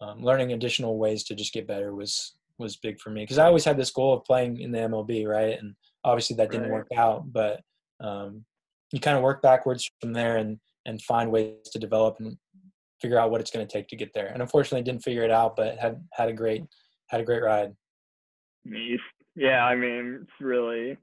um, 0.00 0.22
learning 0.22 0.52
additional 0.52 0.98
ways 0.98 1.24
to 1.24 1.34
just 1.34 1.52
get 1.52 1.66
better 1.66 1.92
was 1.94 2.36
was 2.58 2.76
big 2.76 3.00
for 3.00 3.10
me 3.10 3.22
because 3.22 3.38
I 3.38 3.46
always 3.46 3.64
had 3.64 3.76
this 3.76 3.90
goal 3.90 4.14
of 4.14 4.24
playing 4.24 4.60
in 4.60 4.70
the 4.70 4.78
MLB, 4.78 5.26
right? 5.26 5.58
And 5.58 5.74
obviously 6.04 6.36
that 6.36 6.52
didn't 6.52 6.68
Right. 6.68 6.78
work 6.78 6.88
out, 6.96 7.32
but 7.32 7.60
um, 8.00 8.44
you 8.92 9.00
kind 9.00 9.16
of 9.16 9.22
work 9.24 9.42
backwards 9.42 9.90
from 10.00 10.12
there 10.12 10.36
and 10.36 10.58
and 10.86 11.02
find 11.02 11.30
ways 11.30 11.68
to 11.72 11.78
develop 11.78 12.16
and 12.20 12.36
figure 13.00 13.18
out 13.18 13.30
what 13.30 13.40
it's 13.40 13.50
going 13.50 13.66
to 13.66 13.72
take 13.72 13.88
to 13.88 13.96
get 13.96 14.14
there. 14.14 14.28
And 14.28 14.40
unfortunately, 14.40 14.82
didn't 14.82 15.04
figure 15.04 15.22
it 15.22 15.30
out, 15.30 15.56
but 15.56 15.78
had 15.78 16.02
had 16.12 16.28
a 16.28 16.32
great 16.32 16.64
had 17.08 17.20
a 17.20 17.24
great 17.24 17.42
ride. 17.42 17.74
Nice. 18.64 18.98
Yeah, 19.34 19.64
I 19.64 19.76
mean, 19.76 20.20
it's 20.22 20.40
really 20.40 20.96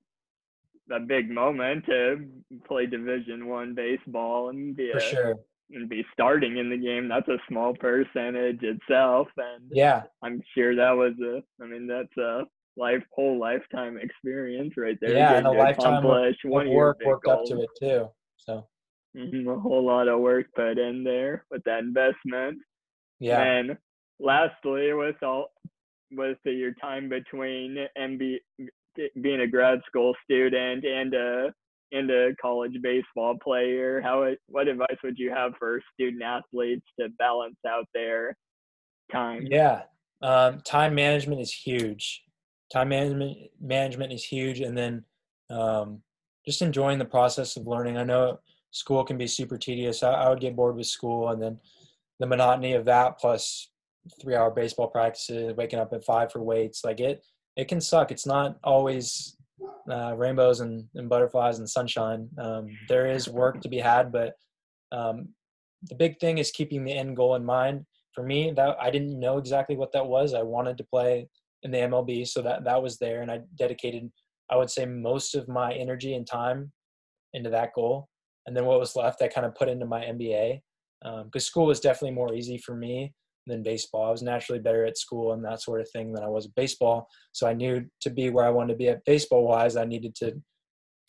a 0.91 0.99
big 0.99 1.29
moment 1.29 1.85
to 1.85 2.25
play 2.67 2.85
Division 2.85 3.47
One 3.47 3.75
baseball 3.75 4.49
and 4.49 4.75
be 4.75 4.91
For 4.91 4.97
a 4.97 5.01
sure. 5.01 5.35
and 5.71 5.87
be 5.87 6.05
starting 6.13 6.57
in 6.57 6.69
the 6.69 6.77
game. 6.77 7.07
That's 7.07 7.27
a 7.27 7.37
small 7.47 7.73
percentage 7.75 8.63
itself, 8.63 9.27
and 9.37 9.69
Yeah. 9.71 10.03
I'm 10.23 10.41
sure 10.55 10.75
that 10.75 10.91
was 10.91 11.13
a. 11.21 11.43
I 11.63 11.67
mean, 11.67 11.87
that's 11.87 12.17
a 12.17 12.45
life 12.75 13.03
whole 13.11 13.39
lifetime 13.39 13.97
experience 13.97 14.73
right 14.77 14.97
there. 14.99 15.13
Yeah, 15.13 15.33
and 15.33 15.45
a 15.45 15.51
lifetime 15.51 16.05
of, 16.05 16.33
one 16.43 16.67
of 16.67 16.73
work 16.73 16.99
worked 17.05 17.27
up 17.27 17.45
to 17.45 17.61
it 17.61 17.69
too. 17.79 18.09
So 18.37 18.67
Mhm, 19.15 19.47
A 19.55 19.59
whole 19.59 19.83
lot 19.85 20.07
of 20.07 20.19
work 20.21 20.47
put 20.55 20.77
in 20.77 21.03
there 21.03 21.45
with 21.51 21.63
that 21.65 21.79
investment. 21.79 22.61
yeah. 23.19 23.39
And 23.39 23.77
lastly, 24.19 24.93
with 24.93 25.21
all 25.23 25.53
with 26.11 26.39
your 26.45 26.73
time 26.75 27.09
between 27.09 27.87
MB 27.97 28.39
being 29.21 29.41
a 29.41 29.47
grad 29.47 29.81
school 29.87 30.15
student 30.23 30.85
and 30.85 31.13
a 31.13 31.53
and 31.91 32.09
a 32.11 32.35
college 32.41 32.75
baseball 32.81 33.37
player, 33.43 34.01
how 34.01 34.31
what 34.47 34.67
advice 34.67 34.97
would 35.03 35.17
you 35.19 35.31
have 35.31 35.53
for 35.59 35.81
student 35.93 36.23
athletes 36.23 36.85
to 36.99 37.09
balance 37.19 37.57
out 37.67 37.87
their 37.93 38.35
time? 39.11 39.49
Yeah. 39.49 39.83
Um, 40.21 40.61
time 40.61 40.95
management 40.95 41.41
is 41.41 41.53
huge. 41.53 42.23
Time 42.71 42.89
management 42.89 43.37
management 43.59 44.13
is 44.13 44.23
huge, 44.23 44.61
and 44.61 44.77
then 44.77 45.05
um, 45.49 46.01
just 46.45 46.61
enjoying 46.61 46.97
the 46.97 47.05
process 47.05 47.57
of 47.57 47.67
learning. 47.67 47.97
I 47.97 48.03
know 48.03 48.39
school 48.73 49.03
can 49.03 49.17
be 49.17 49.27
super 49.27 49.57
tedious. 49.57 50.03
I, 50.03 50.11
I 50.11 50.29
would 50.29 50.41
get 50.41 50.55
bored 50.55 50.75
with 50.75 50.87
school, 50.87 51.29
and 51.29 51.41
then 51.41 51.59
the 52.19 52.27
monotony 52.27 52.73
of 52.73 52.85
that 52.85 53.17
plus 53.19 53.69
three 54.21 54.35
hour 54.35 54.51
baseball 54.51 54.87
practices, 54.87 55.55
waking 55.55 55.79
up 55.79 55.93
at 55.93 56.03
five 56.03 56.31
for 56.31 56.43
weights, 56.43 56.83
like 56.83 56.99
it 56.99 57.23
it 57.55 57.67
can 57.67 57.79
suck. 57.79 58.11
It's 58.11 58.25
not 58.25 58.57
always 58.63 59.37
uh, 59.89 60.15
rainbows 60.17 60.59
and, 60.59 60.85
and 60.95 61.07
butterflies 61.07 61.59
and 61.59 61.69
sunshine. 61.69 62.27
Um, 62.37 62.67
there 62.89 63.05
is 63.07 63.29
work 63.29 63.61
to 63.61 63.69
be 63.69 63.77
had, 63.77 64.11
but 64.11 64.33
um, 64.91 65.29
the 65.89 65.95
big 65.95 66.19
thing 66.19 66.37
is 66.37 66.51
keeping 66.51 66.83
the 66.83 66.93
end 66.93 67.15
goal 67.15 67.35
in 67.35 67.45
mind 67.45 67.85
for 68.13 68.23
me 68.23 68.51
that 68.51 68.77
i 68.79 68.89
didn't 68.89 69.19
know 69.19 69.37
exactly 69.37 69.75
what 69.75 69.91
that 69.91 70.05
was 70.05 70.33
i 70.33 70.41
wanted 70.41 70.77
to 70.77 70.83
play 70.83 71.27
in 71.63 71.71
the 71.71 71.77
mlb 71.77 72.27
so 72.27 72.41
that 72.41 72.63
that 72.63 72.81
was 72.81 72.97
there 72.97 73.21
and 73.21 73.31
i 73.31 73.39
dedicated 73.57 74.09
i 74.49 74.55
would 74.55 74.69
say 74.69 74.85
most 74.85 75.35
of 75.35 75.47
my 75.47 75.73
energy 75.73 76.13
and 76.13 76.27
time 76.27 76.71
into 77.33 77.49
that 77.49 77.73
goal 77.73 78.07
and 78.45 78.55
then 78.55 78.65
what 78.65 78.79
was 78.79 78.95
left 78.95 79.21
i 79.21 79.27
kind 79.27 79.45
of 79.45 79.55
put 79.55 79.69
into 79.69 79.85
my 79.85 80.01
mba 80.05 80.59
because 81.25 81.45
school 81.45 81.65
was 81.65 81.79
definitely 81.79 82.15
more 82.15 82.33
easy 82.33 82.57
for 82.57 82.75
me 82.75 83.13
than 83.47 83.63
baseball. 83.63 84.05
I 84.05 84.11
was 84.11 84.21
naturally 84.21 84.59
better 84.59 84.85
at 84.85 84.97
school 84.97 85.33
and 85.33 85.43
that 85.43 85.61
sort 85.61 85.81
of 85.81 85.89
thing 85.89 86.13
than 86.13 86.23
I 86.23 86.29
was 86.29 86.45
at 86.45 86.55
baseball. 86.55 87.07
So 87.31 87.47
I 87.47 87.53
knew 87.53 87.85
to 88.01 88.09
be 88.09 88.29
where 88.29 88.45
I 88.45 88.49
wanted 88.49 88.73
to 88.73 88.77
be 88.77 88.89
at 88.89 89.05
baseball 89.05 89.45
wise, 89.45 89.75
I 89.75 89.85
needed 89.85 90.15
to 90.15 90.41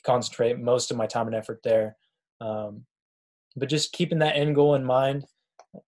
concentrate 0.05 0.59
most 0.59 0.91
of 0.91 0.97
my 0.97 1.07
time 1.07 1.27
and 1.27 1.37
effort 1.37 1.61
there. 1.63 1.97
Um, 2.41 2.83
but 3.57 3.69
just 3.69 3.93
keeping 3.93 4.19
that 4.19 4.37
end 4.37 4.55
goal 4.55 4.75
in 4.75 4.85
mind, 4.85 5.25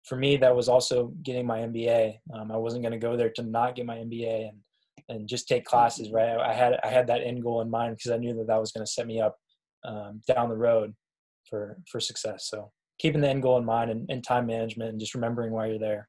for 0.04 0.18
me, 0.18 0.38
that 0.38 0.56
was 0.56 0.70
also 0.70 1.14
getting 1.24 1.46
my 1.46 1.60
MBA. 1.60 2.18
Um, 2.34 2.52
I 2.52 2.58
wasn't 2.58 2.84
going 2.84 2.94
to 2.94 2.98
go 2.98 3.16
there 3.16 3.32
to 3.32 3.44
not 3.44 3.76
get 3.76 3.86
my 3.86 3.98
MBA 3.98 4.50
and 4.50 4.58
and 5.10 5.28
just 5.28 5.50
take 5.50 5.66
classes. 5.66 6.12
Right, 6.12 6.38
I 6.38 6.54
had 6.54 6.80
I 6.84 6.88
had 6.88 7.08
that 7.08 7.22
end 7.22 7.44
goal 7.44 7.60
in 7.62 7.70
mind 7.70 7.98
because 7.98 8.12
I 8.12 8.18
knew 8.18 8.34
that 8.36 8.48
that 8.48 8.60
was 8.60 8.72
going 8.72 8.86
to 8.86 8.92
set 8.92 9.06
me 9.06 9.20
up 9.20 9.38
um, 9.84 10.22
down 10.28 10.48
the 10.48 10.56
road 10.56 10.94
for 11.50 11.78
for 11.90 12.00
success. 12.00 12.48
So 12.50 12.72
keeping 13.00 13.22
the 13.22 13.30
end 13.30 13.42
goal 13.42 13.58
in 13.58 13.66
mind 13.66 13.92
and, 13.92 14.10
and 14.10 14.24
time 14.24 14.48
management 14.48 14.92
and 14.92 15.00
just 15.00 15.16
remembering 15.16 15.52
why 15.52 15.68
you're 15.68 15.80
there. 15.80 16.08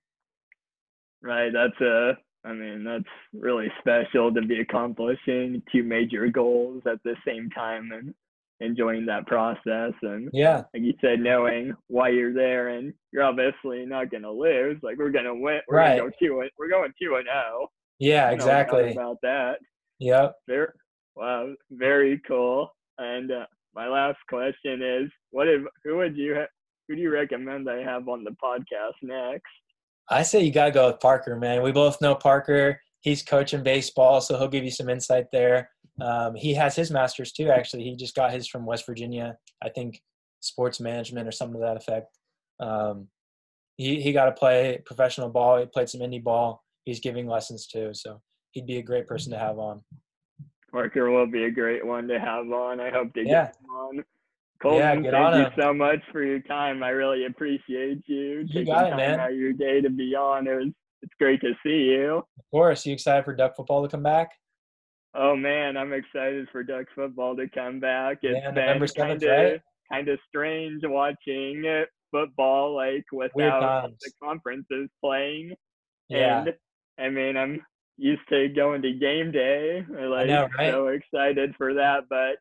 Right. 1.22 1.52
That's 1.52 1.80
a. 1.80 2.16
I 2.46 2.52
mean, 2.52 2.84
that's 2.84 3.04
really 3.32 3.68
special 3.78 4.32
to 4.34 4.42
be 4.42 4.60
accomplishing 4.60 5.62
two 5.72 5.82
major 5.82 6.28
goals 6.28 6.82
at 6.86 7.02
the 7.02 7.16
same 7.26 7.48
time 7.48 7.90
and 7.90 8.14
enjoying 8.60 9.06
that 9.06 9.26
process. 9.26 9.92
And 10.02 10.28
yeah, 10.32 10.62
like 10.74 10.82
you 10.82 10.92
said, 11.00 11.20
knowing 11.20 11.72
why 11.88 12.10
you're 12.10 12.34
there 12.34 12.68
and 12.68 12.92
you're 13.12 13.24
obviously 13.24 13.86
not 13.86 14.10
gonna 14.10 14.30
lose. 14.30 14.76
Like 14.82 14.98
we're 14.98 15.10
gonna 15.10 15.34
win. 15.34 15.60
We're 15.68 15.78
right. 15.78 15.98
gonna 15.98 16.10
go 16.10 16.16
two. 16.20 16.48
We're 16.58 16.68
going 16.68 16.92
two 17.00 17.14
and 17.16 17.24
zero. 17.24 17.44
Oh. 17.62 17.66
Yeah, 17.98 18.30
exactly. 18.30 18.92
About 18.92 19.18
that. 19.22 19.54
Yep. 20.00 20.34
Very 20.46 20.68
wow. 21.16 21.54
Very 21.70 22.20
cool. 22.26 22.70
And 22.98 23.32
uh, 23.32 23.46
my 23.74 23.88
last 23.88 24.18
question 24.28 24.82
is, 24.82 25.10
what 25.30 25.48
if 25.48 25.62
who 25.84 25.96
would 25.96 26.16
you 26.16 26.34
ha- 26.34 26.52
who 26.88 26.96
do 26.96 27.02
you 27.02 27.10
recommend 27.10 27.68
I 27.68 27.82
have 27.82 28.08
on 28.08 28.24
the 28.24 28.36
podcast 28.42 28.94
next? 29.02 29.42
I 30.10 30.22
say 30.22 30.42
you 30.42 30.52
gotta 30.52 30.70
go 30.70 30.88
with 30.88 31.00
Parker, 31.00 31.36
man. 31.36 31.62
We 31.62 31.72
both 31.72 32.00
know 32.00 32.14
Parker. 32.14 32.80
He's 33.00 33.22
coaching 33.22 33.62
baseball, 33.62 34.20
so 34.20 34.38
he'll 34.38 34.48
give 34.48 34.64
you 34.64 34.70
some 34.70 34.88
insight 34.88 35.26
there. 35.32 35.70
Um, 36.00 36.34
he 36.34 36.54
has 36.54 36.74
his 36.74 36.90
master's 36.90 37.32
too. 37.32 37.50
Actually, 37.50 37.84
he 37.84 37.96
just 37.96 38.14
got 38.14 38.32
his 38.32 38.48
from 38.48 38.66
West 38.66 38.86
Virginia. 38.86 39.36
I 39.62 39.68
think 39.68 40.00
sports 40.40 40.80
management 40.80 41.28
or 41.28 41.32
something 41.32 41.60
to 41.60 41.66
that 41.66 41.76
effect. 41.76 42.18
Um, 42.60 43.08
he 43.76 44.00
he 44.00 44.12
got 44.12 44.26
to 44.26 44.32
play 44.32 44.80
professional 44.86 45.28
ball. 45.28 45.58
He 45.58 45.66
played 45.66 45.88
some 45.88 46.00
indie 46.00 46.22
ball. 46.22 46.62
He's 46.84 47.00
giving 47.00 47.26
lessons 47.26 47.66
too, 47.66 47.90
so 47.92 48.20
he'd 48.52 48.66
be 48.66 48.78
a 48.78 48.82
great 48.82 49.06
person 49.06 49.32
to 49.32 49.38
have 49.38 49.58
on. 49.58 49.82
Parker 50.74 51.08
will 51.08 51.28
be 51.28 51.44
a 51.44 51.50
great 51.52 51.86
one 51.86 52.08
to 52.08 52.18
have 52.18 52.50
on. 52.50 52.80
I 52.80 52.90
hope 52.90 53.14
to 53.14 53.20
yeah. 53.20 53.44
get 53.44 53.56
him 53.60 53.70
on. 53.70 54.04
Colton, 54.60 55.04
yeah, 55.04 55.10
thank 55.10 55.36
you 55.36 55.44
him. 55.44 55.52
so 55.56 55.72
much 55.72 56.00
for 56.10 56.24
your 56.24 56.40
time. 56.40 56.82
I 56.82 56.88
really 56.88 57.26
appreciate 57.26 58.02
you, 58.06 58.40
you 58.40 58.48
taking 58.48 58.66
got 58.66 58.86
it, 58.86 58.90
time 58.90 58.96
man. 58.98 59.20
out 59.20 59.30
of 59.30 59.36
your 59.36 59.52
day 59.52 59.80
to 59.80 59.88
be 59.90 60.16
on. 60.16 60.48
It 60.48 60.54
was 60.54 60.72
it's 61.02 61.12
great 61.20 61.40
to 61.42 61.52
see 61.62 61.92
you. 61.92 62.16
Of 62.16 62.44
course, 62.50 62.84
you 62.84 62.92
excited 62.92 63.24
for 63.24 63.36
Duck 63.36 63.54
football 63.54 63.82
to 63.82 63.88
come 63.88 64.02
back? 64.02 64.30
Oh 65.14 65.36
man, 65.36 65.76
I'm 65.76 65.92
excited 65.92 66.48
for 66.50 66.64
Ducks 66.64 66.90
football 66.96 67.36
to 67.36 67.48
come 67.48 67.78
back. 67.78 68.18
It's 68.22 68.36
yeah, 68.42 68.50
been 68.50 68.88
seventh, 68.88 69.20
kinda, 69.20 69.28
right? 69.28 69.60
Kind 69.92 70.08
of 70.08 70.18
strange 70.28 70.82
watching 70.84 71.84
football 72.10 72.74
like 72.74 73.04
without 73.12 73.92
the 74.00 74.10
conferences 74.20 74.88
playing. 75.00 75.54
Yeah. 76.08 76.40
And 76.40 76.54
I 76.98 77.10
mean, 77.10 77.36
I'm 77.36 77.60
used 77.96 78.22
to 78.28 78.48
going 78.48 78.82
to 78.82 78.92
game 78.92 79.30
day. 79.30 79.84
Like, 79.88 80.28
know, 80.28 80.48
right? 80.58 80.72
so 80.72 80.88
excited 80.88 81.54
for 81.56 81.74
that. 81.74 82.04
But 82.08 82.36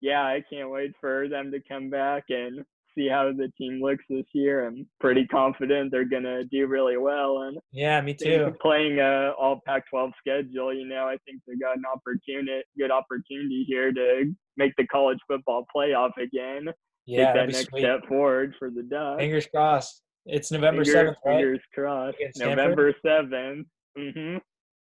yeah, 0.00 0.22
I 0.22 0.42
can't 0.50 0.70
wait 0.70 0.92
for 1.00 1.28
them 1.28 1.50
to 1.52 1.60
come 1.68 1.90
back 1.90 2.24
and 2.28 2.64
see 2.96 3.08
how 3.08 3.32
the 3.32 3.50
team 3.58 3.80
looks 3.82 4.04
this 4.08 4.26
year. 4.32 4.66
I'm 4.66 4.86
pretty 5.00 5.26
confident 5.26 5.90
they're 5.90 6.04
gonna 6.04 6.44
do 6.44 6.66
really 6.66 6.96
well. 6.96 7.42
And 7.42 7.58
yeah, 7.72 8.00
me 8.00 8.14
too. 8.14 8.54
Playing 8.60 9.00
a 9.00 9.32
all 9.38 9.60
Pac-12 9.66 10.12
schedule, 10.18 10.72
you 10.72 10.86
know, 10.86 11.06
I 11.06 11.16
think 11.26 11.42
they 11.46 11.56
got 11.56 11.76
an 11.76 11.84
opportunity, 11.92 12.62
good 12.78 12.90
opportunity 12.90 13.64
here 13.66 13.92
to 13.92 14.32
make 14.56 14.74
the 14.76 14.86
college 14.86 15.18
football 15.26 15.66
playoff 15.74 16.12
again. 16.18 16.72
Yeah, 17.06 17.26
take 17.26 17.34
that 17.34 17.46
next 17.48 17.68
sweet. 17.68 17.80
step 17.80 18.06
forward 18.08 18.54
for 18.58 18.70
the 18.70 18.82
Ducks. 18.82 19.20
Fingers 19.20 19.46
crossed. 19.46 20.02
It's 20.26 20.50
November 20.50 20.84
seventh, 20.84 21.18
right? 21.24 21.36
Fingers 21.36 21.60
crossed. 21.74 22.16
November 22.36 22.94
seventh. 23.04 23.66
Mm-hmm. 23.98 24.38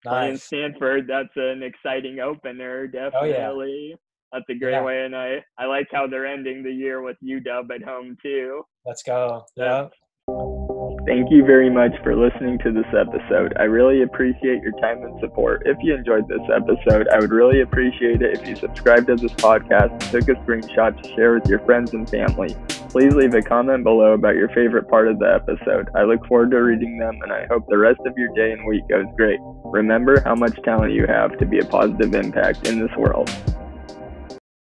Nice. 0.06 0.43
Stanford, 0.43 1.08
that's 1.08 1.36
an 1.36 1.62
exciting 1.64 2.20
opener, 2.20 2.89
Oh, 2.93 3.24
yeah. 3.26 3.34
definitely. 3.34 3.95
That's 4.32 4.45
a 4.50 4.54
great 4.56 4.72
Yeah. 4.74 4.84
way, 4.84 5.06
and 5.06 5.16
I 5.16 5.43
I 5.58 5.66
like 5.66 5.88
how 5.91 6.06
they're 6.08 6.28
ending 6.28 6.62
the 6.64 6.72
year 6.72 7.02
with 7.02 7.18
UW 7.24 7.72
at 7.74 7.82
home 7.82 8.16
too. 8.22 8.64
Let's 8.86 9.02
go. 9.04 9.45
Yeah. 9.56 9.88
Thank 11.06 11.32
you 11.32 11.44
very 11.44 11.70
much 11.70 11.92
for 12.04 12.16
listening 12.16 12.60
to 12.60 12.72
this 12.72 12.86
episode. 12.96 13.54
I 13.58 13.64
really 13.64 14.04
appreciate 14.04 14.62
your 14.62 14.74
time 14.74 15.02
and 15.02 15.20
support. 15.20 15.64
If 15.66 15.78
you 15.82 15.96
enjoyed 15.96 16.28
this 16.28 16.42
episode, 16.54 17.08
I 17.10 17.20
would 17.20 17.32
really 17.32 17.62
appreciate 17.62 18.22
it 18.22 18.38
if 18.38 18.48
you 18.48 18.56
subscribed 18.56 19.08
to 19.08 19.16
this 19.16 19.32
podcast 19.34 19.92
and 19.92 20.02
took 20.02 20.30
a 20.30 20.40
screenshot 20.42 21.02
to 21.02 21.10
share 21.16 21.34
with 21.34 21.48
your 21.48 21.60
friends 21.60 21.94
and 21.94 22.08
family. 22.08 22.56
Please 22.90 23.14
leave 23.16 23.34
a 23.34 23.42
comment 23.42 23.84
below 23.84 24.14
about 24.14 24.36
your 24.36 24.50
favorite 24.50 24.88
part 24.88 25.08
of 25.08 25.18
the 25.20 25.34
episode. 25.34 25.90
I 25.96 26.04
look 26.04 26.26
forward 26.28 26.52
to 26.52 26.58
reading 26.58 27.00
them 27.00 27.20
and 27.24 27.32
I 27.32 27.48
hope 27.48 27.66
the 27.70 27.78
rest 27.78 28.02
of 28.06 28.18
your 28.18 28.30
day 28.36 28.52
and 28.52 28.68
week 28.68 28.88
goes 28.88 29.06
great. 29.16 29.40
Remember 29.66 30.22
how 30.22 30.36
much 30.36 30.62
talent 30.64 30.94
you 30.94 31.08
have 31.08 31.38
to 31.40 31.46
be 31.46 31.60
a 31.60 31.66
positive 31.66 32.14
impact 32.14 32.68
in 32.68 32.80
this 32.80 32.96
world. 32.98 33.30